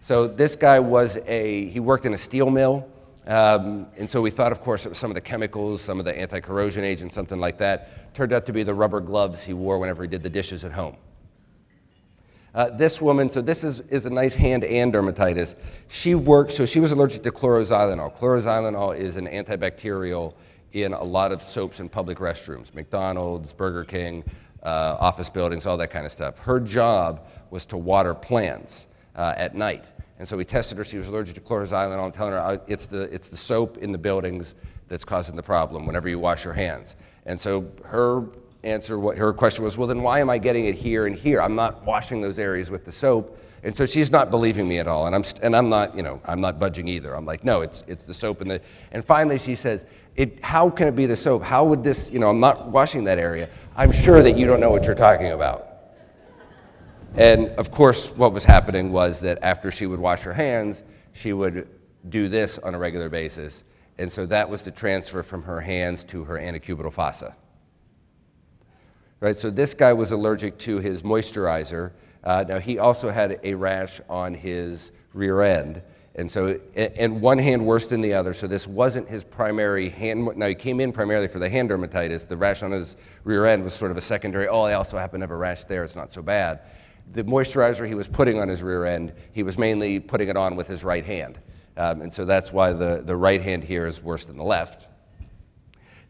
So 0.00 0.26
this 0.26 0.56
guy 0.56 0.78
was 0.80 1.18
a 1.26 1.66
he 1.68 1.80
worked 1.80 2.06
in 2.06 2.14
a 2.14 2.18
steel 2.18 2.50
mill. 2.50 2.88
Um, 3.30 3.86
and 3.96 4.10
so 4.10 4.20
we 4.20 4.30
thought, 4.30 4.50
of 4.50 4.60
course, 4.60 4.84
it 4.84 4.88
was 4.88 4.98
some 4.98 5.08
of 5.08 5.14
the 5.14 5.20
chemicals, 5.20 5.80
some 5.80 6.00
of 6.00 6.04
the 6.04 6.18
anti 6.18 6.40
corrosion 6.40 6.82
agents, 6.82 7.14
something 7.14 7.38
like 7.38 7.58
that. 7.58 8.12
Turned 8.12 8.32
out 8.32 8.44
to 8.46 8.52
be 8.52 8.64
the 8.64 8.74
rubber 8.74 8.98
gloves 8.98 9.44
he 9.44 9.54
wore 9.54 9.78
whenever 9.78 10.02
he 10.02 10.08
did 10.08 10.24
the 10.24 10.28
dishes 10.28 10.64
at 10.64 10.72
home. 10.72 10.96
Uh, 12.52 12.70
this 12.70 13.00
woman, 13.00 13.30
so 13.30 13.40
this 13.40 13.62
is, 13.62 13.82
is 13.82 14.04
a 14.04 14.10
nice 14.10 14.34
hand 14.34 14.64
and 14.64 14.92
dermatitis. 14.92 15.54
She 15.86 16.16
worked, 16.16 16.50
so 16.50 16.66
she 16.66 16.80
was 16.80 16.90
allergic 16.90 17.22
to 17.22 17.30
chloroxylenol. 17.30 18.16
Chloroxylenol 18.16 18.98
is 18.98 19.14
an 19.14 19.28
antibacterial 19.28 20.34
in 20.72 20.92
a 20.92 21.02
lot 21.02 21.30
of 21.30 21.40
soaps 21.40 21.78
in 21.78 21.88
public 21.88 22.18
restrooms 22.18 22.74
McDonald's, 22.74 23.52
Burger 23.52 23.84
King, 23.84 24.24
uh, 24.64 24.96
office 24.98 25.28
buildings, 25.28 25.66
all 25.66 25.76
that 25.76 25.92
kind 25.92 26.04
of 26.04 26.10
stuff. 26.10 26.38
Her 26.38 26.58
job 26.58 27.28
was 27.50 27.64
to 27.66 27.76
water 27.76 28.12
plants 28.12 28.88
uh, 29.14 29.34
at 29.36 29.54
night. 29.54 29.84
And 30.20 30.28
so 30.28 30.36
we 30.36 30.44
tested 30.44 30.76
her. 30.76 30.84
She 30.84 30.98
was 30.98 31.08
allergic 31.08 31.34
to 31.36 31.40
chloroxylenol. 31.40 32.04
I'm 32.04 32.12
telling 32.12 32.34
her 32.34 32.60
it's 32.68 32.84
the, 32.84 33.04
it's 33.04 33.30
the 33.30 33.38
soap 33.38 33.78
in 33.78 33.90
the 33.90 33.96
buildings 33.96 34.54
that's 34.86 35.02
causing 35.02 35.34
the 35.34 35.42
problem 35.42 35.86
whenever 35.86 36.10
you 36.10 36.18
wash 36.18 36.44
your 36.44 36.52
hands. 36.52 36.94
And 37.24 37.40
so 37.40 37.72
her 37.86 38.26
answer, 38.62 38.98
what 38.98 39.16
her 39.16 39.32
question 39.32 39.64
was, 39.64 39.78
well, 39.78 39.88
then 39.88 40.02
why 40.02 40.20
am 40.20 40.28
I 40.28 40.36
getting 40.36 40.66
it 40.66 40.74
here 40.74 41.06
and 41.06 41.16
here? 41.16 41.40
I'm 41.40 41.54
not 41.54 41.86
washing 41.86 42.20
those 42.20 42.38
areas 42.38 42.70
with 42.70 42.84
the 42.84 42.92
soap. 42.92 43.38
And 43.62 43.74
so 43.74 43.86
she's 43.86 44.10
not 44.10 44.30
believing 44.30 44.68
me 44.68 44.78
at 44.78 44.86
all. 44.86 45.06
And 45.06 45.16
I'm, 45.16 45.24
and 45.40 45.56
I'm 45.56 45.70
not, 45.70 45.96
you 45.96 46.02
know, 46.02 46.20
I'm 46.26 46.42
not 46.42 46.58
budging 46.58 46.86
either. 46.86 47.16
I'm 47.16 47.24
like, 47.24 47.42
no, 47.42 47.62
it's, 47.62 47.82
it's 47.86 48.04
the 48.04 48.12
soap 48.12 48.42
and 48.42 48.50
the, 48.50 48.60
and 48.92 49.02
finally 49.02 49.38
she 49.38 49.54
says, 49.54 49.86
it, 50.16 50.38
how 50.44 50.68
can 50.68 50.86
it 50.86 50.94
be 50.94 51.06
the 51.06 51.16
soap? 51.16 51.42
How 51.42 51.64
would 51.64 51.82
this, 51.82 52.10
you 52.10 52.18
know, 52.18 52.28
I'm 52.28 52.40
not 52.40 52.68
washing 52.68 53.04
that 53.04 53.18
area. 53.18 53.48
I'm 53.74 53.90
sure 53.90 54.22
that 54.22 54.36
you 54.36 54.46
don't 54.46 54.60
know 54.60 54.70
what 54.70 54.84
you're 54.84 54.94
talking 54.94 55.32
about. 55.32 55.69
And 57.16 57.48
of 57.50 57.70
course, 57.70 58.10
what 58.10 58.32
was 58.32 58.44
happening 58.44 58.92
was 58.92 59.20
that 59.20 59.38
after 59.42 59.70
she 59.70 59.86
would 59.86 60.00
wash 60.00 60.20
her 60.20 60.32
hands, 60.32 60.82
she 61.12 61.32
would 61.32 61.68
do 62.08 62.28
this 62.28 62.58
on 62.58 62.74
a 62.74 62.78
regular 62.78 63.08
basis. 63.08 63.64
And 63.98 64.10
so 64.10 64.24
that 64.26 64.48
was 64.48 64.62
the 64.64 64.70
transfer 64.70 65.22
from 65.22 65.42
her 65.42 65.60
hands 65.60 66.04
to 66.04 66.24
her 66.24 66.38
antecubital 66.38 66.92
fossa. 66.92 67.36
right? 69.20 69.36
So 69.36 69.50
this 69.50 69.74
guy 69.74 69.92
was 69.92 70.12
allergic 70.12 70.58
to 70.60 70.78
his 70.78 71.02
moisturizer. 71.02 71.92
Uh, 72.24 72.44
now 72.48 72.58
he 72.58 72.78
also 72.78 73.10
had 73.10 73.38
a 73.42 73.54
rash 73.54 74.00
on 74.08 74.34
his 74.34 74.92
rear 75.12 75.42
end. 75.42 75.82
And 76.14 76.30
so, 76.30 76.58
and 76.74 77.20
one 77.20 77.38
hand 77.38 77.64
worse 77.64 77.86
than 77.86 78.00
the 78.00 78.14
other. 78.14 78.34
So 78.34 78.46
this 78.46 78.66
wasn't 78.66 79.08
his 79.08 79.22
primary 79.22 79.88
hand. 79.88 80.36
Now 80.36 80.48
he 80.48 80.54
came 80.54 80.80
in 80.80 80.92
primarily 80.92 81.28
for 81.28 81.38
the 81.38 81.48
hand 81.48 81.70
dermatitis. 81.70 82.26
The 82.26 82.36
rash 82.36 82.62
on 82.62 82.72
his 82.72 82.96
rear 83.24 83.46
end 83.46 83.62
was 83.62 83.74
sort 83.74 83.90
of 83.90 83.96
a 83.96 84.02
secondary. 84.02 84.48
Oh, 84.48 84.62
I 84.62 84.74
also 84.74 84.98
happen 84.98 85.20
to 85.20 85.24
have 85.24 85.30
a 85.30 85.36
rash 85.36 85.64
there. 85.64 85.84
It's 85.84 85.96
not 85.96 86.12
so 86.12 86.22
bad. 86.22 86.60
The 87.12 87.24
moisturizer 87.24 87.86
he 87.86 87.94
was 87.94 88.08
putting 88.08 88.38
on 88.38 88.48
his 88.48 88.62
rear 88.62 88.84
end, 88.84 89.12
he 89.32 89.42
was 89.42 89.58
mainly 89.58 90.00
putting 90.00 90.28
it 90.28 90.36
on 90.36 90.56
with 90.56 90.68
his 90.68 90.84
right 90.84 91.04
hand. 91.04 91.38
Um, 91.76 92.02
and 92.02 92.12
so 92.12 92.24
that's 92.24 92.52
why 92.52 92.72
the, 92.72 93.02
the 93.04 93.16
right 93.16 93.40
hand 93.40 93.64
here 93.64 93.86
is 93.86 94.02
worse 94.02 94.24
than 94.24 94.36
the 94.36 94.44
left. 94.44 94.88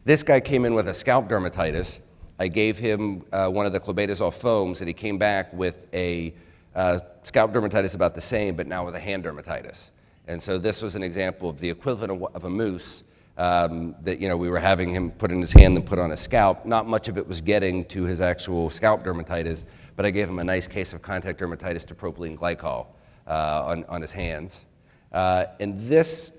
This 0.03 0.23
guy 0.23 0.39
came 0.39 0.65
in 0.65 0.73
with 0.73 0.87
a 0.87 0.93
scalp 0.93 1.29
dermatitis. 1.29 1.99
I 2.39 2.47
gave 2.47 2.77
him 2.77 3.23
uh, 3.31 3.49
one 3.49 3.65
of 3.65 3.73
the 3.73 3.79
clobetasol 3.79 4.33
foams, 4.33 4.81
and 4.81 4.87
he 4.87 4.93
came 4.93 5.17
back 5.17 5.53
with 5.53 5.87
a 5.93 6.33
uh, 6.75 6.99
scalp 7.23 7.53
dermatitis 7.53 7.95
about 7.95 8.15
the 8.15 8.21
same, 8.21 8.55
but 8.55 8.67
now 8.67 8.85
with 8.85 8.95
a 8.95 8.99
hand 8.99 9.23
dermatitis. 9.23 9.91
And 10.27 10.41
so 10.41 10.57
this 10.57 10.81
was 10.81 10.95
an 10.95 11.03
example 11.03 11.49
of 11.49 11.59
the 11.59 11.69
equivalent 11.69 12.23
of, 12.33 12.43
a 12.43 12.49
mousse 12.49 13.03
um, 13.37 13.95
that 14.03 14.19
you 14.19 14.27
know 14.27 14.37
we 14.37 14.49
were 14.49 14.59
having 14.59 14.89
him 14.89 15.11
put 15.11 15.31
in 15.31 15.41
his 15.41 15.51
hand 15.51 15.75
and 15.77 15.85
put 15.85 15.99
on 15.99 16.09
his 16.09 16.19
scalp. 16.19 16.65
Not 16.65 16.87
much 16.87 17.07
of 17.07 17.17
it 17.17 17.27
was 17.27 17.41
getting 17.41 17.85
to 17.85 18.03
his 18.03 18.21
actual 18.21 18.69
scalp 18.69 19.03
dermatitis, 19.03 19.63
but 20.01 20.07
I 20.07 20.09
gave 20.09 20.27
him 20.27 20.39
a 20.39 20.43
nice 20.43 20.65
case 20.65 20.93
of 20.93 21.03
contact 21.03 21.39
dermatitis 21.39 21.85
to 21.85 21.93
propylene 21.93 22.35
glycol 22.35 22.87
uh, 23.27 23.65
on, 23.67 23.85
on 23.85 24.01
his 24.01 24.11
hands. 24.11 24.65
Uh, 25.11 25.45
and 25.59 25.79
this 25.81 26.31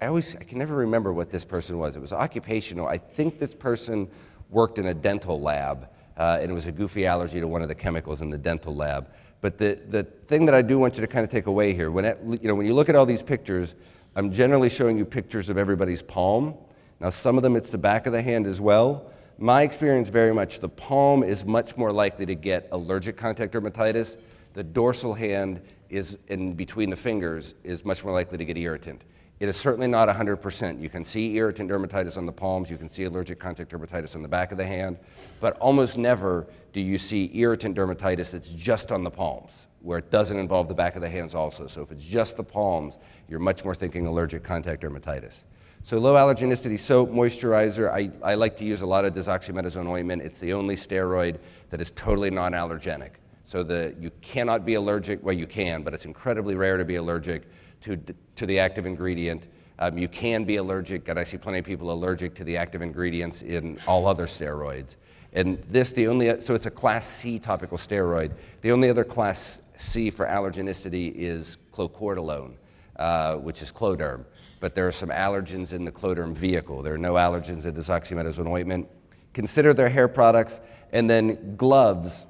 I 0.00 0.06
always, 0.06 0.34
I 0.36 0.44
can 0.44 0.58
never 0.58 0.74
remember 0.74 1.12
what 1.12 1.28
this 1.28 1.44
person 1.44 1.76
was. 1.76 1.96
It 1.96 2.00
was 2.00 2.14
occupational. 2.14 2.86
I 2.88 2.96
think 2.96 3.38
this 3.38 3.54
person 3.54 4.08
worked 4.48 4.78
in 4.78 4.86
a 4.86 4.94
dental 4.94 5.38
lab, 5.38 5.90
uh, 6.16 6.38
and 6.40 6.50
it 6.50 6.54
was 6.54 6.64
a 6.64 6.72
goofy 6.72 7.06
allergy 7.06 7.40
to 7.40 7.46
one 7.46 7.60
of 7.60 7.68
the 7.68 7.74
chemicals 7.74 8.22
in 8.22 8.30
the 8.30 8.38
dental 8.38 8.74
lab. 8.74 9.10
But 9.42 9.58
the, 9.58 9.78
the 9.90 10.04
thing 10.04 10.46
that 10.46 10.54
I 10.54 10.62
do 10.62 10.78
want 10.78 10.94
you 10.94 11.02
to 11.02 11.06
kind 11.06 11.24
of 11.24 11.30
take 11.30 11.44
away 11.44 11.74
here, 11.74 11.90
when, 11.90 12.06
it, 12.06 12.18
you 12.24 12.48
know, 12.48 12.54
when 12.54 12.64
you 12.64 12.72
look 12.72 12.88
at 12.88 12.96
all 12.96 13.04
these 13.04 13.22
pictures, 13.22 13.74
I'm 14.16 14.32
generally 14.32 14.70
showing 14.70 14.96
you 14.96 15.04
pictures 15.04 15.50
of 15.50 15.58
everybody's 15.58 16.00
palm. 16.00 16.54
Now, 17.00 17.10
some 17.10 17.36
of 17.36 17.42
them 17.42 17.54
it's 17.54 17.68
the 17.68 17.76
back 17.76 18.06
of 18.06 18.14
the 18.14 18.22
hand 18.22 18.46
as 18.46 18.62
well. 18.62 19.10
My 19.38 19.62
experience 19.62 20.10
very 20.10 20.32
much, 20.32 20.60
the 20.60 20.68
palm 20.68 21.24
is 21.24 21.44
much 21.44 21.76
more 21.76 21.92
likely 21.92 22.24
to 22.26 22.36
get 22.36 22.68
allergic 22.70 23.16
contact 23.16 23.52
dermatitis. 23.52 24.16
The 24.52 24.62
dorsal 24.62 25.12
hand 25.12 25.60
is 25.90 26.16
in 26.28 26.54
between 26.54 26.88
the 26.88 26.96
fingers 26.96 27.54
is 27.64 27.84
much 27.84 28.04
more 28.04 28.12
likely 28.12 28.38
to 28.38 28.44
get 28.44 28.56
irritant. 28.56 29.04
It 29.40 29.48
is 29.48 29.56
certainly 29.56 29.88
not 29.88 30.08
100%. 30.08 30.80
You 30.80 30.88
can 30.88 31.04
see 31.04 31.36
irritant 31.36 31.68
dermatitis 31.68 32.16
on 32.16 32.26
the 32.26 32.32
palms, 32.32 32.70
you 32.70 32.78
can 32.78 32.88
see 32.88 33.04
allergic 33.04 33.40
contact 33.40 33.72
dermatitis 33.72 34.14
on 34.14 34.22
the 34.22 34.28
back 34.28 34.52
of 34.52 34.58
the 34.58 34.64
hand, 34.64 34.98
but 35.40 35.58
almost 35.58 35.98
never 35.98 36.46
do 36.72 36.80
you 36.80 36.96
see 36.96 37.30
irritant 37.34 37.76
dermatitis 37.76 38.30
that's 38.30 38.50
just 38.50 38.92
on 38.92 39.02
the 39.02 39.10
palms, 39.10 39.66
where 39.82 39.98
it 39.98 40.12
doesn't 40.12 40.38
involve 40.38 40.68
the 40.68 40.74
back 40.74 40.94
of 40.94 41.02
the 41.02 41.08
hands 41.08 41.34
also. 41.34 41.66
So 41.66 41.82
if 41.82 41.90
it's 41.90 42.04
just 42.04 42.36
the 42.36 42.44
palms, 42.44 42.98
you're 43.28 43.40
much 43.40 43.64
more 43.64 43.74
thinking 43.74 44.06
allergic 44.06 44.44
contact 44.44 44.82
dermatitis. 44.82 45.42
So 45.86 45.98
low 45.98 46.14
allergenicity 46.14 46.78
soap, 46.78 47.10
moisturizer, 47.10 47.92
I, 47.92 48.10
I 48.22 48.36
like 48.36 48.56
to 48.56 48.64
use 48.64 48.80
a 48.80 48.86
lot 48.86 49.04
of 49.04 49.12
desoximetasone 49.12 49.86
ointment. 49.86 50.22
It's 50.22 50.38
the 50.38 50.54
only 50.54 50.76
steroid 50.76 51.38
that 51.68 51.78
is 51.78 51.90
totally 51.90 52.30
non-allergenic. 52.30 53.10
So 53.44 53.62
the, 53.62 53.94
you 54.00 54.10
cannot 54.22 54.64
be 54.64 54.74
allergic, 54.74 55.22
well 55.22 55.34
you 55.34 55.46
can, 55.46 55.82
but 55.82 55.92
it's 55.92 56.06
incredibly 56.06 56.54
rare 56.54 56.78
to 56.78 56.86
be 56.86 56.94
allergic 56.94 57.42
to, 57.82 57.98
to 58.36 58.46
the 58.46 58.58
active 58.58 58.86
ingredient. 58.86 59.46
Um, 59.78 59.98
you 59.98 60.08
can 60.08 60.44
be 60.44 60.56
allergic, 60.56 61.06
and 61.08 61.18
I 61.18 61.24
see 61.24 61.36
plenty 61.36 61.58
of 61.58 61.66
people 61.66 61.92
allergic 61.92 62.34
to 62.36 62.44
the 62.44 62.56
active 62.56 62.80
ingredients 62.80 63.42
in 63.42 63.78
all 63.86 64.06
other 64.06 64.24
steroids. 64.24 64.96
And 65.34 65.62
this, 65.68 65.92
the 65.92 66.08
only, 66.08 66.40
so 66.40 66.54
it's 66.54 66.64
a 66.64 66.70
class 66.70 67.06
C 67.06 67.38
topical 67.38 67.76
steroid. 67.76 68.32
The 68.62 68.72
only 68.72 68.88
other 68.88 69.04
class 69.04 69.60
C 69.76 70.08
for 70.08 70.24
allergenicity 70.24 71.12
is 71.14 71.58
clocortolone, 71.74 72.54
uh, 72.96 73.36
which 73.36 73.62
is 73.62 73.72
Cloderm. 73.72 74.24
But 74.60 74.74
there 74.74 74.86
are 74.88 74.92
some 74.92 75.10
allergens 75.10 75.72
in 75.72 75.84
the 75.84 75.92
Cloderm 75.92 76.34
vehicle. 76.34 76.82
There 76.82 76.94
are 76.94 76.98
no 76.98 77.14
allergens 77.14 77.64
in 77.64 77.74
desoximetasone 77.74 78.48
ointment. 78.48 78.88
Consider 79.32 79.74
their 79.74 79.88
hair 79.88 80.08
products. 80.08 80.60
And 80.92 81.10
then 81.10 81.56
gloves, 81.56 82.26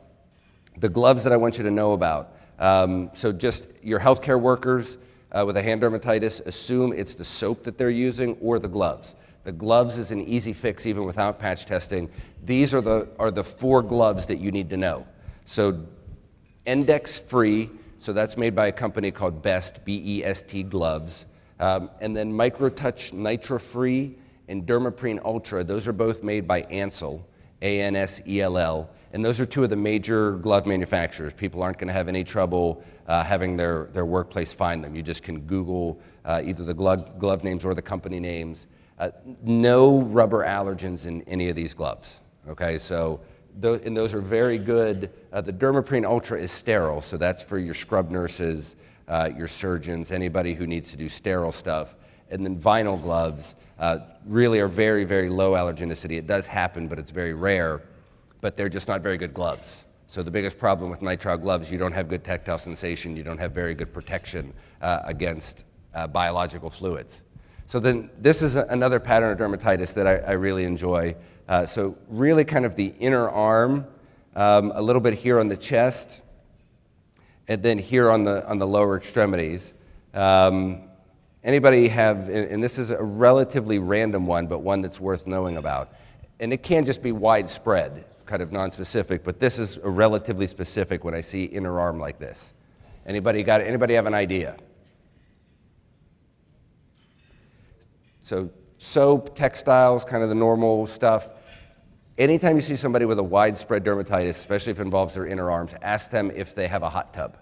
the 0.78 0.88
gloves 0.88 1.22
that 1.24 1.32
I 1.32 1.36
want 1.36 1.58
you 1.58 1.64
to 1.64 1.70
know 1.70 1.92
about. 1.92 2.36
Um, 2.58 3.10
so 3.14 3.32
just 3.32 3.66
your 3.82 4.00
healthcare 4.00 4.40
workers, 4.40 4.96
uh, 5.32 5.44
with 5.44 5.56
a 5.56 5.62
hand 5.62 5.82
dermatitis, 5.82 6.44
assume 6.46 6.92
it's 6.92 7.14
the 7.14 7.24
soap 7.24 7.64
that 7.64 7.76
they're 7.76 7.90
using 7.90 8.36
or 8.40 8.58
the 8.58 8.68
gloves. 8.68 9.16
The 9.42 9.52
gloves 9.52 9.98
is 9.98 10.10
an 10.10 10.22
easy 10.22 10.52
fix 10.52 10.86
even 10.86 11.04
without 11.04 11.38
patch 11.38 11.66
testing. 11.66 12.08
These 12.44 12.72
are 12.72 12.80
the, 12.80 13.08
are 13.18 13.30
the 13.30 13.44
four 13.44 13.82
gloves 13.82 14.26
that 14.26 14.38
you 14.38 14.50
need 14.50 14.70
to 14.70 14.76
know. 14.76 15.06
So, 15.44 15.84
N-Dex 16.66 17.20
Free, 17.20 17.70
so 18.04 18.12
that's 18.12 18.36
made 18.36 18.54
by 18.54 18.66
a 18.66 18.72
company 18.72 19.10
called 19.10 19.40
Best, 19.40 19.82
B 19.86 20.02
E 20.04 20.24
S 20.24 20.42
T 20.42 20.62
gloves. 20.62 21.24
Um, 21.58 21.88
and 22.02 22.14
then 22.14 22.30
MicroTouch 22.30 23.14
Nitra 23.14 23.58
Free 23.58 24.18
and 24.46 24.66
Dermaprene 24.66 25.24
Ultra, 25.24 25.64
those 25.64 25.88
are 25.88 25.94
both 25.94 26.22
made 26.22 26.46
by 26.46 26.60
Ansell, 26.64 27.26
A 27.62 27.80
N 27.80 27.96
S 27.96 28.20
E 28.28 28.42
L 28.42 28.58
L. 28.58 28.90
And 29.14 29.24
those 29.24 29.40
are 29.40 29.46
two 29.46 29.64
of 29.64 29.70
the 29.70 29.76
major 29.76 30.32
glove 30.32 30.66
manufacturers. 30.66 31.32
People 31.32 31.62
aren't 31.62 31.78
going 31.78 31.88
to 31.88 31.94
have 31.94 32.08
any 32.08 32.24
trouble 32.24 32.84
uh, 33.06 33.24
having 33.24 33.56
their, 33.56 33.86
their 33.94 34.04
workplace 34.04 34.52
find 34.52 34.84
them. 34.84 34.94
You 34.94 35.02
just 35.02 35.22
can 35.22 35.40
Google 35.40 35.98
uh, 36.26 36.42
either 36.44 36.62
the 36.62 36.74
glove, 36.74 37.18
glove 37.18 37.42
names 37.42 37.64
or 37.64 37.72
the 37.72 37.80
company 37.80 38.20
names. 38.20 38.66
Uh, 38.98 39.10
no 39.42 40.02
rubber 40.02 40.44
allergens 40.44 41.06
in 41.06 41.22
any 41.22 41.48
of 41.48 41.56
these 41.56 41.72
gloves. 41.72 42.20
Okay, 42.48 42.76
so 42.76 43.20
th- 43.62 43.82
and 43.84 43.96
those 43.96 44.14
are 44.14 44.20
very 44.20 44.58
good. 44.58 45.10
Uh, 45.32 45.40
the 45.40 45.52
Dermaprene 45.52 46.04
Ultra 46.04 46.38
is 46.38 46.52
sterile, 46.52 47.02
so 47.02 47.16
that's 47.16 47.42
for 47.42 47.58
your 47.58 47.74
scrub 47.74 48.10
nurses, 48.10 48.76
uh, 49.08 49.30
your 49.36 49.48
surgeons, 49.48 50.10
anybody 50.10 50.54
who 50.54 50.66
needs 50.66 50.90
to 50.90 50.96
do 50.96 51.08
sterile 51.08 51.52
stuff. 51.52 51.96
And 52.30 52.44
then 52.44 52.58
vinyl 52.58 53.00
gloves 53.00 53.54
uh, 53.78 53.98
really 54.26 54.60
are 54.60 54.68
very, 54.68 55.04
very 55.04 55.28
low 55.28 55.52
allergenicity. 55.52 56.16
It 56.16 56.26
does 56.26 56.46
happen, 56.46 56.88
but 56.88 56.98
it's 56.98 57.10
very 57.10 57.34
rare. 57.34 57.82
But 58.40 58.56
they're 58.56 58.68
just 58.68 58.88
not 58.88 59.02
very 59.02 59.16
good 59.16 59.34
gloves. 59.34 59.84
So 60.06 60.22
the 60.22 60.30
biggest 60.30 60.58
problem 60.58 60.90
with 60.90 61.00
nitrile 61.00 61.40
gloves, 61.40 61.70
you 61.70 61.78
don't 61.78 61.92
have 61.92 62.08
good 62.08 62.24
tactile 62.24 62.58
sensation, 62.58 63.16
you 63.16 63.24
don't 63.24 63.38
have 63.38 63.52
very 63.52 63.74
good 63.74 63.92
protection 63.92 64.52
uh, 64.80 65.00
against 65.04 65.64
uh, 65.94 66.06
biological 66.06 66.70
fluids. 66.70 67.22
So 67.66 67.80
then 67.80 68.10
this 68.18 68.42
is 68.42 68.56
a, 68.56 68.66
another 68.68 69.00
pattern 69.00 69.32
of 69.32 69.38
dermatitis 69.38 69.94
that 69.94 70.06
I, 70.06 70.16
I 70.18 70.32
really 70.32 70.64
enjoy. 70.64 71.16
Uh, 71.48 71.66
so 71.66 71.96
really 72.08 72.44
kind 72.44 72.64
of 72.64 72.74
the 72.76 72.94
inner 72.98 73.28
arm, 73.28 73.86
um, 74.34 74.72
a 74.74 74.82
little 74.82 75.00
bit 75.00 75.14
here 75.14 75.38
on 75.38 75.48
the 75.48 75.56
chest, 75.56 76.20
and 77.48 77.62
then 77.62 77.78
here 77.78 78.10
on 78.10 78.24
the, 78.24 78.46
on 78.48 78.58
the 78.58 78.66
lower 78.66 78.96
extremities. 78.96 79.74
Um, 80.14 80.82
anybody 81.42 81.88
have, 81.88 82.28
and 82.28 82.62
this 82.62 82.78
is 82.78 82.90
a 82.90 83.02
relatively 83.02 83.78
random 83.78 84.26
one, 84.26 84.46
but 84.46 84.60
one 84.60 84.80
that's 84.80 84.98
worth 84.98 85.26
knowing 85.26 85.58
about. 85.58 85.92
And 86.40 86.52
it 86.52 86.62
can 86.62 86.84
just 86.84 87.02
be 87.02 87.12
widespread 87.12 88.06
kind 88.26 88.42
of 88.42 88.52
non-specific, 88.52 89.22
but 89.22 89.38
this 89.38 89.58
is 89.58 89.76
a 89.78 89.90
relatively 89.90 90.46
specific 90.46 91.04
when 91.04 91.14
I 91.14 91.20
see 91.20 91.44
inner 91.44 91.78
arm 91.78 91.98
like 91.98 92.18
this. 92.18 92.52
Anybody 93.06 93.42
got 93.42 93.60
anybody 93.60 93.94
have 93.94 94.06
an 94.06 94.14
idea? 94.14 94.56
So 98.20 98.50
soap, 98.78 99.34
textiles, 99.34 100.04
kind 100.04 100.22
of 100.22 100.28
the 100.28 100.34
normal 100.34 100.86
stuff. 100.86 101.28
Anytime 102.16 102.56
you 102.56 102.62
see 102.62 102.76
somebody 102.76 103.04
with 103.04 103.18
a 103.18 103.24
widespread 103.24 103.84
dermatitis, 103.84 104.30
especially 104.30 104.72
if 104.72 104.78
it 104.78 104.82
involves 104.82 105.14
their 105.14 105.26
inner 105.26 105.50
arms, 105.50 105.74
ask 105.82 106.10
them 106.10 106.30
if 106.34 106.54
they 106.54 106.68
have 106.68 106.82
a 106.82 106.88
hot 106.88 107.12
tub. 107.12 107.38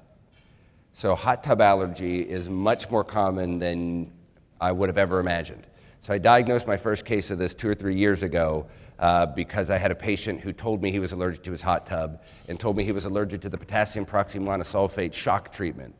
So 0.94 1.14
hot 1.14 1.42
tub 1.42 1.60
allergy 1.60 2.20
is 2.20 2.48
much 2.48 2.90
more 2.90 3.04
common 3.04 3.58
than 3.58 4.12
I 4.60 4.72
would 4.72 4.88
have 4.88 4.98
ever 4.98 5.20
imagined. 5.20 5.66
So 6.00 6.12
I 6.12 6.18
diagnosed 6.18 6.66
my 6.66 6.76
first 6.76 7.04
case 7.04 7.30
of 7.30 7.38
this 7.38 7.54
two 7.54 7.68
or 7.68 7.74
three 7.74 7.94
years 7.94 8.22
ago 8.22 8.66
uh, 8.98 9.26
because 9.26 9.70
I 9.70 9.78
had 9.78 9.90
a 9.90 9.94
patient 9.94 10.40
who 10.40 10.52
told 10.52 10.82
me 10.82 10.90
he 10.90 10.98
was 10.98 11.12
allergic 11.12 11.42
to 11.44 11.50
his 11.50 11.62
hot 11.62 11.86
tub 11.86 12.22
and 12.48 12.58
told 12.58 12.76
me 12.76 12.84
he 12.84 12.92
was 12.92 13.04
allergic 13.04 13.40
to 13.42 13.48
the 13.48 13.58
potassium 13.58 14.04
peroxymonosulfate 14.04 15.12
shock 15.12 15.52
treatment. 15.52 15.94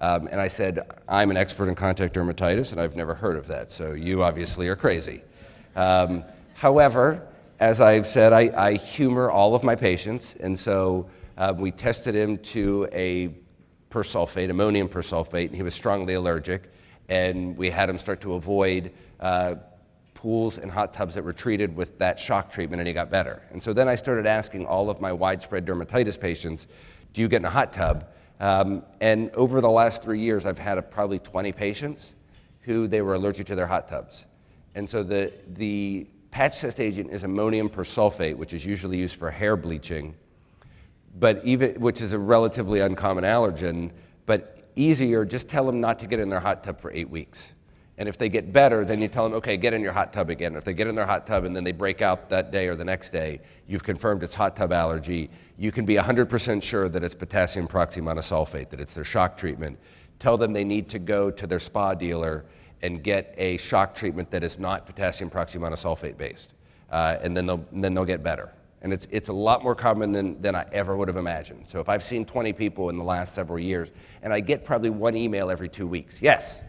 Um, 0.00 0.28
and 0.30 0.40
I 0.40 0.48
said, 0.48 0.90
I'm 1.08 1.30
an 1.30 1.36
expert 1.36 1.68
in 1.68 1.74
contact 1.74 2.14
dermatitis 2.14 2.72
and 2.72 2.80
I've 2.80 2.96
never 2.96 3.14
heard 3.14 3.36
of 3.36 3.46
that, 3.48 3.70
so 3.70 3.92
you 3.92 4.22
obviously 4.22 4.68
are 4.68 4.76
crazy. 4.76 5.22
Um, 5.76 6.24
however, 6.54 7.26
as 7.58 7.80
I've 7.80 8.06
said, 8.06 8.32
I, 8.32 8.50
I, 8.56 8.74
humor 8.74 9.30
all 9.30 9.54
of 9.54 9.62
my 9.62 9.76
patients, 9.76 10.34
and 10.40 10.58
so 10.58 11.10
uh, 11.36 11.52
we 11.56 11.70
tested 11.70 12.14
him 12.14 12.38
to 12.38 12.88
a 12.92 13.34
persulfate, 13.90 14.48
ammonium 14.48 14.88
persulfate, 14.88 15.48
and 15.48 15.56
he 15.56 15.62
was 15.62 15.74
strongly 15.74 16.14
allergic. 16.14 16.70
And 17.08 17.56
we 17.56 17.68
had 17.68 17.90
him 17.90 17.98
start 17.98 18.20
to 18.22 18.34
avoid 18.34 18.92
uh, 19.18 19.56
pools 20.14 20.58
and 20.58 20.70
hot 20.70 20.92
tubs 20.92 21.14
that 21.14 21.24
were 21.24 21.32
treated 21.32 21.74
with 21.74 21.98
that 21.98 22.18
shock 22.18 22.50
treatment 22.50 22.80
and 22.80 22.86
he 22.86 22.92
got 22.92 23.10
better. 23.10 23.42
And 23.50 23.62
so 23.62 23.72
then 23.72 23.88
I 23.88 23.94
started 23.96 24.26
asking 24.26 24.66
all 24.66 24.90
of 24.90 25.00
my 25.00 25.12
widespread 25.12 25.66
dermatitis 25.66 26.20
patients, 26.20 26.66
do 27.14 27.20
you 27.20 27.28
get 27.28 27.38
in 27.38 27.46
a 27.46 27.50
hot 27.50 27.72
tub? 27.72 28.06
Um, 28.40 28.82
and 29.00 29.30
over 29.34 29.60
the 29.60 29.70
last 29.70 30.02
three 30.02 30.18
years, 30.18 30.46
I've 30.46 30.58
had 30.58 30.78
a, 30.78 30.82
probably 30.82 31.18
20 31.18 31.52
patients 31.52 32.14
who 32.62 32.88
they 32.88 33.02
were 33.02 33.14
allergic 33.14 33.46
to 33.48 33.54
their 33.54 33.66
hot 33.66 33.86
tubs. 33.86 34.26
And 34.74 34.88
so 34.88 35.02
the, 35.02 35.32
the 35.46 36.06
patch 36.30 36.60
test 36.60 36.80
agent 36.80 37.10
is 37.10 37.22
ammonium 37.22 37.68
persulfate, 37.68 38.36
which 38.36 38.54
is 38.54 38.64
usually 38.64 38.96
used 38.96 39.18
for 39.18 39.30
hair 39.30 39.56
bleaching, 39.56 40.16
but 41.18 41.44
even, 41.44 41.78
which 41.80 42.00
is 42.00 42.12
a 42.12 42.18
relatively 42.18 42.80
uncommon 42.80 43.24
allergen, 43.24 43.90
but 44.26 44.70
easier, 44.76 45.24
just 45.24 45.48
tell 45.48 45.66
them 45.66 45.80
not 45.80 45.98
to 45.98 46.06
get 46.06 46.20
in 46.20 46.28
their 46.28 46.40
hot 46.40 46.64
tub 46.64 46.80
for 46.80 46.90
eight 46.92 47.10
weeks. 47.10 47.52
And 48.00 48.08
if 48.08 48.16
they 48.16 48.30
get 48.30 48.50
better, 48.50 48.82
then 48.82 49.02
you 49.02 49.08
tell 49.08 49.24
them, 49.24 49.34
okay, 49.34 49.58
get 49.58 49.74
in 49.74 49.82
your 49.82 49.92
hot 49.92 50.10
tub 50.10 50.30
again. 50.30 50.56
If 50.56 50.64
they 50.64 50.72
get 50.72 50.86
in 50.86 50.94
their 50.94 51.04
hot 51.04 51.26
tub 51.26 51.44
and 51.44 51.54
then 51.54 51.64
they 51.64 51.72
break 51.72 52.00
out 52.00 52.30
that 52.30 52.50
day 52.50 52.66
or 52.66 52.74
the 52.74 52.84
next 52.84 53.10
day, 53.10 53.42
you've 53.68 53.84
confirmed 53.84 54.22
it's 54.22 54.34
hot 54.34 54.56
tub 54.56 54.72
allergy. 54.72 55.28
You 55.58 55.70
can 55.70 55.84
be 55.84 55.96
100% 55.96 56.62
sure 56.62 56.88
that 56.88 57.04
it's 57.04 57.14
potassium 57.14 57.68
peroxymonosulfate, 57.68 58.70
that 58.70 58.80
it's 58.80 58.94
their 58.94 59.04
shock 59.04 59.36
treatment. 59.36 59.78
Tell 60.18 60.38
them 60.38 60.54
they 60.54 60.64
need 60.64 60.88
to 60.88 60.98
go 60.98 61.30
to 61.30 61.46
their 61.46 61.60
spa 61.60 61.92
dealer 61.92 62.46
and 62.80 63.04
get 63.04 63.34
a 63.36 63.58
shock 63.58 63.94
treatment 63.94 64.30
that 64.30 64.42
is 64.42 64.58
not 64.58 64.86
potassium 64.86 65.28
peroxymonosulfate 65.28 66.16
based. 66.16 66.54
Uh, 66.90 67.18
and 67.20 67.36
then 67.36 67.44
they'll, 67.44 67.66
then 67.70 67.92
they'll 67.92 68.06
get 68.06 68.22
better. 68.22 68.50
And 68.80 68.94
it's, 68.94 69.06
it's 69.10 69.28
a 69.28 69.34
lot 69.34 69.62
more 69.62 69.74
common 69.74 70.10
than, 70.10 70.40
than 70.40 70.54
I 70.54 70.64
ever 70.72 70.96
would 70.96 71.08
have 71.08 71.18
imagined. 71.18 71.68
So 71.68 71.80
if 71.80 71.90
I've 71.90 72.02
seen 72.02 72.24
20 72.24 72.54
people 72.54 72.88
in 72.88 72.96
the 72.96 73.04
last 73.04 73.34
several 73.34 73.58
years, 73.58 73.92
and 74.22 74.32
I 74.32 74.40
get 74.40 74.64
probably 74.64 74.88
one 74.88 75.14
email 75.16 75.50
every 75.50 75.68
two 75.68 75.86
weeks. 75.86 76.22
Yes? 76.22 76.62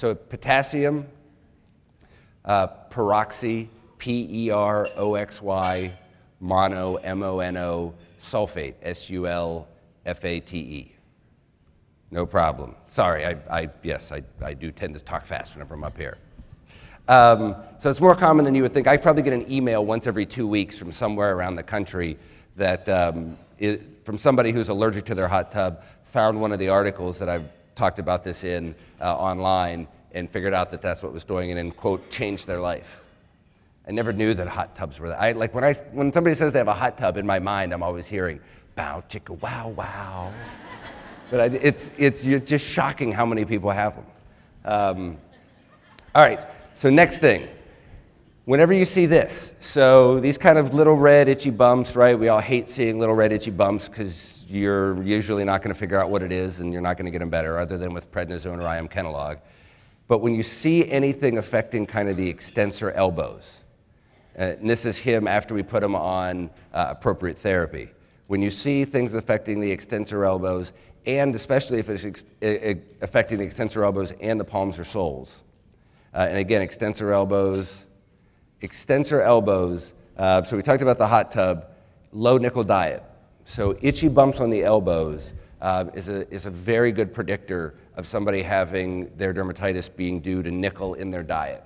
So 0.00 0.14
potassium, 0.14 1.06
uh, 2.46 2.68
peroxy, 2.90 3.68
P 3.98 4.46
E 4.46 4.50
R 4.50 4.88
O 4.96 5.14
X 5.14 5.42
Y, 5.42 5.92
mono, 6.40 6.94
M 6.94 7.22
O 7.22 7.40
N 7.40 7.58
O, 7.58 7.92
sulfate, 8.18 8.76
S 8.80 9.10
U 9.10 9.26
L 9.26 9.68
F 10.06 10.24
A 10.24 10.40
T 10.40 10.56
E. 10.56 10.94
No 12.10 12.24
problem. 12.24 12.76
Sorry, 12.88 13.26
I, 13.26 13.36
I 13.50 13.68
yes, 13.82 14.10
I, 14.10 14.22
I 14.42 14.54
do 14.54 14.70
tend 14.70 14.94
to 14.94 15.04
talk 15.04 15.26
fast 15.26 15.54
whenever 15.54 15.74
I'm 15.74 15.84
up 15.84 15.98
here. 15.98 16.16
Um, 17.06 17.54
so 17.76 17.90
it's 17.90 18.00
more 18.00 18.16
common 18.16 18.46
than 18.46 18.54
you 18.54 18.62
would 18.62 18.72
think. 18.72 18.86
I 18.86 18.96
probably 18.96 19.22
get 19.22 19.34
an 19.34 19.52
email 19.52 19.84
once 19.84 20.06
every 20.06 20.24
two 20.24 20.48
weeks 20.48 20.78
from 20.78 20.92
somewhere 20.92 21.36
around 21.36 21.56
the 21.56 21.62
country 21.62 22.16
that 22.56 22.88
um, 22.88 23.36
from 24.04 24.16
somebody 24.16 24.50
who's 24.50 24.70
allergic 24.70 25.04
to 25.04 25.14
their 25.14 25.28
hot 25.28 25.52
tub 25.52 25.82
found 26.04 26.40
one 26.40 26.52
of 26.52 26.58
the 26.58 26.70
articles 26.70 27.18
that 27.18 27.28
I've 27.28 27.50
talked 27.74 27.98
about 27.98 28.24
this 28.24 28.44
in 28.44 28.74
uh, 29.00 29.16
online 29.16 29.88
and 30.12 30.28
figured 30.30 30.54
out 30.54 30.70
that 30.70 30.82
that's 30.82 31.02
what 31.02 31.12
was 31.12 31.24
doing 31.24 31.50
it 31.50 31.56
and, 31.56 31.76
quote, 31.76 32.10
changed 32.10 32.46
their 32.46 32.60
life. 32.60 33.02
I 33.86 33.92
never 33.92 34.12
knew 34.12 34.34
that 34.34 34.46
hot 34.46 34.74
tubs 34.74 35.00
were 35.00 35.08
that. 35.08 35.20
I, 35.20 35.32
like 35.32 35.54
when, 35.54 35.64
I, 35.64 35.72
when 35.92 36.12
somebody 36.12 36.34
says 36.36 36.52
they 36.52 36.58
have 36.58 36.68
a 36.68 36.74
hot 36.74 36.98
tub, 36.98 37.16
in 37.16 37.26
my 37.26 37.38
mind, 37.38 37.72
I'm 37.72 37.82
always 37.82 38.06
hearing, 38.06 38.40
bow, 38.74 39.02
chicka, 39.08 39.40
wow, 39.40 39.68
wow. 39.76 40.32
but 41.30 41.40
I, 41.40 41.44
it's, 41.46 41.90
it's 41.96 42.22
just 42.22 42.66
shocking 42.66 43.12
how 43.12 43.24
many 43.24 43.44
people 43.44 43.70
have 43.70 43.94
them. 43.96 44.06
Um, 44.64 45.18
all 46.14 46.22
right, 46.22 46.40
so 46.74 46.90
next 46.90 47.18
thing. 47.18 47.48
Whenever 48.44 48.72
you 48.72 48.84
see 48.84 49.06
this, 49.06 49.52
so 49.60 50.18
these 50.18 50.36
kind 50.36 50.58
of 50.58 50.74
little 50.74 50.96
red 50.96 51.28
itchy 51.28 51.50
bumps, 51.50 51.94
right? 51.94 52.18
We 52.18 52.28
all 52.28 52.40
hate 52.40 52.68
seeing 52.68 52.98
little 52.98 53.14
red 53.14 53.32
itchy 53.32 53.50
bumps 53.50 53.88
because 53.88 54.39
you're 54.50 55.00
usually 55.02 55.44
not 55.44 55.62
going 55.62 55.72
to 55.72 55.78
figure 55.78 55.98
out 55.98 56.10
what 56.10 56.22
it 56.22 56.32
is 56.32 56.60
and 56.60 56.72
you're 56.72 56.82
not 56.82 56.96
going 56.96 57.04
to 57.04 57.12
get 57.12 57.20
them 57.20 57.30
better 57.30 57.58
other 57.58 57.78
than 57.78 57.94
with 57.94 58.10
prednisone 58.10 58.60
or 58.60 58.76
IM 58.76 58.88
Kenalog. 58.88 59.38
But 60.08 60.18
when 60.18 60.34
you 60.34 60.42
see 60.42 60.90
anything 60.90 61.38
affecting 61.38 61.86
kind 61.86 62.08
of 62.08 62.16
the 62.16 62.28
extensor 62.28 62.90
elbows, 62.90 63.60
uh, 64.36 64.56
and 64.58 64.68
this 64.68 64.84
is 64.84 64.98
him 64.98 65.28
after 65.28 65.54
we 65.54 65.62
put 65.62 65.84
him 65.84 65.94
on 65.94 66.50
uh, 66.74 66.86
appropriate 66.88 67.38
therapy. 67.38 67.90
When 68.26 68.42
you 68.42 68.50
see 68.50 68.84
things 68.84 69.14
affecting 69.14 69.60
the 69.60 69.70
extensor 69.70 70.24
elbows, 70.24 70.72
and 71.06 71.32
especially 71.34 71.78
if 71.78 71.88
it's 71.88 72.04
ex- 72.04 72.24
affecting 73.00 73.38
the 73.38 73.44
extensor 73.44 73.84
elbows 73.84 74.12
and 74.20 74.38
the 74.38 74.44
palms 74.44 74.80
or 74.80 74.84
soles, 74.84 75.42
uh, 76.12 76.26
and 76.28 76.38
again, 76.38 76.60
extensor 76.60 77.12
elbows, 77.12 77.84
extensor 78.62 79.22
elbows. 79.22 79.92
Uh, 80.16 80.42
so 80.42 80.56
we 80.56 80.62
talked 80.62 80.82
about 80.82 80.98
the 80.98 81.06
hot 81.06 81.30
tub, 81.30 81.66
low 82.12 82.36
nickel 82.36 82.64
diet. 82.64 83.04
So 83.50 83.74
itchy 83.82 84.06
bumps 84.06 84.38
on 84.38 84.48
the 84.48 84.62
elbows 84.62 85.34
uh, 85.60 85.86
is, 85.92 86.08
a, 86.08 86.32
is 86.32 86.46
a 86.46 86.50
very 86.50 86.92
good 86.92 87.12
predictor 87.12 87.74
of 87.96 88.06
somebody 88.06 88.42
having 88.42 89.10
their 89.16 89.34
dermatitis 89.34 89.90
being 89.96 90.20
due 90.20 90.40
to 90.44 90.52
nickel 90.52 90.94
in 90.94 91.10
their 91.10 91.24
diet. 91.24 91.64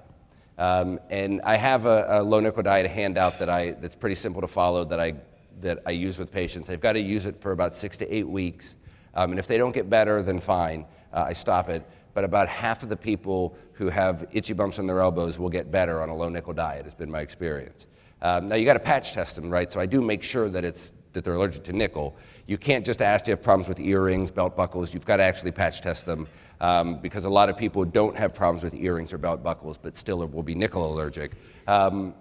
Um, 0.57 0.99
and 1.11 1.43
I 1.43 1.57
have 1.57 1.85
a, 1.85 2.07
a, 2.09 2.23
low 2.23 2.41
nickel 2.41 2.63
diet 2.63 2.91
handout 2.91 3.39
that 3.39 3.51
I, 3.51 3.73
that's 3.73 3.95
pretty 3.95 4.15
simple 4.15 4.41
to 4.41 4.47
follow 4.47 4.85
that 4.85 4.99
I, 4.99 5.13
that 5.61 5.81
I 5.85 5.91
use 5.91 6.19
with 6.19 6.33
patients. 6.33 6.69
They've 6.69 6.81
got 6.81 6.95
to 6.95 7.01
use 7.01 7.27
it 7.27 7.39
for 7.39 7.53
about 7.53 7.75
six 7.75 7.99
to 7.99 8.11
eight 8.11 8.27
weeks. 8.27 8.77
Um, 9.13 9.33
and 9.33 9.39
if 9.39 9.47
they 9.47 9.59
don't 9.59 9.75
get 9.75 9.91
better, 9.91 10.23
then 10.23 10.41
fine, 10.41 10.87
uh, 11.13 11.27
I 11.29 11.35
stop 11.35 11.69
it. 11.69 11.87
But 12.15 12.25
about 12.25 12.49
half 12.49 12.83
of 12.83 12.89
the 12.89 12.97
people 12.97 13.59
who 13.75 13.91
have 13.91 14.27
itchy 14.33 14.55
bumps 14.55 14.79
on 14.79 14.87
their 14.87 15.01
elbows 15.01 15.39
will 15.39 15.51
get 15.51 15.71
better 15.71 16.01
on 16.01 16.09
a 16.09 16.15
low 16.15 16.31
nickel 16.31 16.55
diet, 16.55 16.85
has 16.85 16.95
been 16.95 17.11
my 17.11 17.21
experience. 17.21 17.89
Um, 18.23 18.49
now, 18.49 18.55
you 18.55 18.65
got 18.65 18.73
to 18.73 18.81
patch 18.81 19.13
test 19.13 19.37
them, 19.37 19.51
right? 19.51 19.71
So 19.71 19.81
I 19.81 19.85
do 19.85 20.01
make 20.01 20.23
sure 20.23 20.49
that 20.49 20.65
it's 20.65 20.95
that 21.15 21.25
they're 21.25 21.35
allergic 21.35 21.65
to 21.65 21.73
nickel. 21.73 22.15
You 22.47 22.59
can't 22.59 22.85
just 22.85 23.01
ask, 23.01 23.25
do 23.25 23.31
you 23.31 23.37
have 23.37 23.43
problems 23.43 23.69
with 23.69 23.81
earrings, 23.81 24.31
belt 24.31 24.55
buckles? 24.55 24.93
You've 24.93 25.07
got 25.07 25.17
to 25.17 25.23
actually 25.23 25.53
patch 25.53 25.81
test 25.81 26.05
them 26.05 26.29
um, 26.61 26.99
because 27.01 27.25
a 27.25 27.31
lot 27.31 27.49
of 27.49 27.57
people 27.57 27.85
don't 27.85 28.17
have 28.17 28.35
problems 28.35 28.63
with 28.63 28.75
earrings 28.75 29.13
or 29.13 29.19
belt 29.19 29.43
buckles, 29.43 29.79
but 29.79 29.97
still 29.97 30.27
will 30.27 30.43
be 30.43 30.55
nickel 30.55 30.93
allergic. 30.93 31.33
Um, 31.67 32.15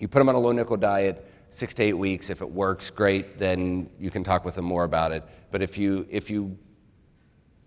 you 0.00 0.08
put 0.08 0.18
them 0.18 0.28
on 0.28 0.34
a 0.34 0.38
low 0.38 0.52
nickel 0.52 0.76
diet, 0.76 1.24
six 1.50 1.72
to 1.74 1.82
eight 1.84 1.92
weeks. 1.92 2.30
If 2.30 2.40
it 2.40 2.50
works, 2.50 2.90
great, 2.90 3.38
then 3.38 3.88
you 4.00 4.10
can 4.10 4.24
talk 4.24 4.44
with 4.44 4.56
them 4.56 4.64
more 4.64 4.84
about 4.84 5.12
it. 5.12 5.22
But 5.52 5.62
if 5.62 5.78
you, 5.78 6.06
if 6.10 6.28
you 6.30 6.58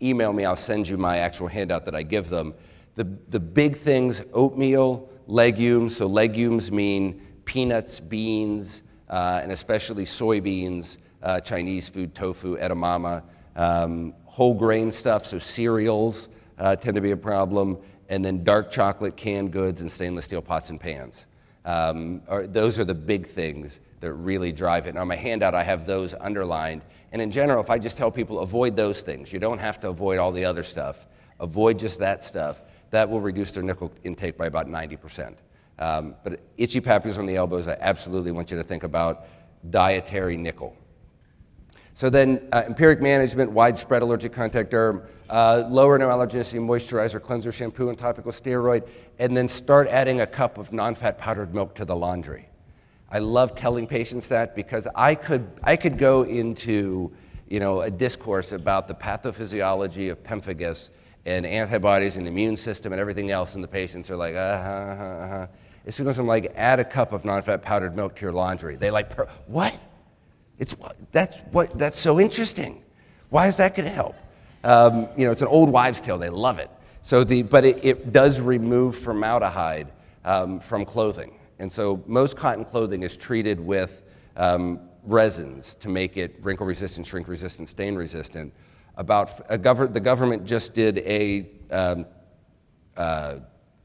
email 0.01 0.33
me, 0.33 0.43
I'll 0.43 0.55
send 0.55 0.87
you 0.87 0.97
my 0.97 1.19
actual 1.19 1.47
handout 1.47 1.85
that 1.85 1.95
I 1.95 2.03
give 2.03 2.29
them. 2.29 2.53
The, 2.95 3.05
the 3.29 3.39
big 3.39 3.77
things 3.77 4.23
oatmeal, 4.33 5.09
legumes, 5.27 5.95
so 5.95 6.07
legumes 6.07 6.71
mean 6.71 7.21
peanuts, 7.45 7.99
beans, 7.99 8.83
uh, 9.09 9.39
and 9.41 9.51
especially 9.51 10.05
soybeans, 10.05 10.97
uh, 11.23 11.39
Chinese 11.39 11.89
food, 11.89 12.13
tofu, 12.13 12.57
edamame, 12.57 13.21
um, 13.55 14.13
whole 14.25 14.53
grain 14.53 14.91
stuff, 14.91 15.25
so 15.25 15.39
cereals 15.39 16.29
uh, 16.59 16.75
tend 16.75 16.95
to 16.95 17.01
be 17.01 17.11
a 17.11 17.17
problem, 17.17 17.77
and 18.09 18.23
then 18.23 18.43
dark 18.43 18.71
chocolate, 18.71 19.17
canned 19.17 19.51
goods, 19.51 19.81
and 19.81 19.91
stainless 19.91 20.25
steel 20.25 20.41
pots 20.41 20.69
and 20.69 20.79
pans. 20.79 21.25
Um, 21.65 22.21
are, 22.27 22.47
those 22.47 22.79
are 22.79 22.85
the 22.85 22.95
big 22.95 23.27
things 23.27 23.79
that 23.99 24.13
really 24.13 24.51
drive 24.51 24.85
it. 24.85 24.91
And 24.91 24.99
on 24.99 25.07
my 25.07 25.15
handout, 25.15 25.55
I 25.55 25.63
have 25.63 25.85
those 25.85 26.13
underlined. 26.13 26.81
And 27.11 27.21
in 27.21 27.31
general, 27.31 27.61
if 27.61 27.69
I 27.69 27.79
just 27.79 27.97
tell 27.97 28.11
people 28.11 28.39
avoid 28.39 28.75
those 28.75 29.01
things, 29.01 29.33
you 29.33 29.39
don't 29.39 29.59
have 29.59 29.79
to 29.81 29.89
avoid 29.89 30.19
all 30.19 30.31
the 30.31 30.45
other 30.45 30.63
stuff. 30.63 31.07
Avoid 31.39 31.79
just 31.79 31.99
that 31.99 32.23
stuff. 32.23 32.61
That 32.91 33.09
will 33.09 33.21
reduce 33.21 33.51
their 33.51 33.63
nickel 33.63 33.91
intake 34.03 34.37
by 34.37 34.47
about 34.47 34.67
90%. 34.67 35.35
Um, 35.79 36.15
but 36.23 36.39
itchy 36.57 36.81
papules 36.81 37.17
on 37.17 37.25
the 37.25 37.35
elbows, 37.35 37.67
I 37.67 37.77
absolutely 37.79 38.31
want 38.31 38.49
you 38.51 38.57
to 38.57 38.63
think 38.63 38.83
about 38.83 39.27
dietary 39.69 40.37
nickel. 40.37 40.75
So 41.93 42.09
then, 42.09 42.47
uh, 42.51 42.63
empiric 42.67 43.01
management, 43.01 43.51
widespread 43.51 44.01
allergic 44.01 44.31
contact 44.31 44.71
derm, 44.71 45.07
uh, 45.29 45.63
lower 45.67 45.97
no 45.97 46.09
allergenicity 46.09 46.59
moisturizer, 46.59 47.21
cleanser, 47.21 47.51
shampoo, 47.51 47.89
and 47.89 47.97
topical 47.97 48.31
steroid, 48.31 48.87
and 49.19 49.35
then 49.35 49.47
start 49.47 49.87
adding 49.87 50.21
a 50.21 50.27
cup 50.27 50.57
of 50.57 50.71
non-fat 50.71 51.17
powdered 51.17 51.53
milk 51.53 51.73
to 51.75 51.85
the 51.85 51.95
laundry. 51.95 52.49
I 53.09 53.19
love 53.19 53.55
telling 53.55 53.87
patients 53.87 54.29
that 54.29 54.55
because 54.55 54.87
I 54.93 55.15
could, 55.15 55.49
I 55.63 55.75
could 55.75 55.97
go 55.97 56.23
into 56.23 57.11
you 57.47 57.59
know, 57.59 57.81
a 57.81 57.89
discourse 57.89 58.51
about 58.51 58.87
the 58.87 58.93
pathophysiology 58.93 60.11
of 60.11 60.21
pemphigus 60.21 60.89
and 61.25 61.45
antibodies 61.45 62.17
and 62.17 62.27
immune 62.27 62.57
system 62.57 62.91
and 62.91 62.99
everything 62.99 63.31
else, 63.31 63.55
and 63.55 63.63
the 63.63 63.67
patients 63.67 64.11
are 64.11 64.17
like, 64.17 64.35
uh 64.35 64.63
huh, 64.63 64.69
uh 64.69 65.27
huh 65.27 65.47
as 65.87 65.95
soon 65.95 66.07
as 66.09 66.19
I'm 66.19 66.27
like, 66.27 66.51
add 66.55 66.81
a 66.81 66.85
cup 66.85 67.13
of 67.13 67.23
non-fat 67.23 67.61
powdered 67.61 67.95
milk 67.95 68.15
to 68.17 68.21
your 68.21 68.33
laundry, 68.33 68.75
they 68.75 68.91
like, 68.91 69.17
what? 69.47 69.73
It's 70.59 70.75
that's 71.11 71.39
what 71.51 71.77
that's 71.77 71.99
so 71.99 72.19
interesting. 72.19 72.83
Why 73.29 73.47
is 73.47 73.57
that 73.57 73.75
going 73.75 73.87
to 73.87 73.93
help? 73.93 74.15
Um, 74.63 75.07
you 75.15 75.25
know, 75.25 75.31
it's 75.31 75.43
an 75.43 75.47
old 75.47 75.69
wives' 75.69 76.01
tale. 76.01 76.17
They 76.17 76.29
love 76.29 76.59
it. 76.59 76.69
So 77.03 77.23
the 77.23 77.43
but 77.43 77.63
it, 77.63 77.85
it 77.85 78.11
does 78.11 78.41
remove 78.41 78.97
formaldehyde 78.97 79.87
um, 80.25 80.59
from 80.59 80.83
clothing, 80.83 81.37
and 81.59 81.71
so 81.71 82.03
most 82.07 82.35
cotton 82.35 82.65
clothing 82.65 83.03
is 83.03 83.15
treated 83.15 83.59
with 83.59 84.01
um, 84.35 84.79
resins 85.03 85.75
to 85.75 85.89
make 85.89 86.17
it 86.17 86.35
wrinkle 86.41 86.65
resistant, 86.65 87.05
shrink 87.05 87.27
resistant, 87.27 87.69
stain 87.69 87.95
resistant. 87.95 88.51
About 88.95 89.47
gov- 89.47 89.93
the 89.93 89.99
government 89.99 90.43
just 90.43 90.73
did 90.73 90.97
a 90.99 91.47
um, 91.69 92.07
uh, 92.97 93.35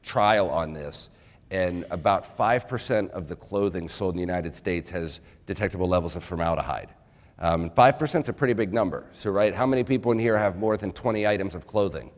trial 0.01 0.49
on 0.49 0.73
this 0.73 1.11
and 1.53 1.85
about 1.91 2.35
5% 2.35 3.11
of 3.11 3.27
the 3.27 3.35
clothing 3.35 3.87
sold 3.87 4.15
in 4.15 4.17
the 4.17 4.21
United 4.21 4.55
States 4.55 4.89
has 4.89 5.19
detectable 5.45 5.87
levels 5.87 6.15
of 6.15 6.23
formaldehyde. 6.23 6.89
Um, 7.37 7.69
5% 7.69 8.21
is 8.21 8.29
a 8.29 8.33
pretty 8.33 8.53
big 8.53 8.73
number. 8.73 9.05
So, 9.13 9.29
right, 9.29 9.53
how 9.53 9.67
many 9.67 9.83
people 9.83 10.11
in 10.11 10.19
here 10.19 10.35
have 10.35 10.57
more 10.57 10.77
than 10.77 10.91
20 10.91 11.27
items 11.27 11.53
of 11.53 11.67
clothing? 11.67 12.09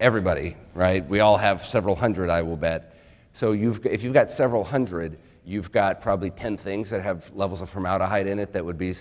Everybody, 0.00 0.56
right? 0.74 1.08
We 1.08 1.20
all 1.20 1.36
have 1.36 1.64
several 1.64 1.94
hundred, 1.94 2.30
I 2.30 2.42
will 2.42 2.56
bet. 2.56 2.96
So, 3.32 3.52
you've, 3.52 3.86
if 3.86 4.02
you've 4.02 4.12
got 4.12 4.28
several 4.28 4.64
hundred, 4.64 5.18
you've 5.44 5.70
got 5.70 6.00
probably 6.00 6.30
10 6.30 6.56
things 6.56 6.90
that 6.90 7.00
have 7.00 7.30
levels 7.32 7.62
of 7.62 7.70
formaldehyde 7.70 8.26
in 8.26 8.40
it 8.40 8.52
that 8.54 8.64
would 8.64 8.78
be 8.78 8.92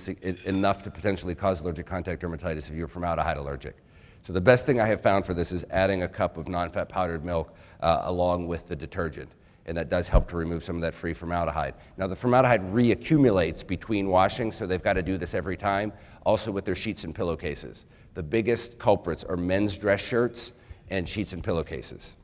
enough 0.45 0.83
to 0.83 0.91
potentially 0.91 1.33
cause 1.33 1.61
allergic 1.61 1.87
contact 1.87 2.21
dermatitis 2.21 2.69
if 2.69 2.75
you're 2.75 2.87
formaldehyde 2.87 3.37
allergic. 3.37 3.75
So, 4.21 4.33
the 4.33 4.41
best 4.41 4.67
thing 4.67 4.79
I 4.79 4.85
have 4.85 5.01
found 5.01 5.25
for 5.25 5.33
this 5.33 5.51
is 5.51 5.65
adding 5.71 6.03
a 6.03 6.07
cup 6.07 6.37
of 6.37 6.47
non 6.47 6.69
fat 6.69 6.89
powdered 6.89 7.25
milk 7.25 7.55
uh, 7.79 8.01
along 8.03 8.47
with 8.47 8.67
the 8.67 8.75
detergent 8.75 9.31
and 9.65 9.77
that 9.77 9.89
does 9.89 10.07
help 10.07 10.27
to 10.29 10.37
remove 10.37 10.63
some 10.63 10.75
of 10.75 10.81
that 10.81 10.93
free 10.93 11.13
formaldehyde. 11.13 11.73
Now, 11.97 12.07
the 12.07 12.15
formaldehyde 12.15 12.73
reaccumulates 12.73 13.65
between 13.65 14.07
washings, 14.07 14.55
so 14.55 14.67
they've 14.67 14.83
got 14.83 14.93
to 14.93 15.01
do 15.01 15.17
this 15.17 15.33
every 15.33 15.55
time, 15.55 15.93
also 16.25 16.51
with 16.51 16.65
their 16.65 16.75
sheets 16.75 17.03
and 17.05 17.15
pillowcases. 17.15 17.85
The 18.13 18.23
biggest 18.23 18.77
culprits 18.77 19.23
are 19.23 19.37
men's 19.37 19.77
dress 19.77 20.01
shirts 20.01 20.53
and 20.89 21.07
sheets 21.07 21.33
and 21.33 21.43
pillowcases. 21.43 22.15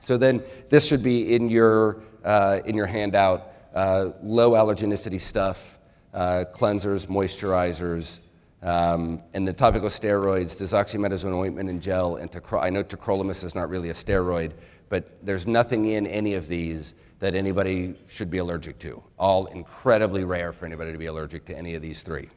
So 0.00 0.16
then, 0.16 0.42
this 0.70 0.86
should 0.86 1.02
be 1.02 1.34
in 1.34 1.48
your, 1.48 2.02
uh, 2.24 2.60
in 2.66 2.76
your 2.76 2.86
handout 2.86 3.52
uh, 3.74 4.10
low 4.22 4.52
allergenicity 4.52 5.20
stuff, 5.20 5.78
uh, 6.12 6.44
cleansers, 6.54 7.08
moisturizers, 7.08 8.20
um, 8.62 9.22
and 9.34 9.46
the 9.46 9.52
topical 9.52 9.88
steroids, 9.88 10.60
desoximetasone 10.60 11.34
ointment 11.34 11.68
and 11.68 11.82
gel, 11.82 12.16
and 12.16 12.30
tacro- 12.30 12.60
I 12.60 12.70
know 12.70 12.82
tacrolimus 12.82 13.44
is 13.44 13.54
not 13.54 13.68
really 13.68 13.90
a 13.90 13.94
steroid, 13.94 14.52
but 14.94 15.18
there's 15.26 15.44
nothing 15.44 15.86
in 15.86 16.06
any 16.06 16.34
of 16.34 16.46
these 16.46 16.94
that 17.18 17.34
anybody 17.34 17.96
should 18.06 18.30
be 18.30 18.38
allergic 18.38 18.78
to. 18.78 19.02
All 19.18 19.46
incredibly 19.46 20.22
rare 20.22 20.52
for 20.52 20.66
anybody 20.66 20.92
to 20.92 20.98
be 20.98 21.06
allergic 21.06 21.44
to 21.46 21.58
any 21.58 21.74
of 21.74 21.82
these 21.82 22.02
three. 22.02 22.28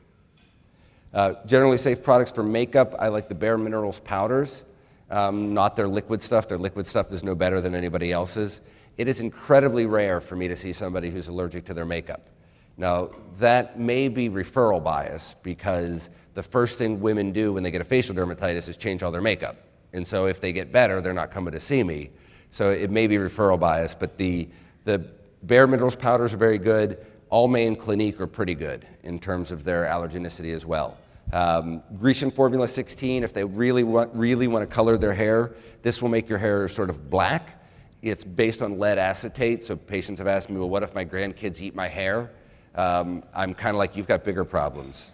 Uh, 1.13 1.35
generally 1.45 1.77
safe 1.77 2.01
products 2.01 2.31
for 2.31 2.41
makeup, 2.41 2.95
I 2.97 3.09
like 3.09 3.29
the 3.29 3.35
Bare 3.35 3.59
Minerals 3.59 3.99
powders, 3.99 4.63
um, 5.11 5.53
not 5.53 5.75
their 5.75 5.87
liquid 5.87 6.23
stuff. 6.23 6.47
Their 6.47 6.57
liquid 6.57 6.87
stuff 6.87 7.11
is 7.11 7.23
no 7.23 7.35
better 7.35 7.61
than 7.61 7.75
anybody 7.75 8.11
else's. 8.11 8.61
It 8.97 9.07
is 9.07 9.21
incredibly 9.21 9.85
rare 9.85 10.19
for 10.19 10.35
me 10.35 10.47
to 10.47 10.55
see 10.55 10.73
somebody 10.73 11.11
who's 11.11 11.27
allergic 11.27 11.63
to 11.65 11.75
their 11.75 11.85
makeup. 11.85 12.27
Now, 12.75 13.11
that 13.37 13.79
may 13.79 14.07
be 14.07 14.31
referral 14.31 14.83
bias 14.83 15.35
because 15.43 16.09
the 16.33 16.41
first 16.41 16.79
thing 16.79 16.99
women 17.01 17.31
do 17.31 17.53
when 17.53 17.61
they 17.61 17.69
get 17.69 17.81
a 17.81 17.85
facial 17.85 18.15
dermatitis 18.15 18.67
is 18.67 18.77
change 18.77 19.03
all 19.03 19.11
their 19.11 19.21
makeup. 19.21 19.57
And 19.93 20.05
so 20.05 20.25
if 20.25 20.41
they 20.41 20.51
get 20.51 20.71
better, 20.71 21.01
they're 21.01 21.13
not 21.13 21.29
coming 21.29 21.53
to 21.53 21.59
see 21.59 21.83
me. 21.83 22.09
So 22.51 22.71
it 22.71 22.89
may 22.89 23.07
be 23.07 23.17
referral 23.17 23.59
bias, 23.59 23.93
but 23.93 24.17
the, 24.17 24.47
the 24.85 25.05
Bare 25.43 25.67
Minerals 25.67 25.95
powders 25.95 26.33
are 26.33 26.37
very 26.37 26.57
good. 26.57 27.05
Almay 27.31 27.67
and 27.67 27.77
Clinique 27.77 28.19
are 28.19 28.27
pretty 28.27 28.55
good 28.55 28.87
in 29.03 29.19
terms 29.19 29.51
of 29.51 29.63
their 29.63 29.85
allergenicity 29.85 30.53
as 30.53 30.65
well. 30.65 30.97
Um, 31.33 31.83
Grecian 31.99 32.31
Formula 32.31 32.67
16, 32.67 33.23
if 33.23 33.33
they 33.33 33.43
really 33.43 33.83
want, 33.83 34.15
really 34.15 34.47
want 34.47 34.67
to 34.67 34.73
color 34.73 34.97
their 34.97 35.13
hair, 35.13 35.55
this 35.81 36.01
will 36.01 36.09
make 36.09 36.29
your 36.29 36.37
hair 36.37 36.67
sort 36.67 36.89
of 36.89 37.09
black. 37.09 37.61
It's 38.01 38.23
based 38.23 38.61
on 38.61 38.79
lead 38.79 38.97
acetate, 38.97 39.63
so 39.63 39.75
patients 39.75 40.19
have 40.19 40.27
asked 40.27 40.49
me, 40.49 40.57
well, 40.57 40.69
what 40.69 40.83
if 40.83 40.95
my 40.95 41.03
grandkids 41.03 41.59
eat 41.59 41.75
my 41.75 41.87
hair? 41.87 42.31
Um, 42.75 43.23
I'm 43.33 43.53
kind 43.53 43.75
of 43.75 43.79
like, 43.79 43.95
you've 43.95 44.07
got 44.07 44.23
bigger 44.23 44.45
problems 44.45 45.11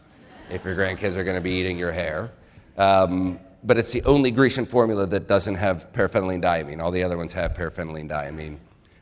if 0.50 0.64
your 0.64 0.76
grandkids 0.76 1.16
are 1.18 1.24
going 1.24 1.36
to 1.36 1.42
be 1.42 1.52
eating 1.52 1.80
your 1.80 1.92
hair. 1.92 2.32
Um, 2.78 3.40
but 3.64 3.78
it's 3.78 3.92
the 3.92 4.04
only 4.04 4.32
Grecian 4.32 4.66
formula 4.66 5.08
that 5.08 5.28
doesn't 5.28 5.56
have 5.56 5.92
paraphenylene 5.94 6.82
All 6.82 6.92
the 6.92 7.04
other 7.04 7.18
ones 7.18 7.34
have 7.34 7.54
paraphenylene 7.54 8.58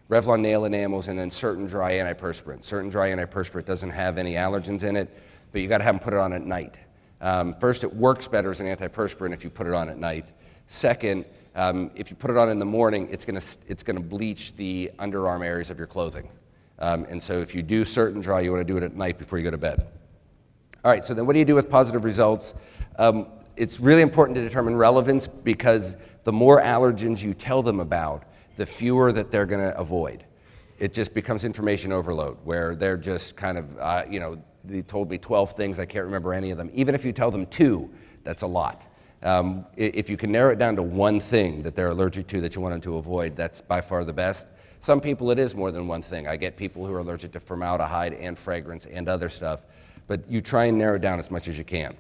Revlon 0.10 0.42
nail 0.42 0.66
enamels, 0.66 1.08
and 1.08 1.18
then 1.18 1.32
Certain 1.32 1.66
Dri 1.68 1.94
antiperspirant. 1.94 2.64
Certain 2.66 2.90
Dri 2.90 3.12
antiperspirant 3.12 3.66
doesn't 3.66 3.92
have 3.92 4.18
any 4.18 4.34
allergens 4.34 4.84
in 4.84 4.98
it, 4.98 5.10
but 5.52 5.62
you 5.62 5.70
got 5.70 5.78
to 5.78 5.86
have 5.86 5.96
them 5.96 6.04
put 6.04 6.14
it 6.14 6.20
on 6.20 6.34
at 6.34 6.46
night. 6.46 6.76
Um, 7.22 7.56
first, 7.62 7.86
it 7.86 7.96
works 7.96 8.28
better 8.28 8.52
as 8.52 8.60
an 8.60 8.68
antiperspirant 8.68 9.34
if 9.34 9.44
you 9.44 9.50
put 9.50 9.68
it 9.68 9.74
on 9.74 9.90
at 9.90 9.98
night. 9.98 10.34
Second, 10.68 11.26
um, 11.56 11.92
if 11.96 12.10
you 12.10 12.18
put 12.18 12.30
it 12.30 12.38
on 12.38 12.50
in 12.50 12.60
the 12.60 12.66
morning, 12.66 13.08
it's 13.10 13.24
going 13.24 13.40
to 13.40 13.58
it's 13.68 13.84
gonna 13.84 14.02
bleach 14.02 14.54
the 14.56 14.92
underarm 15.00 15.46
areas 15.46 15.70
of 15.70 15.78
your 15.78 15.88
clothing. 15.88 16.30
Um, 16.80 17.06
and 17.10 17.22
so 17.22 17.40
if 17.40 17.56
you 17.56 17.62
do 17.62 17.86
Certain 17.86 18.22
Dri, 18.22 18.44
you 18.44 18.52
want 18.52 18.68
to 18.68 18.74
do 18.74 18.78
it 18.78 18.84
at 18.84 18.96
night 18.96 19.18
before 19.18 19.38
you 19.38 19.46
go 19.46 19.52
to 19.52 19.58
bed. 19.58 19.88
All 20.84 20.92
right, 20.92 21.06
so 21.06 21.14
then 21.14 21.26
what 21.26 21.34
do 21.34 21.40
you 21.40 21.46
do 21.46 21.56
with 21.56 21.70
positive 21.70 22.04
results? 22.04 22.54
Um, 22.98 23.28
it's 23.58 23.80
really 23.80 24.02
important 24.02 24.36
to 24.36 24.42
determine 24.42 24.76
relevance 24.76 25.28
because 25.28 25.96
the 26.24 26.32
more 26.32 26.62
allergens 26.62 27.22
you 27.22 27.34
tell 27.34 27.62
them 27.62 27.80
about, 27.80 28.24
the 28.58 28.66
fewer 28.66 29.12
that 29.12 29.32
they're 29.32 29.46
going 29.46 29.62
to 29.62 29.78
avoid. 29.78 30.26
It 30.78 30.94
just 30.94 31.14
becomes 31.14 31.46
information 31.46 31.92
overload 31.92 32.38
where 32.44 32.76
they're 32.76 32.98
just 32.98 33.36
kind 33.36 33.58
of, 33.58 33.78
uh, 33.78 34.04
you 34.10 34.20
know, 34.20 34.42
they 34.64 34.82
told 34.82 35.10
me 35.10 35.18
12 35.18 35.54
things, 35.54 35.80
I 35.80 35.86
can't 35.86 36.06
remember 36.06 36.34
any 36.34 36.52
of 36.52 36.58
them. 36.58 36.70
Even 36.74 36.96
if 36.96 37.04
you 37.04 37.12
tell 37.12 37.32
them 37.32 37.46
two, 37.48 37.90
that's 38.24 38.42
a 38.42 38.48
lot. 38.48 38.86
Um, 39.24 39.66
if 39.78 40.10
you 40.10 40.18
can 40.18 40.32
narrow 40.32 40.52
it 40.52 40.60
down 40.60 40.76
to 40.78 40.84
one 40.84 41.20
thing 41.20 41.62
that 41.64 41.76
they're 41.76 41.90
allergic 41.90 42.28
to 42.28 42.42
that 42.42 42.56
you 42.56 42.62
want 42.62 42.74
them 42.74 42.82
to 42.82 42.98
avoid, 42.98 43.36
that's 43.36 43.62
by 43.62 43.80
far 43.82 44.04
the 44.04 44.14
best. 44.14 44.52
Some 44.80 45.00
people, 45.00 45.30
it 45.30 45.38
is 45.38 45.54
more 45.54 45.70
than 45.70 45.88
one 45.88 46.02
thing. 46.02 46.28
I 46.28 46.36
get 46.36 46.58
people 46.58 46.86
who 46.86 46.94
are 46.96 47.00
allergic 47.00 47.32
to 47.34 47.40
formaldehyde 47.40 48.14
and 48.14 48.38
fragrance 48.38 48.88
and 48.88 49.08
other 49.08 49.30
stuff, 49.30 49.64
but 50.08 50.28
you 50.28 50.42
try 50.42 50.66
and 50.66 50.78
narrow 50.78 50.98
down 50.98 51.20
as 51.20 51.30
much 51.30 51.48
as 51.48 51.58
you 51.58 51.64
can. 51.64 51.96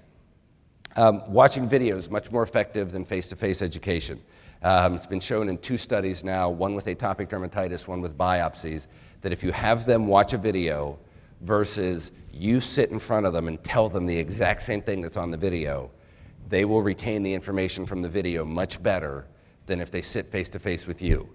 Um, 0.97 1.23
watching 1.31 1.69
videos 1.69 2.09
much 2.11 2.31
more 2.31 2.43
effective 2.43 2.91
than 2.91 3.05
face-to-face 3.05 3.61
education. 3.61 4.21
Um, 4.61 4.93
it's 4.93 5.07
been 5.07 5.21
shown 5.21 5.47
in 5.47 5.57
two 5.57 5.77
studies 5.77 6.23
now, 6.23 6.49
one 6.49 6.75
with 6.75 6.85
atopic 6.85 7.29
dermatitis, 7.29 7.87
one 7.87 8.01
with 8.01 8.17
biopsies, 8.17 8.87
that 9.21 9.31
if 9.31 9.41
you 9.41 9.51
have 9.53 9.85
them 9.85 10.05
watch 10.05 10.33
a 10.33 10.37
video 10.37 10.99
versus 11.41 12.11
you 12.31 12.59
sit 12.59 12.91
in 12.91 12.99
front 12.99 13.25
of 13.25 13.33
them 13.33 13.47
and 13.47 13.63
tell 13.63 13.87
them 13.89 14.05
the 14.05 14.17
exact 14.17 14.61
same 14.63 14.81
thing 14.81 15.01
that's 15.01 15.17
on 15.17 15.31
the 15.31 15.37
video, 15.37 15.89
they 16.49 16.65
will 16.65 16.81
retain 16.81 17.23
the 17.23 17.33
information 17.33 17.85
from 17.85 18.01
the 18.01 18.09
video 18.09 18.43
much 18.43 18.83
better 18.83 19.25
than 19.67 19.79
if 19.79 19.89
they 19.89 20.01
sit 20.01 20.29
face 20.29 20.49
to 20.49 20.59
face 20.59 20.87
with 20.87 21.01
you. 21.01 21.29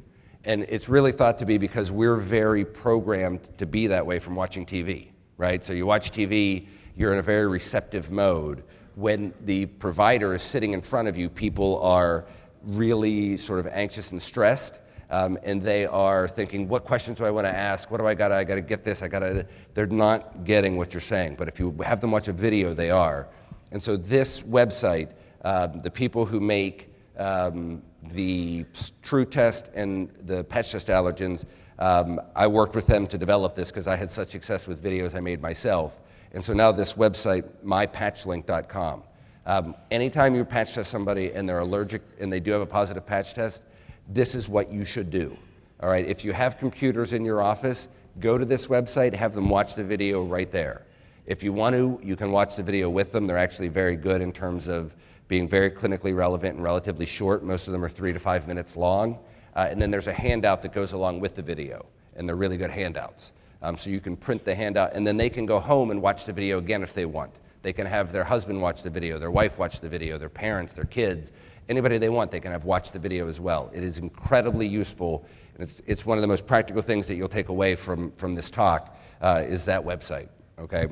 And 0.44 0.64
it's 0.68 0.88
really 0.88 1.12
thought 1.12 1.38
to 1.38 1.46
be 1.46 1.58
because 1.58 1.90
we're 1.90 2.16
very 2.16 2.64
programmed 2.64 3.56
to 3.58 3.66
be 3.66 3.86
that 3.88 4.04
way 4.04 4.18
from 4.18 4.36
watching 4.36 4.66
TV, 4.66 5.08
right? 5.38 5.64
So 5.64 5.72
you 5.72 5.86
watch 5.86 6.12
TV, 6.12 6.66
you're 6.94 7.12
in 7.12 7.18
a 7.18 7.22
very 7.22 7.48
receptive 7.48 8.10
mode. 8.10 8.62
When 8.96 9.32
the 9.44 9.66
provider 9.66 10.34
is 10.34 10.42
sitting 10.42 10.72
in 10.72 10.80
front 10.80 11.06
of 11.06 11.16
you, 11.16 11.28
people 11.28 11.80
are 11.82 12.26
really 12.62 13.36
sort 13.36 13.60
of 13.60 13.68
anxious 13.68 14.10
and 14.10 14.20
stressed. 14.20 14.80
Um, 15.10 15.38
and 15.44 15.62
they 15.62 15.86
are 15.86 16.26
thinking, 16.26 16.66
what 16.66 16.84
questions 16.84 17.18
do 17.18 17.24
I 17.24 17.30
want 17.30 17.46
to 17.46 17.54
ask? 17.54 17.90
What 17.90 18.00
do 18.00 18.06
I 18.06 18.14
got? 18.14 18.32
I 18.32 18.42
got 18.42 18.56
to 18.56 18.60
get 18.60 18.84
this. 18.84 19.02
I 19.02 19.08
got 19.08 19.20
to. 19.20 19.46
They're 19.74 19.86
not 19.86 20.44
getting 20.44 20.76
what 20.76 20.92
you're 20.94 21.00
saying. 21.00 21.36
But 21.36 21.46
if 21.46 21.60
you 21.60 21.76
have 21.84 22.00
them 22.00 22.10
watch 22.10 22.26
a 22.26 22.32
video, 22.32 22.74
they 22.74 22.90
are. 22.90 23.28
And 23.70 23.82
so 23.82 23.96
this 23.96 24.40
website, 24.40 25.12
uh, 25.44 25.66
the 25.68 25.90
people 25.90 26.24
who 26.24 26.40
make 26.40 26.90
um, 27.18 27.82
the 28.12 28.64
true 29.02 29.24
test 29.24 29.70
and 29.74 30.10
the 30.22 30.42
patch 30.44 30.72
test 30.72 30.88
allergens, 30.88 31.44
um, 31.78 32.20
I 32.34 32.46
worked 32.46 32.74
with 32.74 32.86
them 32.86 33.06
to 33.08 33.18
develop 33.18 33.54
this 33.54 33.70
because 33.70 33.86
I 33.86 33.94
had 33.94 34.10
such 34.10 34.28
success 34.28 34.66
with 34.66 34.82
videos 34.82 35.14
I 35.14 35.20
made 35.20 35.40
myself. 35.42 36.00
And 36.36 36.44
so 36.44 36.52
now 36.52 36.70
this 36.70 36.92
website, 36.92 37.44
mypatchlink.com. 37.64 39.02
Um, 39.46 39.74
anytime 39.90 40.34
you 40.34 40.44
patch 40.44 40.74
test 40.74 40.90
somebody 40.90 41.32
and 41.32 41.48
they're 41.48 41.60
allergic 41.60 42.02
and 42.20 42.30
they 42.30 42.40
do 42.40 42.50
have 42.50 42.60
a 42.60 42.66
positive 42.66 43.06
patch 43.06 43.32
test, 43.32 43.62
this 44.10 44.34
is 44.34 44.46
what 44.46 44.70
you 44.70 44.84
should 44.84 45.10
do. 45.10 45.34
All 45.80 45.88
right, 45.88 46.04
if 46.04 46.26
you 46.26 46.34
have 46.34 46.58
computers 46.58 47.14
in 47.14 47.24
your 47.24 47.40
office, 47.40 47.88
go 48.20 48.36
to 48.36 48.44
this 48.44 48.66
website, 48.66 49.14
have 49.14 49.34
them 49.34 49.48
watch 49.48 49.76
the 49.76 49.82
video 49.82 50.24
right 50.24 50.52
there. 50.52 50.84
If 51.24 51.42
you 51.42 51.54
want 51.54 51.74
to, 51.74 51.98
you 52.04 52.16
can 52.16 52.30
watch 52.30 52.54
the 52.54 52.62
video 52.62 52.90
with 52.90 53.12
them. 53.12 53.26
They're 53.26 53.38
actually 53.38 53.68
very 53.68 53.96
good 53.96 54.20
in 54.20 54.30
terms 54.30 54.68
of 54.68 54.94
being 55.28 55.48
very 55.48 55.70
clinically 55.70 56.14
relevant 56.14 56.56
and 56.56 56.62
relatively 56.62 57.06
short. 57.06 57.44
Most 57.44 57.66
of 57.66 57.72
them 57.72 57.82
are 57.82 57.88
three 57.88 58.12
to 58.12 58.18
five 58.18 58.46
minutes 58.46 58.76
long. 58.76 59.18
Uh, 59.54 59.68
and 59.70 59.80
then 59.80 59.90
there's 59.90 60.06
a 60.06 60.12
handout 60.12 60.60
that 60.60 60.74
goes 60.74 60.92
along 60.92 61.18
with 61.18 61.34
the 61.34 61.42
video, 61.42 61.86
and 62.14 62.28
they're 62.28 62.36
really 62.36 62.58
good 62.58 62.70
handouts. 62.70 63.32
Um, 63.62 63.76
so 63.76 63.90
you 63.90 64.00
can 64.00 64.16
print 64.16 64.44
the 64.44 64.54
handout, 64.54 64.94
and 64.94 65.06
then 65.06 65.16
they 65.16 65.30
can 65.30 65.46
go 65.46 65.58
home 65.58 65.90
and 65.90 66.00
watch 66.02 66.24
the 66.24 66.32
video 66.32 66.58
again 66.58 66.82
if 66.82 66.92
they 66.92 67.06
want. 67.06 67.32
They 67.62 67.72
can 67.72 67.86
have 67.86 68.12
their 68.12 68.24
husband 68.24 68.60
watch 68.60 68.82
the 68.82 68.90
video, 68.90 69.18
their 69.18 69.30
wife 69.30 69.58
watch 69.58 69.80
the 69.80 69.88
video, 69.88 70.18
their 70.18 70.28
parents, 70.28 70.72
their 70.72 70.84
kids, 70.84 71.32
anybody 71.68 71.98
they 71.98 72.08
want, 72.08 72.30
they 72.30 72.40
can 72.40 72.52
have 72.52 72.64
watched 72.64 72.92
the 72.92 72.98
video 72.98 73.28
as 73.28 73.40
well. 73.40 73.70
It 73.74 73.82
is 73.82 73.98
incredibly 73.98 74.66
useful, 74.66 75.26
and 75.54 75.62
it's, 75.62 75.80
it's 75.86 76.06
one 76.06 76.18
of 76.18 76.22
the 76.22 76.28
most 76.28 76.46
practical 76.46 76.82
things 76.82 77.06
that 77.06 77.16
you'll 77.16 77.28
take 77.28 77.48
away 77.48 77.74
from, 77.74 78.12
from 78.12 78.34
this 78.34 78.50
talk 78.50 78.96
uh, 79.20 79.44
is 79.46 79.64
that 79.64 79.82
website, 79.82 80.28
okay? 80.58 80.88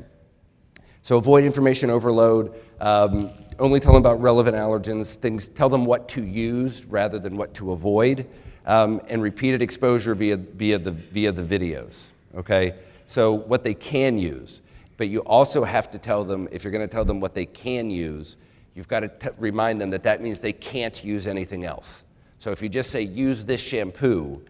So 1.03 1.19
avoid 1.19 1.45
information 1.45 1.91
overload. 1.91 2.55
Um, 2.81 3.31
only 3.59 3.79
tell 3.79 3.93
them 3.93 4.03
about 4.03 4.21
relevant 4.21 4.57
allergens, 4.57 5.15
things, 5.17 5.49
tell 5.49 5.69
them 5.69 5.85
what 5.85 6.09
to 6.09 6.25
use 6.25 6.87
rather 6.87 7.19
than 7.19 7.37
what 7.37 7.55
to 7.55 7.73
avoid, 7.73 8.27
um, 8.67 9.01
and 9.09 9.23
repeated 9.23 9.63
exposure 9.63 10.15
via, 10.15 10.37
via, 10.37 10.79
the, 10.79 10.91
via 10.91 11.31
the 11.31 11.43
videos, 11.43 12.07
okay? 12.37 12.75
So 13.07 13.33
what 13.33 13.65
they 13.65 13.75
can 13.75 14.19
use. 14.19 14.63
But 14.97 15.09
you 15.09 15.21
also 15.21 15.65
have 15.65 15.91
to 15.91 15.99
tell 15.99 16.25
them, 16.25 16.49
if 16.53 16.63
you're 16.63 16.73
gonna 16.73 16.87
tell 16.87 17.05
them 17.05 17.21
what 17.21 17.35
they 17.35 17.47
can 17.47 17.91
use, 17.91 18.37
you've 18.75 18.89
got 18.89 19.01
to 19.01 19.35
remind 19.39 19.81
them 19.81 19.91
that 19.91 20.03
that 20.05 20.21
means 20.21 20.41
they 20.41 20.53
can't 20.53 21.05
use 21.05 21.27
anything 21.27 21.65
else. 21.65 22.05
So 22.39 22.51
if 22.51 22.61
you 22.61 22.69
just 22.69 22.91
say, 22.91 23.03
use 23.03 23.45
this 23.45 23.61
shampoo, 23.61 24.43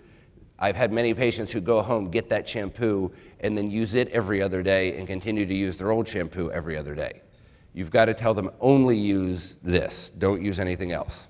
I've 0.59 0.77
had 0.77 0.93
many 0.93 1.15
patients 1.15 1.53
who 1.53 1.61
go 1.61 1.83
home, 1.83 2.11
get 2.11 2.29
that 2.31 2.49
shampoo, 2.49 3.13
and 3.41 3.57
then 3.57 3.71
use 3.71 3.95
it 3.95 4.09
every 4.09 4.41
other 4.41 4.63
day 4.63 4.97
and 4.97 5.07
continue 5.07 5.47
to 5.47 5.55
use 5.55 5.77
their 5.77 5.91
old 5.91 6.09
shampoo 6.09 6.51
every 6.51 6.77
other 6.77 6.95
day. 6.95 7.21
You've 7.75 7.91
got 7.91 8.07
to 8.07 8.15
tell 8.15 8.35
them 8.35 8.51
only 8.61 8.97
use 8.97 9.59
this, 9.63 10.11
don't 10.11 10.41
use 10.41 10.59
anything 10.59 10.93
else. 10.93 11.29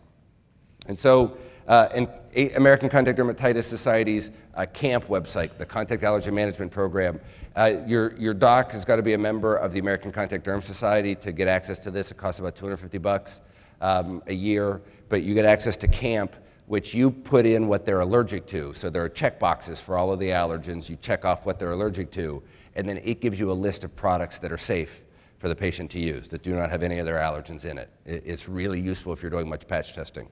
And 0.86 0.98
so, 0.98 1.36
uh, 1.66 1.88
in 1.94 2.08
American 2.56 2.88
Contact 2.88 3.18
Dermatitis 3.18 3.64
Society's 3.64 4.30
uh, 4.54 4.66
CAMP 4.72 5.06
website, 5.06 5.56
the 5.56 5.64
Contact 5.66 6.02
Allergy 6.02 6.30
Management 6.30 6.70
Program, 6.70 7.20
uh, 7.56 7.76
your, 7.86 8.16
your 8.16 8.34
doc 8.34 8.72
has 8.72 8.84
got 8.84 8.96
to 8.96 9.02
be 9.02 9.12
a 9.12 9.18
member 9.18 9.56
of 9.56 9.72
the 9.72 9.78
American 9.78 10.10
Contact 10.10 10.44
Derm 10.44 10.62
Society 10.62 11.14
to 11.14 11.32
get 11.32 11.46
access 11.46 11.78
to 11.80 11.90
this. 11.90 12.10
It 12.10 12.16
costs 12.16 12.40
about 12.40 12.56
250 12.56 12.98
bucks 12.98 13.40
um, 13.80 14.22
a 14.26 14.34
year, 14.34 14.82
but 15.08 15.22
you 15.22 15.34
get 15.34 15.44
access 15.44 15.76
to 15.78 15.88
CAMP, 15.88 16.34
which 16.66 16.94
you 16.94 17.10
put 17.10 17.46
in 17.46 17.68
what 17.68 17.86
they're 17.86 18.00
allergic 18.00 18.46
to. 18.46 18.74
So 18.74 18.90
there 18.90 19.04
are 19.04 19.08
check 19.08 19.38
boxes 19.38 19.80
for 19.80 19.96
all 19.96 20.12
of 20.12 20.18
the 20.18 20.30
allergens. 20.30 20.88
You 20.88 20.96
check 20.96 21.24
off 21.24 21.46
what 21.46 21.58
they're 21.58 21.72
allergic 21.72 22.10
to, 22.12 22.42
and 22.74 22.88
then 22.88 22.98
it 23.04 23.20
gives 23.20 23.38
you 23.38 23.50
a 23.50 23.54
list 23.54 23.84
of 23.84 23.94
products 23.94 24.38
that 24.40 24.50
are 24.50 24.58
safe 24.58 25.02
for 25.38 25.48
the 25.48 25.54
patient 25.54 25.90
to 25.92 26.00
use 26.00 26.28
that 26.28 26.42
do 26.42 26.54
not 26.54 26.70
have 26.70 26.82
any 26.82 26.98
of 26.98 27.06
their 27.06 27.18
allergens 27.18 27.64
in 27.66 27.78
it. 27.78 27.90
It's 28.06 28.48
really 28.48 28.80
useful 28.80 29.12
if 29.12 29.22
you're 29.22 29.30
doing 29.30 29.48
much 29.48 29.68
patch 29.68 29.92
testing. 29.92 30.28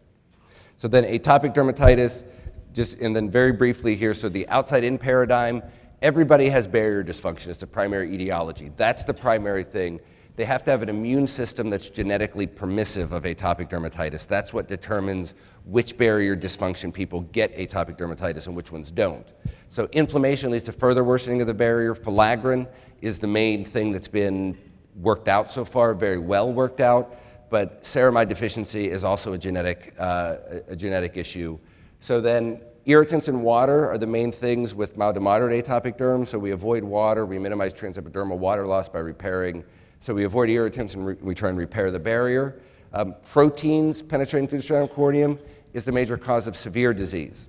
So 0.77 0.89
then 0.89 1.05
atopic 1.05 1.55
dermatitis, 1.55 2.25
just 2.73 2.99
and 2.99 3.15
then 3.15 3.31
very 3.31 3.53
briefly 3.53 3.95
here, 3.95 4.15
so 4.15 4.29
the 4.29 4.49
outside 4.49 4.85
in 4.85 4.99
paradigm, 4.99 5.63
everybody 6.01 6.49
has 6.49 6.67
barrier 6.67 7.05
dysfunction. 7.05 7.49
It's 7.49 7.59
the 7.59 7.67
primary 7.67 8.13
etiology. 8.13 8.73
That's 8.77 9.05
the 9.05 9.15
primary 9.15 9.65
thing. 9.65 10.01
They 10.35 10.45
have 10.47 10.65
to 10.65 10.71
have 10.71 10.83
an 10.83 10.89
immune 10.89 11.27
system 11.27 11.69
that's 11.69 11.91
genetically 11.91 12.47
permissive 12.47 13.13
of 13.13 13.25
atopic 13.25 13.69
dermatitis. 13.69 14.27
That's 14.27 14.55
what 14.55 14.67
determines 14.67 15.35
which 15.67 15.99
barrier 15.99 16.35
dysfunction 16.35 16.93
people 16.93 17.21
get 17.33 17.55
atopic 17.57 17.99
dermatitis 17.99 18.47
and 18.47 18.57
which 18.57 18.73
ones 18.73 18.91
don't. 18.91 19.27
So 19.69 19.89
inflammation 19.93 20.51
leads 20.51 20.65
to 20.65 20.73
further 20.73 21.05
worsening 21.05 21.43
of 21.43 21.47
the 21.47 21.55
barrier. 21.55 21.95
Filaggrin 21.95 22.67
is 23.03 23.19
the 23.19 23.27
main 23.27 23.65
thing 23.65 23.93
that's 23.93 24.09
been 24.09 24.57
worked 24.97 25.29
out 25.29 25.51
so 25.51 25.65
far, 25.65 25.95
very 25.95 26.19
well 26.19 26.53
worked 26.53 26.81
out. 26.81 27.19
But 27.53 27.83
ceramide 27.83 28.29
deficiency 28.29 28.89
is 28.89 29.05
also 29.05 29.35
a 29.35 29.39
genetic, 29.39 29.95
uh, 29.99 30.37
a 30.69 30.75
genetic 30.75 31.19
issue. 31.19 31.59
So 32.01 32.19
then 32.19 32.63
irritants 32.87 33.29
in 33.29 33.43
water 33.43 33.91
are 33.91 33.99
the 33.99 34.07
main 34.07 34.33
things 34.33 34.75
with 34.75 34.97
mild 34.97 35.17
to 35.17 35.21
moderate 35.21 35.67
atopic 35.67 35.99
derm. 35.99 36.27
So 36.27 36.39
we 36.39 36.53
avoid 36.53 36.83
water, 36.83 37.27
we 37.27 37.39
minimize 37.39 37.75
transepidermal 37.75 38.39
water 38.39 38.67
loss 38.67 38.89
by 38.89 39.01
repairing. 39.01 39.65
So 40.01 40.15
we 40.15 40.25
avoid 40.25 40.49
irritants 40.49 40.95
and 40.95 41.05
we 41.21 41.35
try 41.35 41.51
and 41.51 41.59
repair 41.59 41.91
the 41.91 42.01
barrier. 42.01 42.63
Um, 42.95 43.15
proteins 43.31 44.01
penetrating 44.01 44.49
through 44.49 44.61
the 44.61 44.65
stratum 44.65 44.89
corneum 44.89 45.39
is 45.75 45.85
the 45.85 45.93
major 45.93 46.17
cause 46.17 46.47
of 46.47 46.57
severe 46.57 46.95
disease. 46.95 47.49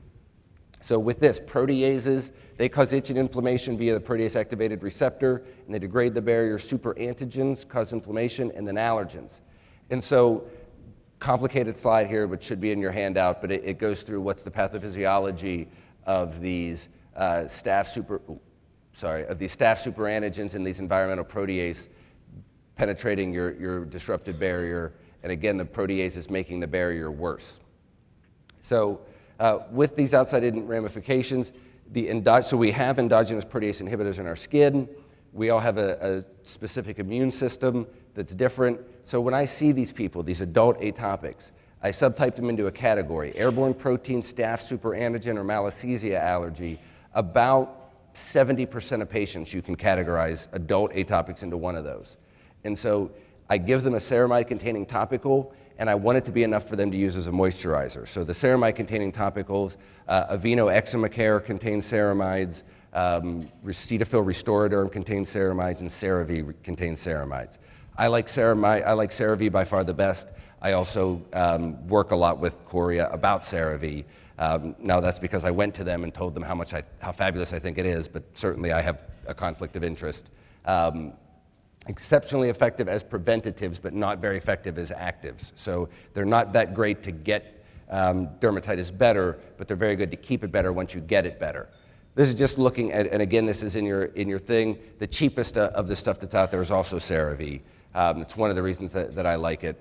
So 0.81 0.99
with 0.99 1.21
this, 1.21 1.39
proteases, 1.39 2.33
they 2.57 2.67
cause 2.67 2.91
itch 2.91 3.09
and 3.09 3.17
inflammation 3.17 3.77
via 3.77 3.93
the 3.93 4.01
protease 4.01 4.37
activated 4.37 4.83
receptor, 4.83 5.45
and 5.65 5.73
they 5.73 5.79
degrade 5.79 6.13
the 6.13 6.21
barrier. 6.21 6.57
Superantigens 6.57 7.65
cause 7.65 7.93
inflammation, 7.93 8.51
and 8.53 8.67
then 8.67 8.75
allergens. 8.75 9.39
And 9.89 10.03
so, 10.03 10.45
complicated 11.19 11.75
slide 11.75 12.07
here, 12.07 12.27
which 12.27 12.43
should 12.43 12.59
be 12.59 12.71
in 12.71 12.79
your 12.79 12.91
handout, 12.91 13.41
but 13.41 13.51
it, 13.51 13.63
it 13.63 13.77
goes 13.77 14.03
through 14.03 14.21
what's 14.21 14.43
the 14.43 14.51
pathophysiology 14.51 15.67
of 16.05 16.41
these 16.41 16.89
uh, 17.15 17.43
staph 17.45 17.87
super, 17.87 18.21
sorry, 18.91 19.25
of 19.27 19.39
these 19.39 19.55
staph 19.55 19.89
superantigens 19.89 20.55
and 20.55 20.67
these 20.67 20.79
environmental 20.79 21.23
protease 21.23 21.87
penetrating 22.75 23.33
your, 23.33 23.53
your 23.53 23.85
disrupted 23.85 24.39
barrier. 24.39 24.93
And 25.21 25.31
again, 25.31 25.55
the 25.55 25.65
protease 25.65 26.17
is 26.17 26.29
making 26.29 26.59
the 26.59 26.67
barrier 26.67 27.09
worse. 27.11 27.59
So, 28.61 29.01
uh, 29.39 29.59
with 29.71 29.95
these 29.95 30.13
outside 30.13 30.43
in 30.43 30.67
ramifications, 30.67 31.53
the 31.91 32.09
endo- 32.09 32.41
so 32.41 32.57
we 32.57 32.71
have 32.71 32.99
endogenous 32.99 33.45
protease 33.45 33.81
inhibitors 33.81 34.19
in 34.19 34.27
our 34.27 34.35
skin. 34.35 34.89
We 35.31 35.49
all 35.49 35.59
have 35.59 35.77
a, 35.77 36.25
a 36.25 36.45
specific 36.45 36.99
immune 36.99 37.31
system 37.31 37.87
that's 38.13 38.35
different. 38.35 38.79
So 39.03 39.19
when 39.19 39.33
I 39.33 39.45
see 39.45 39.71
these 39.71 39.91
people, 39.91 40.23
these 40.23 40.41
adult 40.41 40.79
atopics, 40.81 41.51
I 41.81 41.89
subtype 41.89 42.35
them 42.35 42.49
into 42.49 42.67
a 42.67 42.71
category 42.71 43.35
airborne 43.35 43.73
protein, 43.73 44.21
staph 44.21 44.61
superantigen, 44.61 45.35
or 45.35 45.43
malassezia 45.43 46.19
allergy. 46.19 46.79
About 47.13 48.13
70% 48.13 49.01
of 49.01 49.09
patients 49.09 49.53
you 49.53 49.61
can 49.61 49.75
categorize 49.75 50.47
adult 50.53 50.93
atopics 50.93 51.43
into 51.43 51.57
one 51.57 51.75
of 51.75 51.83
those. 51.83 52.17
And 52.63 52.77
so 52.77 53.11
I 53.49 53.57
give 53.57 53.83
them 53.83 53.95
a 53.95 53.97
ceramide 53.97 54.47
containing 54.47 54.85
topical, 54.85 55.53
and 55.77 55.89
I 55.89 55.95
want 55.95 56.17
it 56.17 56.25
to 56.25 56.31
be 56.31 56.43
enough 56.43 56.69
for 56.69 56.75
them 56.75 56.89
to 56.91 56.97
use 56.97 57.15
as 57.15 57.27
a 57.27 57.31
moisturizer. 57.31 58.07
So 58.07 58.23
the 58.23 58.33
ceramide 58.33 58.75
containing 58.75 59.11
topicals, 59.11 59.75
uh, 60.07 60.37
Aveeno 60.37 60.73
Eczema 60.73 61.09
Care 61.09 61.39
contains 61.39 61.85
ceramides, 61.85 62.63
um, 62.93 63.49
Cetaphil 63.65 64.23
Restoraderm 64.23 64.91
contains 64.91 65.29
ceramides, 65.33 65.79
and 65.81 65.89
CeraVe 65.89 66.53
contains 66.63 67.03
ceramides. 67.05 67.57
I 67.97 68.07
like 68.07 68.27
ceramide, 68.27 68.85
I 68.85 68.93
like 68.93 69.11
CeraVe 69.11 69.51
by 69.51 69.65
far 69.65 69.83
the 69.83 69.93
best. 69.93 70.27
I 70.61 70.73
also 70.73 71.21
um, 71.33 71.85
work 71.87 72.11
a 72.11 72.15
lot 72.15 72.39
with 72.39 72.63
Coria 72.65 73.09
about 73.09 73.41
CeraVe. 73.41 74.05
Um, 74.39 74.75
now 74.79 74.99
that's 74.99 75.19
because 75.19 75.43
I 75.43 75.51
went 75.51 75.75
to 75.75 75.83
them 75.83 76.03
and 76.03 76.13
told 76.13 76.33
them 76.33 76.41
how 76.41 76.55
much 76.55 76.73
I, 76.73 76.83
how 76.99 77.11
fabulous 77.11 77.53
I 77.53 77.59
think 77.59 77.77
it 77.77 77.85
is, 77.85 78.07
but 78.07 78.23
certainly 78.33 78.71
I 78.71 78.81
have 78.81 79.03
a 79.27 79.33
conflict 79.33 79.75
of 79.75 79.83
interest. 79.83 80.31
Um, 80.65 81.13
exceptionally 81.87 82.49
effective 82.49 82.87
as 82.87 83.03
preventatives, 83.03 83.77
but 83.77 83.93
not 83.93 84.19
very 84.19 84.37
effective 84.37 84.77
as 84.77 84.91
actives. 84.91 85.51
So 85.55 85.89
they're 86.13 86.25
not 86.25 86.53
that 86.53 86.73
great 86.73 87.03
to 87.03 87.11
get 87.11 87.63
um, 87.89 88.29
dermatitis 88.39 88.97
better, 88.97 89.39
but 89.57 89.67
they're 89.67 89.77
very 89.77 89.95
good 89.95 90.09
to 90.11 90.17
keep 90.17 90.43
it 90.43 90.51
better 90.51 90.73
once 90.73 90.95
you 90.95 91.01
get 91.01 91.25
it 91.25 91.39
better. 91.39 91.69
This 92.15 92.29
is 92.29 92.35
just 92.35 92.57
looking 92.57 92.91
at, 92.93 93.07
and 93.07 93.21
again, 93.21 93.45
this 93.45 93.63
is 93.63 93.75
in 93.75 93.85
your, 93.85 94.03
in 94.03 94.29
your 94.29 94.39
thing. 94.39 94.77
The 94.99 95.07
cheapest 95.07 95.57
uh, 95.57 95.71
of 95.75 95.87
the 95.87 95.95
stuff 95.95 96.19
that's 96.19 96.35
out 96.35 96.51
there 96.51 96.61
is 96.61 96.71
also 96.71 96.97
CeraVe. 96.97 97.61
Um, 97.95 98.21
it's 98.21 98.35
one 98.35 98.49
of 98.49 98.55
the 98.55 98.63
reasons 98.63 98.91
that, 98.93 99.15
that 99.15 99.25
I 99.25 99.35
like 99.35 99.63
it. 99.63 99.79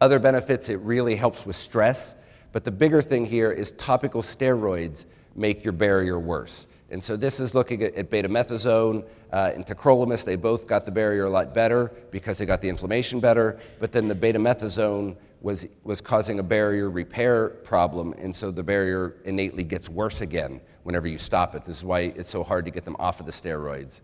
Other 0.00 0.18
benefits, 0.18 0.68
it 0.68 0.80
really 0.80 1.14
helps 1.14 1.44
with 1.44 1.56
stress, 1.56 2.14
but 2.52 2.64
the 2.64 2.70
bigger 2.70 3.02
thing 3.02 3.24
here 3.24 3.52
is 3.52 3.72
topical 3.72 4.22
steroids 4.22 5.06
make 5.34 5.62
your 5.62 5.72
barrier 5.72 6.18
worse. 6.18 6.66
And 6.90 7.02
so 7.02 7.16
this 7.16 7.38
is 7.38 7.54
looking 7.54 7.82
at, 7.82 7.94
at 7.94 8.10
betamethasone 8.10 9.04
uh, 9.32 9.52
and 9.54 9.64
tacrolimus. 9.64 10.24
They 10.24 10.36
both 10.36 10.66
got 10.66 10.84
the 10.84 10.90
barrier 10.90 11.26
a 11.26 11.30
lot 11.30 11.54
better 11.54 11.92
because 12.10 12.38
they 12.38 12.46
got 12.46 12.60
the 12.60 12.68
inflammation 12.68 13.20
better. 13.20 13.60
But 13.78 13.92
then 13.92 14.08
the 14.08 14.14
betamethasone 14.14 15.16
was, 15.40 15.66
was 15.84 16.00
causing 16.00 16.40
a 16.40 16.42
barrier 16.42 16.90
repair 16.90 17.48
problem, 17.48 18.12
and 18.18 18.34
so 18.34 18.50
the 18.50 18.62
barrier 18.62 19.16
innately 19.24 19.62
gets 19.62 19.88
worse 19.88 20.20
again 20.20 20.60
whenever 20.82 21.08
you 21.08 21.18
stop 21.18 21.54
it. 21.54 21.64
This 21.64 21.78
is 21.78 21.84
why 21.84 22.12
it's 22.16 22.30
so 22.30 22.42
hard 22.42 22.64
to 22.66 22.70
get 22.70 22.84
them 22.84 22.96
off 22.98 23.20
of 23.20 23.26
the 23.26 23.32
steroids. 23.32 24.00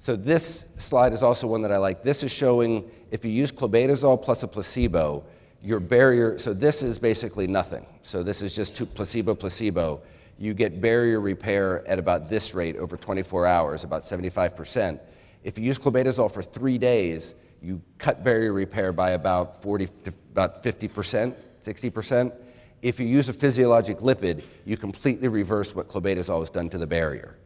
So 0.00 0.16
this 0.16 0.66
slide 0.78 1.12
is 1.12 1.22
also 1.22 1.46
one 1.46 1.60
that 1.60 1.70
I 1.70 1.76
like. 1.76 2.02
This 2.02 2.24
is 2.24 2.32
showing 2.32 2.90
if 3.10 3.22
you 3.22 3.30
use 3.30 3.52
clobetasol 3.52 4.22
plus 4.22 4.42
a 4.42 4.48
placebo, 4.48 5.22
your 5.62 5.78
barrier, 5.78 6.38
so 6.38 6.54
this 6.54 6.82
is 6.82 6.98
basically 6.98 7.46
nothing. 7.46 7.86
So 8.02 8.22
this 8.22 8.40
is 8.40 8.56
just 8.56 8.74
placebo, 8.94 9.34
placebo 9.34 10.00
you 10.40 10.54
get 10.54 10.80
barrier 10.80 11.20
repair 11.20 11.86
at 11.86 11.98
about 11.98 12.30
this 12.30 12.54
rate 12.54 12.76
over 12.76 12.96
24 12.96 13.46
hours, 13.46 13.84
about 13.84 14.04
75%. 14.04 14.98
If 15.44 15.58
you 15.58 15.64
use 15.64 15.78
clobetasol 15.78 16.32
for 16.32 16.40
three 16.40 16.78
days, 16.78 17.34
you 17.60 17.82
cut 17.98 18.24
barrier 18.24 18.54
repair 18.54 18.94
by 18.94 19.10
about 19.10 19.62
40 19.62 19.86
to 20.04 20.14
about 20.32 20.62
50%, 20.62 21.34
60%. 21.62 22.32
If 22.80 22.98
you 22.98 23.06
use 23.06 23.28
a 23.28 23.34
physiologic 23.34 23.98
lipid, 23.98 24.42
you 24.64 24.78
completely 24.78 25.28
reverse 25.28 25.74
what 25.74 25.88
clobetasol 25.88 26.40
has 26.40 26.48
done 26.48 26.70
to 26.70 26.78
the 26.78 26.86
barrier. 26.86 27.36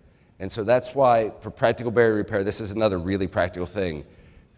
And 0.40 0.50
so 0.50 0.64
that's 0.64 0.94
why, 0.94 1.32
for 1.40 1.50
practical 1.50 1.92
barrier 1.92 2.16
repair, 2.16 2.42
this 2.42 2.60
is 2.60 2.72
another 2.72 2.98
really 2.98 3.26
practical 3.26 3.66
thing. 3.66 4.04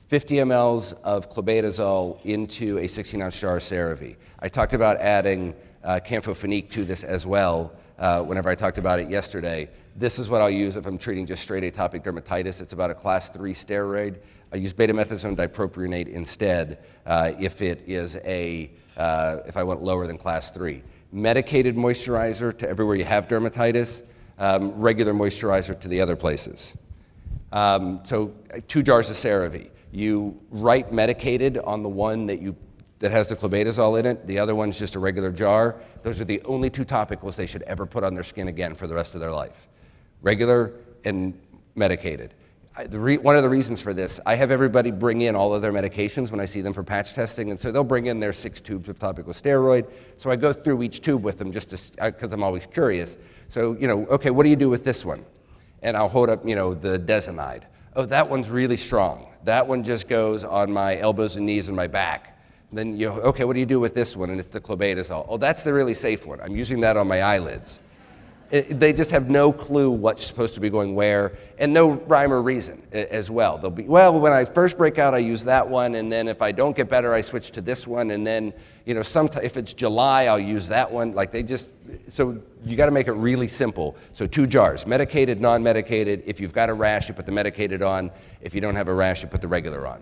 50 0.09 0.37
mLs 0.37 0.95
of 1.03 1.31
clobetasol 1.31 2.25
into 2.25 2.79
a 2.79 2.87
16 2.87 3.21
ounce 3.21 3.39
jar 3.39 3.57
of 3.57 3.63
CeraVe. 3.63 4.17
I 4.39 4.49
talked 4.49 4.73
about 4.73 4.99
adding 4.99 5.55
uh, 5.83 6.01
campho-phenique 6.05 6.71
to 6.71 6.85
this 6.85 7.05
as 7.05 7.27
well 7.27 7.73
uh, 7.99 8.23
whenever 8.23 8.49
I 8.49 8.55
talked 8.55 8.79
about 8.79 9.01
it 9.01 9.11
yesterday. 9.11 9.69
This 9.97 10.19
is 10.19 10.31
what 10.31 10.41
I'll 10.41 10.51
use 10.51 10.77
if 10.77 10.87
I'm 10.87 10.99
treating 10.99 11.27
just 11.27 11.43
straight 11.43 11.65
atopic 11.65 12.05
dermatitis. 12.05 12.61
It's 12.61 12.73
about 12.73 12.91
a 12.91 12.95
class 12.95 13.31
3 13.31 13.53
steroid. 13.53 14.19
I 14.53 14.57
use 14.57 14.73
betamethasone 14.73 15.37
dipropionate 15.37 16.09
instead 16.09 16.85
uh, 17.05 17.33
if 17.39 17.63
it 17.63 17.83
is 17.87 18.17
a, 18.25 18.71
uh, 18.97 19.39
if 19.47 19.57
I 19.57 19.65
went 19.65 19.83
lower 19.83 20.07
than 20.07 20.19
class 20.19 20.51
3. 20.51 20.83
Medicated 21.13 21.77
moisturizer 21.77 22.57
to 22.59 22.69
everywhere 22.69 22.97
you 22.97 23.05
have 23.05 23.27
dermatitis, 23.27 24.03
um, 24.39 24.73
regular 24.73 25.13
moisturizer 25.13 25.79
to 25.81 25.89
the 25.89 26.01
other 26.01 26.17
places. 26.17 26.77
Um, 27.53 28.01
so 28.05 28.35
two 28.69 28.83
jars 28.83 29.11
of 29.11 29.17
CeraVe. 29.17 29.71
You 29.93 30.39
write 30.51 30.93
medicated 30.93 31.59
on 31.59 31.83
the 31.83 31.89
one 31.89 32.27
that 32.27 32.41
you 32.41 32.57
that 32.99 33.11
has 33.11 33.29
the 33.29 33.37
clobetasol 33.37 33.99
in 33.99 34.07
it. 34.07 34.27
The 34.27 34.39
other 34.39 34.55
one's 34.55 34.79
just 34.79 34.95
a 34.95 34.99
regular 34.99 35.31
jar. 35.31 35.77
Those 36.03 36.21
are 36.21 36.25
the 36.25 36.41
only 36.45 36.71
two 36.71 36.85
topicals 36.85 37.37
they 37.37 37.47
should 37.47 37.63
ever 37.63 37.85
put 37.85 38.05
on 38.05 38.15
their 38.15 38.25
skin 38.25 38.49
again 38.49 38.75
for 38.75 38.87
the 38.87 38.95
rest 38.95 39.15
of 39.15 39.21
their 39.21 39.33
life 39.33 39.69
regular 40.23 40.73
and 41.05 41.39
medicated. 41.75 42.35
Re, 42.91 43.17
one 43.17 43.37
of 43.37 43.43
the 43.43 43.49
reasons 43.49 43.81
for 43.81 43.95
this, 43.95 44.21
I 44.27 44.35
have 44.35 44.51
everybody 44.51 44.91
bring 44.91 45.23
in 45.23 45.35
all 45.35 45.55
of 45.55 45.63
their 45.63 45.73
medications 45.73 46.31
when 46.31 46.41
I 46.41 46.45
see 46.45 46.61
them 46.61 46.75
for 46.75 46.83
patch 46.83 47.15
testing, 47.15 47.51
and 47.51 47.59
so 47.59 47.73
they'll 47.73 47.85
bring 47.85 48.07
in 48.07 48.21
their 48.21 48.35
six 48.35 48.61
tubes 48.61 48.91
of 48.91 48.99
topical 48.99 49.33
steroid. 49.33 49.91
So 50.19 50.31
I 50.31 50.37
go 50.37 50.53
through 50.53 50.83
each 50.83 51.01
tube 51.01 51.25
with 51.25 51.39
them 51.39 51.53
just 51.53 51.71
because 51.97 52.33
uh, 52.33 52.37
I'm 52.37 52.43
always 52.43 52.67
curious. 52.67 53.17
So, 53.49 53.77
you 53.79 53.89
know, 53.89 54.05
okay, 54.07 54.31
what 54.31 54.43
do 54.43 54.51
you 54.51 54.57
do 54.57 54.69
with 54.69 54.85
this 54.85 55.07
one? 55.07 55.25
And 55.83 55.97
I'll 55.97 56.09
hold 56.09 56.29
up, 56.29 56.47
you 56.47 56.55
know, 56.55 56.75
the 56.75 56.99
Desonide. 56.99 57.63
Oh, 57.95 58.05
that 58.05 58.29
one's 58.29 58.51
really 58.51 58.77
strong. 58.77 59.33
That 59.45 59.67
one 59.67 59.83
just 59.83 60.07
goes 60.07 60.45
on 60.45 60.71
my 60.71 60.99
elbows 60.99 61.37
and 61.37 61.47
knees 61.47 61.69
and 61.69 61.77
my 61.77 61.87
back. 61.87 62.39
Then 62.73 62.99
you, 62.99 63.09
okay, 63.09 63.45
what 63.45 63.55
do 63.55 63.61
you 63.61 63.67
do 63.67 63.81
with 63.81 63.95
this 63.95 64.15
one? 64.17 64.29
And 64.29 64.39
it's 64.39 64.51
the 64.51 64.61
clobetasol. 64.61 65.25
Oh, 65.29 65.39
that's 65.39 65.63
the 65.63 65.73
really 65.73 65.95
safe 65.95 66.27
one. 66.27 66.41
I'm 66.43 66.57
using 66.57 66.81
that 66.81 66.99
on 66.99 67.09
my 67.09 67.23
eyelids. 67.23 67.81
It, 68.51 68.79
they 68.79 68.93
just 68.93 69.11
have 69.11 69.29
no 69.29 69.53
clue 69.53 69.91
what's 69.91 70.25
supposed 70.25 70.55
to 70.55 70.61
be 70.61 70.71
going 70.71 70.95
where, 70.95 71.37
and 71.59 71.73
no 71.73 71.95
rhyme 72.07 72.33
or 72.33 72.43
reason 72.43 72.81
uh, 72.93 72.99
as 73.11 73.29
well. 73.29 73.59
They'll 73.59 73.71
be, 73.73 73.83
well, 73.83 74.21
when 74.21 74.33
I 74.33 74.45
first 74.45 74.79
break 74.79 74.99
out, 74.99 75.15
I 75.15 75.19
use 75.19 75.43
that 75.45 75.69
one, 75.69 75.97
and 75.97 76.13
then 76.13 76.29
if 76.29 76.41
I 76.41 76.53
don't 76.53 76.77
get 76.77 76.89
better, 76.89 77.13
I 77.13 77.23
switch 77.23 77.51
to 77.53 77.61
this 77.61 77.89
one, 77.89 78.13
and 78.13 78.25
then, 78.25 78.55
you 78.85 78.95
know, 78.95 79.03
sometime, 79.03 79.43
if 79.43 79.57
it's 79.57 79.73
July, 79.73 80.27
I'll 80.27 80.39
use 80.39 80.69
that 80.69 80.89
one. 80.91 81.13
Like 81.13 81.33
they 81.33 81.43
just, 81.43 81.73
so 82.09 82.41
you 82.65 82.77
got 82.77 82.87
to 82.87 82.93
make 82.93 83.09
it 83.09 83.15
really 83.15 83.49
simple. 83.49 83.97
So 84.13 84.29
two 84.29 84.47
jars, 84.47 84.87
medicated, 84.87 85.41
non-medicated. 85.41 86.23
If 86.25 86.39
you've 86.39 86.53
got 86.53 86.69
a 86.69 86.75
rash, 86.75 87.09
you 87.09 87.15
put 87.15 87.27
the 87.27 87.33
medicated 87.33 87.83
on. 87.83 88.13
If 88.41 88.55
you 88.55 88.61
don't 88.61 88.77
have 88.77 88.87
a 88.87 88.95
rash, 88.95 89.23
you 89.23 89.29
put 89.29 89.43
the 89.43 89.49
regular 89.49 89.89
on. 89.89 90.01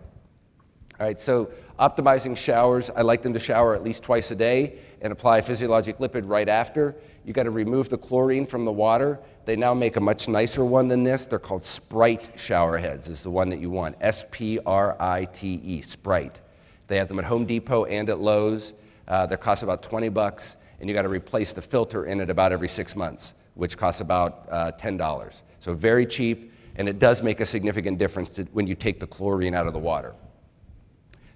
All 1.00 1.06
right, 1.06 1.18
so 1.18 1.50
optimizing 1.80 2.36
showers, 2.36 2.88
I 2.90 3.02
like 3.02 3.22
them 3.22 3.32
to 3.32 3.40
shower 3.40 3.74
at 3.74 3.82
least 3.82 4.04
twice 4.04 4.30
a 4.30 4.36
day 4.36 4.78
and 5.00 5.12
apply 5.12 5.40
physiologic 5.40 5.98
lipid 5.98 6.28
right 6.28 6.48
after. 6.48 6.94
You 7.24 7.32
got 7.32 7.44
to 7.44 7.50
remove 7.50 7.88
the 7.88 7.96
chlorine 7.96 8.44
from 8.44 8.64
the 8.64 8.72
water. 8.72 9.18
They 9.46 9.56
now 9.56 9.72
make 9.72 9.96
a 9.96 10.00
much 10.00 10.28
nicer 10.28 10.64
one 10.64 10.88
than 10.88 11.02
this. 11.02 11.26
They're 11.26 11.38
called 11.38 11.64
Sprite 11.64 12.28
shower 12.36 12.76
heads, 12.76 13.08
is 13.08 13.22
the 13.22 13.30
one 13.30 13.48
that 13.48 13.60
you 13.60 13.70
want. 13.70 13.96
S 14.00 14.24
P 14.30 14.58
R 14.66 14.96
I 15.00 15.24
T 15.24 15.60
E, 15.64 15.80
Sprite. 15.80 16.40
They 16.86 16.98
have 16.98 17.08
them 17.08 17.18
at 17.18 17.24
Home 17.24 17.46
Depot 17.46 17.86
and 17.86 18.10
at 18.10 18.20
Lowe's. 18.20 18.74
Uh, 19.08 19.26
they 19.26 19.36
cost 19.36 19.62
about 19.62 19.82
20 19.82 20.10
bucks, 20.10 20.56
and 20.80 20.88
you 20.88 20.94
got 20.94 21.02
to 21.02 21.08
replace 21.08 21.52
the 21.52 21.62
filter 21.62 22.06
in 22.06 22.20
it 22.20 22.28
about 22.28 22.52
every 22.52 22.68
six 22.68 22.94
months, 22.94 23.34
which 23.54 23.78
costs 23.78 24.02
about 24.02 24.46
uh, 24.50 24.72
$10. 24.72 25.42
So 25.60 25.74
very 25.74 26.04
cheap, 26.04 26.52
and 26.76 26.88
it 26.88 26.98
does 26.98 27.22
make 27.22 27.40
a 27.40 27.46
significant 27.46 27.98
difference 27.98 28.32
to, 28.32 28.44
when 28.52 28.66
you 28.66 28.74
take 28.74 29.00
the 29.00 29.06
chlorine 29.06 29.54
out 29.54 29.66
of 29.66 29.72
the 29.72 29.78
water. 29.78 30.14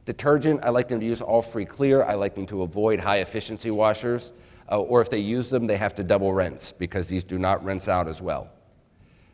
Detergent, 0.04 0.64
I 0.64 0.70
like 0.70 0.88
them 0.88 1.00
to 1.00 1.06
use 1.06 1.20
all 1.20 1.42
free 1.42 1.66
clear. 1.66 2.02
I 2.02 2.14
like 2.14 2.34
them 2.34 2.46
to 2.46 2.62
avoid 2.62 2.98
high 2.98 3.18
efficiency 3.18 3.70
washers. 3.70 4.32
Uh, 4.70 4.80
or 4.80 5.00
if 5.00 5.08
they 5.08 5.18
use 5.18 5.48
them, 5.48 5.66
they 5.66 5.76
have 5.76 5.94
to 5.94 6.04
double 6.04 6.32
rinse 6.32 6.72
because 6.72 7.06
these 7.06 7.24
do 7.24 7.38
not 7.38 7.64
rinse 7.64 7.88
out 7.88 8.06
as 8.06 8.20
well. 8.20 8.48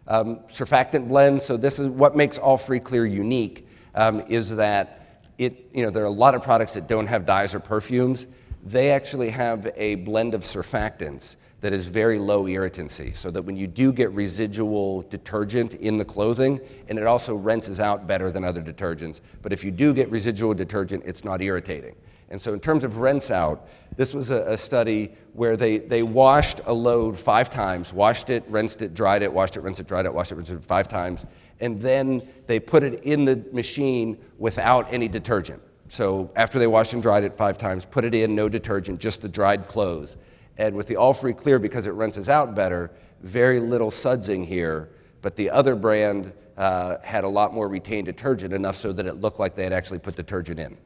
Um, 0.06 0.40
surfactant 0.48 1.08
blends, 1.08 1.44
so 1.44 1.56
this 1.56 1.78
is 1.78 1.88
what 1.88 2.14
makes 2.14 2.38
all 2.38 2.58
free 2.58 2.80
clear 2.80 3.06
unique, 3.06 3.66
um, 3.94 4.20
is 4.28 4.54
that 4.56 5.22
it, 5.38 5.70
you 5.72 5.82
know, 5.82 5.90
there 5.90 6.02
are 6.02 6.06
a 6.06 6.10
lot 6.10 6.34
of 6.34 6.42
products 6.42 6.74
that 6.74 6.86
don't 6.86 7.06
have 7.06 7.26
dyes 7.26 7.54
or 7.54 7.60
perfumes. 7.60 8.26
They 8.64 8.90
actually 8.90 9.30
have 9.30 9.72
a 9.76 9.96
blend 9.96 10.34
of 10.34 10.42
surfactants 10.42 11.36
that 11.62 11.72
is 11.72 11.86
very 11.86 12.18
low 12.18 12.44
irritancy, 12.46 13.14
so 13.14 13.30
that 13.30 13.42
when 13.42 13.56
you 13.56 13.66
do 13.66 13.90
get 13.90 14.12
residual 14.12 15.02
detergent 15.02 15.72
in 15.74 15.96
the 15.96 16.04
clothing, 16.04 16.60
and 16.88 16.98
it 16.98 17.06
also 17.06 17.34
rinses 17.34 17.80
out 17.80 18.06
better 18.06 18.30
than 18.30 18.44
other 18.44 18.62
detergents, 18.62 19.22
but 19.40 19.50
if 19.50 19.64
you 19.64 19.70
do 19.70 19.94
get 19.94 20.10
residual 20.10 20.52
detergent, 20.52 21.02
it's 21.06 21.24
not 21.24 21.40
irritating. 21.40 21.96
And 22.34 22.42
so, 22.42 22.52
in 22.52 22.58
terms 22.58 22.82
of 22.82 22.98
rinse 22.98 23.30
out, 23.30 23.68
this 23.96 24.12
was 24.12 24.32
a, 24.32 24.42
a, 24.50 24.58
study 24.58 25.12
where 25.34 25.56
they, 25.56 25.78
they 25.78 26.02
washed 26.02 26.60
a 26.66 26.74
load 26.74 27.16
five 27.16 27.48
times, 27.48 27.92
washed 27.92 28.28
it, 28.28 28.42
rinsed 28.48 28.82
it, 28.82 28.92
dried 28.92 29.22
it, 29.22 29.32
washed 29.32 29.56
it, 29.56 29.60
rinsed 29.60 29.78
it, 29.78 29.86
dried 29.86 30.04
it, 30.04 30.12
washed 30.12 30.32
it, 30.32 30.34
rinsed 30.34 30.50
it 30.50 30.64
five 30.64 30.88
times, 30.88 31.26
and 31.60 31.80
then 31.80 32.26
they 32.48 32.58
put 32.58 32.82
it 32.82 33.04
in 33.04 33.24
the 33.24 33.36
machine 33.52 34.18
without 34.36 34.92
any 34.92 35.06
detergent. 35.06 35.62
So, 35.86 36.28
after 36.34 36.58
they 36.58 36.66
washed 36.66 36.92
and 36.92 37.00
dried 37.00 37.22
it 37.22 37.36
five 37.36 37.56
times, 37.56 37.84
put 37.84 38.04
it 38.04 38.16
in, 38.16 38.34
no 38.34 38.48
detergent, 38.48 38.98
just 38.98 39.22
the 39.22 39.28
dried 39.28 39.68
clothes. 39.68 40.16
And 40.58 40.74
with 40.74 40.88
the 40.88 40.96
All 40.96 41.14
Free 41.14 41.34
Clear, 41.34 41.60
because 41.60 41.86
it 41.86 41.94
rinses 41.94 42.28
out 42.28 42.56
better, 42.56 42.90
very 43.22 43.60
little 43.60 43.92
sudsing 43.92 44.44
here. 44.44 44.88
But 45.22 45.36
the 45.36 45.50
other 45.50 45.76
brand 45.76 46.32
uh, 46.56 46.96
had 47.04 47.22
a 47.22 47.28
lot 47.28 47.54
more 47.54 47.68
retained 47.68 48.06
detergent, 48.06 48.52
enough 48.52 48.74
so 48.74 48.92
that 48.92 49.06
it 49.06 49.20
looked 49.20 49.38
like 49.38 49.54
they 49.54 49.62
had 49.62 49.72
actually 49.72 50.00
put 50.00 50.16
detergent 50.16 50.58
in. 50.58 50.76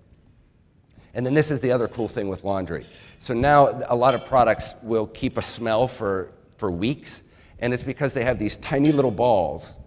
And 1.15 1.25
then 1.25 1.35
this 1.35 1.51
is 1.51 1.61
the 1.61 1.73
other 1.73 1.89
cool 1.89 2.09
thing 2.09 2.29
with 2.29 2.45
laundry. 2.45 2.87
So 3.19 3.35
now 3.35 3.83
a 3.89 3.97
lot 3.97 4.15
of 4.15 4.25
products 4.25 4.75
will 4.83 5.07
keep 5.07 5.37
a 5.37 5.43
smell 5.43 5.89
for, 5.89 6.31
for 6.57 6.71
weeks, 6.71 7.23
and 7.59 7.75
it's 7.75 7.83
because 7.83 8.15
they 8.15 8.25
have 8.25 8.39
these 8.39 8.57
tiny 8.59 8.93
little 8.93 9.11
balls 9.11 9.79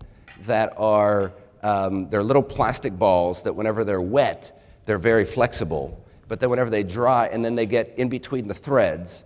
that 0.46 0.74
are 0.78 1.32
um, 1.64 2.10
they're 2.10 2.24
little 2.24 2.44
plastic 2.44 2.98
balls 2.98 3.44
that 3.44 3.56
whenever 3.56 3.84
they're 3.84 4.02
wet, 4.02 4.60
they're 4.86 4.98
very 4.98 5.26
flexible. 5.26 6.04
But 6.28 6.40
then 6.40 6.50
whenever 6.50 6.70
they 6.70 6.84
dry, 6.84 7.28
and 7.28 7.44
then 7.44 7.56
they 7.56 7.66
get 7.66 7.94
in 7.98 8.10
between 8.10 8.48
the 8.48 8.54
threads, 8.54 9.24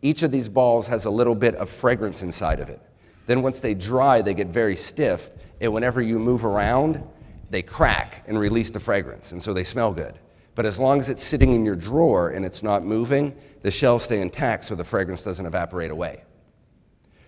each 0.00 0.22
of 0.22 0.30
these 0.30 0.48
balls 0.48 0.86
has 0.86 1.04
a 1.04 1.10
little 1.10 1.34
bit 1.34 1.54
of 1.56 1.68
fragrance 1.68 2.22
inside 2.22 2.60
of 2.60 2.68
it. 2.68 2.80
Then 3.26 3.42
once 3.42 3.60
they 3.60 3.74
dry, 3.74 4.22
they 4.22 4.34
get 4.34 4.48
very 4.48 4.76
stiff, 4.76 5.30
and 5.60 5.72
whenever 5.72 6.02
you 6.02 6.18
move 6.18 6.44
around, 6.44 7.02
they 7.50 7.62
crack 7.62 8.24
and 8.26 8.38
release 8.38 8.70
the 8.70 8.80
fragrance, 8.80 9.32
and 9.32 9.42
so 9.42 9.52
they 9.52 9.64
smell 9.64 9.92
good. 9.92 10.18
But 10.54 10.66
as 10.66 10.78
long 10.78 11.00
as 11.00 11.08
it's 11.08 11.24
sitting 11.24 11.54
in 11.54 11.64
your 11.64 11.76
drawer 11.76 12.30
and 12.30 12.44
it's 12.44 12.62
not 12.62 12.84
moving, 12.84 13.34
the 13.62 13.70
shells 13.70 14.04
stay 14.04 14.20
intact 14.20 14.64
so 14.64 14.74
the 14.74 14.84
fragrance 14.84 15.22
doesn't 15.22 15.46
evaporate 15.46 15.90
away. 15.90 16.24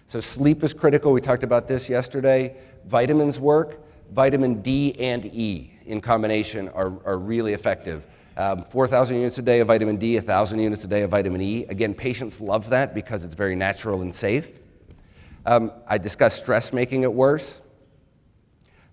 So 0.06 0.20
sleep 0.20 0.62
is 0.62 0.74
critical. 0.74 1.12
We 1.12 1.20
talked 1.20 1.44
about 1.44 1.66
this 1.66 1.88
yesterday. 1.88 2.56
Vitamins 2.86 3.40
work. 3.40 3.80
Vitamin 4.12 4.60
D 4.60 4.94
and 5.00 5.24
E 5.24 5.72
in 5.86 6.00
combination 6.00 6.68
are, 6.68 6.92
are 7.04 7.18
really 7.18 7.54
effective. 7.54 8.06
Um, 8.36 8.64
4,000 8.64 9.16
units 9.16 9.38
a 9.38 9.42
day 9.42 9.60
of 9.60 9.68
vitamin 9.68 9.96
D, 9.96 10.16
1,000 10.16 10.58
units 10.58 10.84
a 10.84 10.88
day 10.88 11.02
of 11.02 11.10
vitamin 11.10 11.40
E. 11.40 11.64
Again, 11.68 11.94
patients 11.94 12.40
love 12.40 12.68
that 12.70 12.94
because 12.94 13.24
it's 13.24 13.34
very 13.34 13.54
natural 13.54 14.02
and 14.02 14.12
safe. 14.12 14.50
Um, 15.46 15.72
I 15.86 15.98
discussed 15.98 16.38
stress 16.38 16.72
making 16.72 17.04
it 17.04 17.12
worse. 17.12 17.60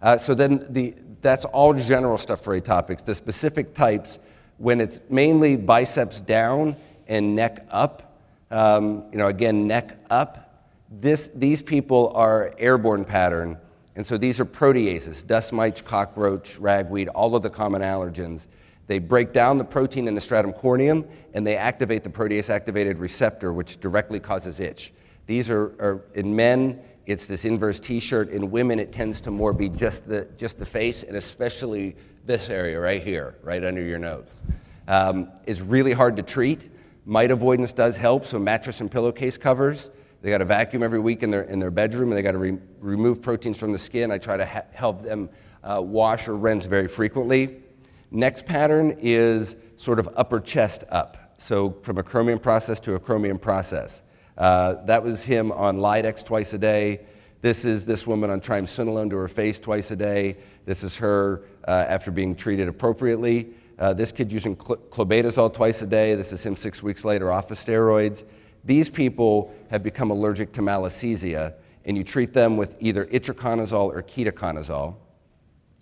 Uh, 0.02 0.18
so 0.18 0.34
then 0.34 0.66
the, 0.70 0.96
that's 1.22 1.46
all 1.46 1.74
general 1.74 2.18
stuff 2.18 2.42
for 2.42 2.56
atopics. 2.56 3.04
The 3.04 3.16
specific 3.16 3.74
types, 3.74 4.20
when 4.58 4.82
it's 4.82 5.00
mainly 5.10 5.56
biceps 5.56 6.22
down 6.22 6.76
and 7.08 7.36
neck 7.36 7.66
up, 7.70 8.18
um, 8.52 9.06
you 9.12 9.18
know, 9.18 9.28
again, 9.28 9.68
neck 9.68 9.98
up, 10.10 10.66
this, 10.90 11.30
these 11.34 11.62
people 11.62 12.12
are 12.16 12.54
airborne 12.58 13.06
pattern. 13.06 13.58
And 13.96 14.06
so 14.06 14.18
these 14.18 14.40
are 14.40 14.46
proteases, 14.46 15.26
dust 15.26 15.54
mites, 15.54 15.82
cockroach, 15.82 16.58
ragweed, 16.58 17.08
all 17.10 17.36
of 17.36 17.44
the 17.44 17.50
common 17.50 17.82
allergens. 17.82 18.48
They 18.88 19.00
break 19.00 19.32
down 19.32 19.58
the 19.58 19.64
protein 19.64 20.08
in 20.08 20.16
the 20.16 20.22
stratum 20.22 20.54
corneum 20.54 21.08
and 21.34 21.48
they 21.48 21.56
activate 21.56 22.04
the 22.04 22.10
protease 22.10 22.50
activated 22.50 23.00
receptor, 23.00 23.54
which 23.54 23.80
directly 23.80 24.20
causes 24.20 24.60
itch. 24.60 24.94
These 25.28 25.50
are, 25.50 25.68
are 25.80 26.04
in 26.14 26.36
men, 26.36 26.82
it's 27.06 27.26
this 27.26 27.46
inverse 27.46 27.80
t-shirt. 27.80 28.30
In 28.30 28.52
women, 28.52 28.80
it 28.80 28.92
tends 28.92 29.22
to 29.22 29.32
more 29.32 29.54
be 29.54 29.70
just 29.70 30.08
the, 30.08 30.28
just 30.38 30.60
the 30.60 30.66
face 30.66 31.04
and 31.04 31.18
especially 31.18 31.96
this 32.26 32.50
area 32.50 32.80
right 32.80 33.02
here, 33.02 33.38
right 33.44 33.64
under 33.64 33.82
your 33.82 34.00
nose. 34.00 34.42
Um, 34.88 35.30
it's 35.46 35.62
really 35.62 35.94
hard 35.94 36.16
to 36.18 36.24
treat. 36.24 36.70
Mite 37.06 37.32
avoidance 37.32 37.74
does 37.74 37.98
help, 37.98 38.26
so 38.26 38.38
mattress 38.38 38.82
and 38.82 38.92
pillowcase 38.92 39.38
covers. 39.38 39.90
They 40.22 40.30
got 40.30 40.38
to 40.38 40.46
vacuum 40.46 40.84
every 40.84 41.00
week 41.00 41.24
in 41.24 41.32
their, 41.32 41.44
in 41.44 41.60
their 41.60 41.72
bedroom 41.72 42.10
and 42.10 42.18
they 42.18 42.22
got 42.22 42.34
to 42.34 42.38
re- 42.38 42.60
remove 42.80 43.22
proteins 43.22 43.58
from 43.58 43.72
the 43.72 43.80
skin. 43.80 44.12
I 44.12 44.20
try 44.20 44.38
to 44.38 44.46
help 44.46 45.02
them 45.02 45.30
uh, 45.64 45.82
wash 45.84 46.28
or 46.28 46.38
rinse 46.38 46.66
very 46.66 46.88
frequently. 46.88 47.64
Next 48.12 48.46
pattern 48.46 48.98
is 49.00 49.56
sort 49.78 49.98
of 49.98 50.10
upper 50.16 50.40
chest 50.40 50.84
up. 50.90 51.36
So 51.40 51.72
from 51.82 51.98
acromion 51.98 52.40
process 52.40 52.80
to 52.82 53.00
acromion 53.00 53.42
process. 53.42 54.04
Uh, 54.42 54.84
that 54.86 55.04
was 55.04 55.22
him 55.22 55.52
on 55.52 55.78
Lidex 55.78 56.26
twice 56.26 56.52
a 56.54 56.58
day. 56.58 57.02
This 57.42 57.64
is 57.64 57.86
this 57.86 58.08
woman 58.08 58.32
on 58.32 58.42
triamcinolone 58.42 59.08
to 59.12 59.16
her 59.18 59.28
face 59.28 59.60
twice 59.60 59.92
a 59.92 59.96
day. 59.96 60.36
This 60.66 60.84
is 60.84 60.98
her 60.98 61.44
uh, 61.68 61.86
after 61.88 62.10
being 62.10 62.34
treated 62.36 62.68
appropriately. 62.68 63.52
Uh, 63.78 63.94
this 63.94 64.12
kid 64.12 64.32
using 64.32 64.60
cl- 64.60 64.78
clobetasol 64.90 65.54
twice 65.54 65.84
a 65.84 65.86
day. 65.86 66.16
This 66.16 66.34
is 66.34 66.44
him 66.44 66.56
six 66.56 66.82
weeks 66.82 67.06
later 67.06 67.32
off 67.32 67.52
of 67.52 67.58
steroids. 67.58 68.24
These 68.66 68.90
people 68.90 69.54
have 69.70 69.84
become 69.84 70.10
allergic 70.10 70.54
to 70.54 70.62
malassezia, 70.62 71.54
and 71.86 71.96
you 71.96 72.04
treat 72.04 72.34
them 72.34 72.58
with 72.58 72.76
either 72.80 73.06
itraconazole 73.06 73.94
or 73.94 74.02
ketoconazole. 74.02 74.96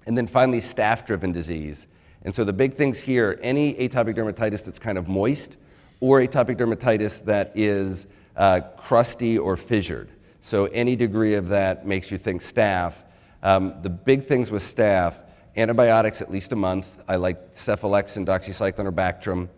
And 0.06 0.18
then 0.18 0.28
finally, 0.28 0.60
staph 0.60 1.06
driven 1.06 1.32
disease. 1.32 1.88
And 2.24 2.36
so 2.36 2.44
the 2.44 2.52
big 2.52 2.76
things 2.76 3.00
here 3.00 3.40
any 3.42 3.76
atopic 3.76 4.16
dermatitis 4.16 4.66
that's 4.66 4.80
kind 4.80 4.98
of 4.98 5.08
moist, 5.08 5.56
or 6.02 6.20
atopic 6.20 6.58
dermatitis 6.58 7.24
that 7.24 7.54
is 7.56 8.08
uh, 8.40 8.62
crusty 8.78 9.38
or 9.38 9.56
fissured. 9.56 10.10
So 10.42 10.66
any 10.68 10.96
degree 10.96 11.36
of 11.36 11.50
that 11.50 11.86
makes 11.86 12.10
you 12.10 12.18
think 12.18 12.42
staph. 12.42 12.96
Um, 13.44 13.76
the 13.84 13.90
big 13.90 14.26
things 14.26 14.50
with 14.52 14.64
staph 14.64 15.20
antibiotics 15.58 16.22
at 16.22 16.32
least 16.32 16.54
a 16.54 16.56
month. 16.56 17.00
I 17.08 17.18
like 17.18 17.52
cephalexin, 17.52 18.26
doxycycline, 18.26 18.86
or 18.86 18.92
Bactrim. 18.92 19.50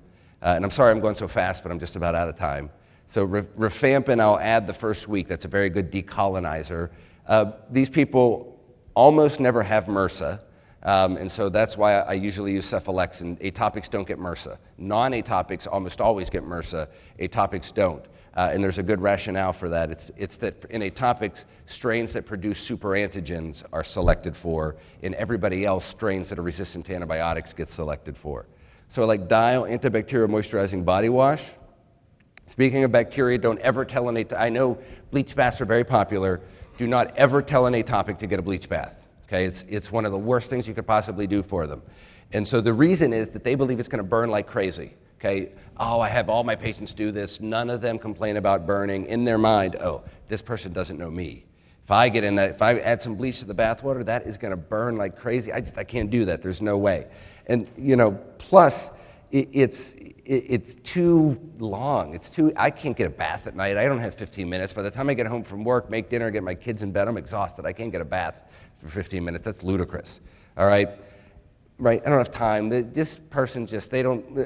Uh, 0.41 0.53
and 0.55 0.65
I'm 0.65 0.71
sorry 0.71 0.91
I'm 0.91 0.99
going 0.99 1.15
so 1.15 1.27
fast, 1.27 1.61
but 1.63 1.71
I'm 1.71 1.79
just 1.79 1.95
about 1.95 2.15
out 2.15 2.27
of 2.27 2.35
time. 2.35 2.69
So 3.07 3.27
rifampin, 3.27 4.19
I'll 4.19 4.39
add 4.39 4.65
the 4.65 4.73
first 4.73 5.07
week. 5.07 5.27
That's 5.27 5.45
a 5.45 5.49
very 5.49 5.69
good 5.69 5.91
decolonizer. 5.91 6.89
Uh, 7.27 7.51
these 7.69 7.89
people 7.89 8.59
almost 8.95 9.39
never 9.39 9.61
have 9.61 9.85
MRSA. 9.85 10.39
Um, 10.83 11.17
and 11.17 11.31
so 11.31 11.49
that's 11.49 11.77
why 11.77 11.99
I 11.99 12.13
usually 12.13 12.53
use 12.53 12.65
cephalexin. 12.65 13.37
Atopics 13.41 13.89
don't 13.89 14.07
get 14.07 14.17
MRSA. 14.17 14.57
Non 14.79 15.11
atopics 15.11 15.67
almost 15.71 16.01
always 16.01 16.29
get 16.29 16.43
MRSA, 16.43 16.87
atopics 17.19 17.71
don't. 17.71 18.03
Uh, 18.33 18.51
and 18.53 18.63
there's 18.63 18.77
a 18.77 18.83
good 18.83 19.01
rationale 19.01 19.51
for 19.51 19.69
that. 19.69 19.91
It's, 19.91 20.11
it's 20.15 20.37
that 20.37 20.63
in 20.65 20.81
atopics, 20.81 21.45
strains 21.65 22.13
that 22.13 22.25
produce 22.25 22.67
superantigens 22.67 23.63
are 23.73 23.83
selected 23.83 24.37
for, 24.37 24.77
and 25.03 25.13
everybody 25.15 25.65
else, 25.65 25.83
strains 25.83 26.29
that 26.29 26.39
are 26.39 26.43
resistant 26.43 26.85
to 26.85 26.95
antibiotics, 26.95 27.51
get 27.51 27.69
selected 27.69 28.17
for. 28.17 28.47
So, 28.87 29.05
like 29.05 29.27
Dial 29.27 29.63
antibacterial 29.63 30.29
moisturizing 30.29 30.85
body 30.85 31.09
wash, 31.09 31.43
Speaking 32.51 32.83
of 32.83 32.91
bacteria, 32.91 33.37
don't 33.37 33.59
ever 33.59 33.85
tell 33.85 34.09
an 34.09 34.17
atopic. 34.17 34.37
I 34.37 34.49
know 34.49 34.77
bleach 35.09 35.37
baths 35.37 35.61
are 35.61 35.65
very 35.65 35.85
popular. 35.85 36.41
Do 36.77 36.85
not 36.85 37.15
ever 37.15 37.41
tell 37.41 37.65
an 37.65 37.73
atopic 37.73 38.19
to 38.19 38.27
get 38.27 38.39
a 38.39 38.41
bleach 38.41 38.67
bath. 38.67 39.07
Okay, 39.23 39.45
it's, 39.45 39.63
it's 39.69 39.89
one 39.89 40.03
of 40.03 40.11
the 40.11 40.17
worst 40.17 40.49
things 40.49 40.67
you 40.67 40.73
could 40.73 40.85
possibly 40.85 41.27
do 41.27 41.43
for 41.43 41.65
them. 41.65 41.81
And 42.33 42.45
so 42.45 42.59
the 42.59 42.73
reason 42.73 43.13
is 43.13 43.29
that 43.29 43.45
they 43.45 43.55
believe 43.55 43.79
it's 43.79 43.87
going 43.87 44.03
to 44.03 44.09
burn 44.09 44.29
like 44.29 44.47
crazy. 44.47 44.95
Okay, 45.17 45.53
oh, 45.81 45.99
I 45.99 46.09
have 46.09 46.29
all 46.29 46.43
my 46.43 46.55
patients 46.55 46.93
do 46.93 47.11
this. 47.11 47.41
None 47.41 47.71
of 47.71 47.81
them 47.81 47.97
complain 47.97 48.37
about 48.37 48.67
burning. 48.67 49.07
In 49.07 49.25
their 49.25 49.39
mind, 49.39 49.75
oh, 49.81 50.03
this 50.27 50.41
person 50.41 50.71
doesn't 50.71 50.97
know 50.97 51.09
me. 51.09 51.43
If 51.83 51.89
I 51.89 52.07
get 52.07 52.23
in 52.23 52.35
that, 52.35 52.51
if 52.51 52.61
I 52.61 52.77
add 52.79 53.01
some 53.01 53.15
bleach 53.15 53.39
to 53.39 53.45
the 53.45 53.55
bathwater, 53.55 54.05
that 54.05 54.27
is 54.27 54.37
going 54.37 54.51
to 54.51 54.57
burn 54.57 54.95
like 54.95 55.17
crazy. 55.17 55.51
I 55.51 55.59
just, 55.59 55.79
I 55.79 55.83
can't 55.83 56.11
do 56.11 56.23
that. 56.25 56.43
There's 56.43 56.61
no 56.61 56.77
way. 56.77 57.07
And, 57.47 57.67
you 57.75 57.95
know, 57.95 58.11
plus, 58.37 58.91
it, 59.31 59.49
it's, 59.51 59.93
it, 59.93 60.15
it's 60.25 60.75
too 60.75 61.39
long. 61.57 62.13
It's 62.13 62.29
too, 62.29 62.53
I 62.55 62.69
can't 62.69 62.95
get 62.95 63.07
a 63.07 63.09
bath 63.09 63.47
at 63.47 63.55
night. 63.55 63.75
I 63.75 63.87
don't 63.87 63.99
have 63.99 64.13
15 64.13 64.47
minutes. 64.47 64.73
By 64.73 64.83
the 64.83 64.91
time 64.91 65.09
I 65.09 65.15
get 65.15 65.25
home 65.25 65.43
from 65.43 65.63
work, 65.63 65.89
make 65.89 66.09
dinner, 66.09 66.29
get 66.29 66.43
my 66.43 66.55
kids 66.55 66.83
in 66.83 66.91
bed, 66.91 67.07
I'm 67.07 67.17
exhausted. 67.17 67.65
I 67.65 67.73
can't 67.73 67.91
get 67.91 68.01
a 68.01 68.05
bath 68.05 68.47
for 68.77 68.87
15 68.87 69.25
minutes. 69.25 69.43
That's 69.43 69.63
ludicrous. 69.63 70.21
All 70.57 70.67
right? 70.67 70.89
Right? 71.79 72.01
I 72.05 72.09
don't 72.09 72.19
have 72.19 72.29
time. 72.29 72.69
This 72.69 73.17
person 73.17 73.65
just, 73.65 73.89
they 73.89 74.03
don't, 74.03 74.37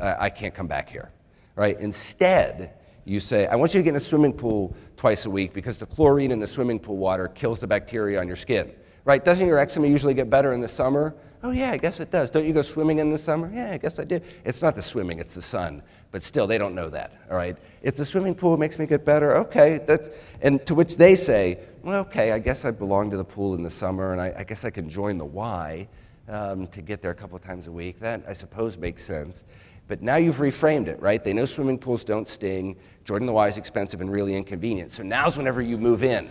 I 0.00 0.30
can't 0.30 0.54
come 0.54 0.66
back 0.66 0.88
here. 0.88 1.10
Right? 1.56 1.78
Instead, 1.78 2.74
you 3.04 3.20
say, 3.20 3.46
I 3.46 3.56
want 3.56 3.74
you 3.74 3.80
to 3.80 3.84
get 3.84 3.90
in 3.90 3.96
a 3.96 4.00
swimming 4.00 4.32
pool 4.32 4.74
twice 4.96 5.26
a 5.26 5.30
week 5.30 5.52
because 5.52 5.78
the 5.78 5.86
chlorine 5.86 6.30
in 6.30 6.38
the 6.38 6.46
swimming 6.46 6.78
pool 6.78 6.96
water 6.96 7.28
kills 7.28 7.58
the 7.58 7.66
bacteria 7.66 8.20
on 8.20 8.26
your 8.26 8.36
skin. 8.36 8.72
Right? 9.04 9.24
Doesn't 9.24 9.46
your 9.46 9.58
eczema 9.58 9.88
usually 9.88 10.14
get 10.14 10.30
better 10.30 10.52
in 10.52 10.60
the 10.60 10.68
summer? 10.68 11.14
Oh, 11.42 11.52
yeah, 11.52 11.70
I 11.70 11.78
guess 11.78 12.00
it 12.00 12.10
does. 12.10 12.30
Don't 12.30 12.44
you 12.44 12.52
go 12.52 12.60
swimming 12.60 12.98
in 12.98 13.10
the 13.10 13.16
summer? 13.16 13.50
Yeah, 13.52 13.72
I 13.72 13.78
guess 13.78 13.98
I 13.98 14.04
do. 14.04 14.20
It's 14.44 14.60
not 14.60 14.74
the 14.74 14.82
swimming, 14.82 15.18
it's 15.18 15.34
the 15.34 15.42
sun. 15.42 15.82
But 16.12 16.22
still, 16.22 16.46
they 16.46 16.58
don't 16.58 16.74
know 16.74 16.90
that, 16.90 17.12
all 17.30 17.36
right? 17.36 17.56
It's 17.82 17.96
the 17.96 18.04
swimming 18.04 18.34
pool 18.34 18.58
makes 18.58 18.78
me 18.78 18.86
get 18.86 19.04
better. 19.04 19.36
Okay, 19.36 19.80
that's, 19.86 20.10
and 20.42 20.64
to 20.66 20.74
which 20.74 20.96
they 20.96 21.14
say, 21.14 21.58
well, 21.82 22.02
okay, 22.02 22.32
I 22.32 22.38
guess 22.38 22.66
I 22.66 22.72
belong 22.72 23.10
to 23.10 23.16
the 23.16 23.24
pool 23.24 23.54
in 23.54 23.62
the 23.62 23.70
summer, 23.70 24.12
and 24.12 24.20
I, 24.20 24.34
I 24.38 24.44
guess 24.44 24.64
I 24.66 24.70
can 24.70 24.90
join 24.90 25.16
the 25.16 25.24
Y 25.24 25.88
um, 26.28 26.66
to 26.68 26.82
get 26.82 27.00
there 27.00 27.10
a 27.10 27.14
couple 27.14 27.36
of 27.36 27.42
times 27.42 27.68
a 27.68 27.72
week. 27.72 28.00
That, 28.00 28.22
I 28.28 28.34
suppose, 28.34 28.76
makes 28.76 29.02
sense. 29.02 29.44
But 29.90 30.02
now 30.02 30.14
you've 30.14 30.36
reframed 30.36 30.86
it, 30.86 31.02
right? 31.02 31.22
They 31.22 31.32
know 31.32 31.44
swimming 31.44 31.76
pools 31.76 32.04
don't 32.04 32.28
sting. 32.28 32.76
Jordan 33.04 33.26
the 33.26 33.32
Y 33.32 33.48
is 33.48 33.56
expensive 33.56 34.00
and 34.00 34.08
really 34.08 34.36
inconvenient. 34.36 34.92
So 34.92 35.02
now's 35.02 35.36
whenever 35.36 35.60
you 35.60 35.76
move 35.76 36.04
in, 36.04 36.30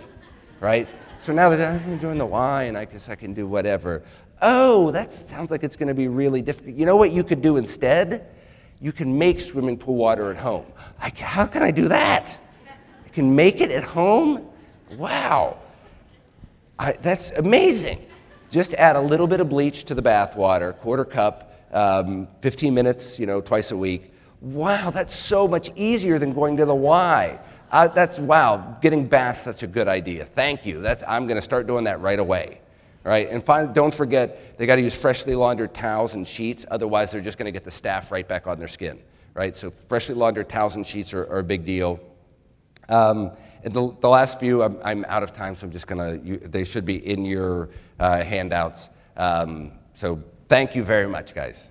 right? 0.61 0.87
So 1.19 1.33
now 1.33 1.49
that 1.49 1.59
I'm 1.59 1.99
join 1.99 2.17
the 2.17 2.25
Y 2.25 2.63
and 2.63 2.77
I 2.77 2.85
guess 2.85 3.09
I 3.09 3.15
can 3.15 3.33
do 3.33 3.47
whatever. 3.47 4.01
Oh, 4.41 4.91
that 4.91 5.11
sounds 5.11 5.51
like 5.51 5.65
it's 5.65 5.75
going 5.75 5.89
to 5.89 5.93
be 5.93 6.07
really 6.07 6.41
difficult. 6.41 6.73
You 6.73 6.85
know 6.85 6.95
what 6.95 7.11
you 7.11 7.21
could 7.21 7.41
do 7.41 7.57
instead? 7.57 8.27
You 8.79 8.93
can 8.93 9.17
make 9.17 9.41
swimming 9.41 9.77
pool 9.77 9.97
water 9.97 10.31
at 10.31 10.37
home. 10.37 10.65
I, 10.97 11.11
how 11.19 11.45
can 11.45 11.61
I 11.61 11.71
do 11.71 11.89
that? 11.89 12.39
I 13.05 13.09
can 13.09 13.35
make 13.35 13.59
it 13.59 13.71
at 13.71 13.83
home? 13.83 14.47
Wow. 14.95 15.57
I, 16.79 16.93
that's 16.93 17.31
amazing. 17.31 18.05
Just 18.49 18.73
add 18.75 18.95
a 18.95 19.01
little 19.01 19.27
bit 19.27 19.41
of 19.41 19.49
bleach 19.49 19.83
to 19.83 19.93
the 19.93 20.01
bath 20.01 20.37
water, 20.37 20.71
quarter 20.71 21.03
cup, 21.03 21.48
um, 21.71 22.27
15 22.41 22.73
minutes, 22.73 23.19
you 23.19 23.25
know, 23.25 23.41
twice 23.41 23.71
a 23.71 23.77
week. 23.77 24.13
Wow, 24.41 24.89
that's 24.89 25.15
so 25.15 25.47
much 25.47 25.71
easier 25.75 26.17
than 26.17 26.33
going 26.33 26.57
to 26.57 26.65
the 26.65 26.75
Y. 26.75 27.39
Uh, 27.71 27.87
that's 27.87 28.19
wow, 28.19 28.77
getting 28.81 29.05
baths 29.05 29.41
such 29.41 29.63
a 29.63 29.67
good 29.67 29.87
idea. 29.87 30.25
Thank 30.25 30.65
you. 30.65 30.81
That's, 30.81 31.03
I'm 31.07 31.27
going 31.27 31.35
to 31.35 31.41
start 31.41 31.67
doing 31.67 31.83
that 31.83 31.99
right 32.01 32.19
away. 32.19 32.61
All 33.05 33.11
right, 33.11 33.29
and 33.29 33.43
finally, 33.43 33.73
don't 33.73 33.93
forget 33.93 34.57
they 34.57 34.65
got 34.65 34.75
to 34.75 34.81
use 34.81 34.99
freshly 34.99 35.35
laundered 35.35 35.73
towels 35.73 36.15
and 36.15 36.27
sheets. 36.27 36.65
Otherwise, 36.69 37.11
they're 37.11 37.21
just 37.21 37.37
going 37.37 37.45
to 37.45 37.51
get 37.51 37.63
the 37.63 37.71
staph 37.71 38.11
right 38.11 38.27
back 38.27 38.47
on 38.47 38.59
their 38.59 38.67
skin. 38.67 38.99
Right, 39.33 39.55
so 39.55 39.71
freshly 39.71 40.15
laundered 40.15 40.49
towels 40.49 40.75
and 40.75 40.85
sheets 40.85 41.13
are, 41.13 41.25
are 41.31 41.39
a 41.39 41.43
big 41.43 41.63
deal. 41.63 41.99
Um, 42.89 43.31
and 43.63 43.73
the, 43.73 43.95
the, 44.01 44.09
last 44.09 44.39
few, 44.39 44.63
I'm, 44.63 44.77
I'm, 44.83 45.05
out 45.05 45.21
of 45.21 45.33
time, 45.33 45.55
so 45.55 45.65
I'm 45.65 45.71
just 45.71 45.87
going 45.87 46.21
to. 46.21 46.47
They 46.47 46.63
should 46.63 46.85
be 46.85 47.05
in 47.07 47.25
your 47.25 47.69
uh, 47.99 48.23
handouts. 48.23 48.89
Um, 49.15 49.71
so 49.93 50.23
thank 50.49 50.75
you 50.75 50.83
very 50.83 51.07
much, 51.07 51.33
guys. 51.33 51.68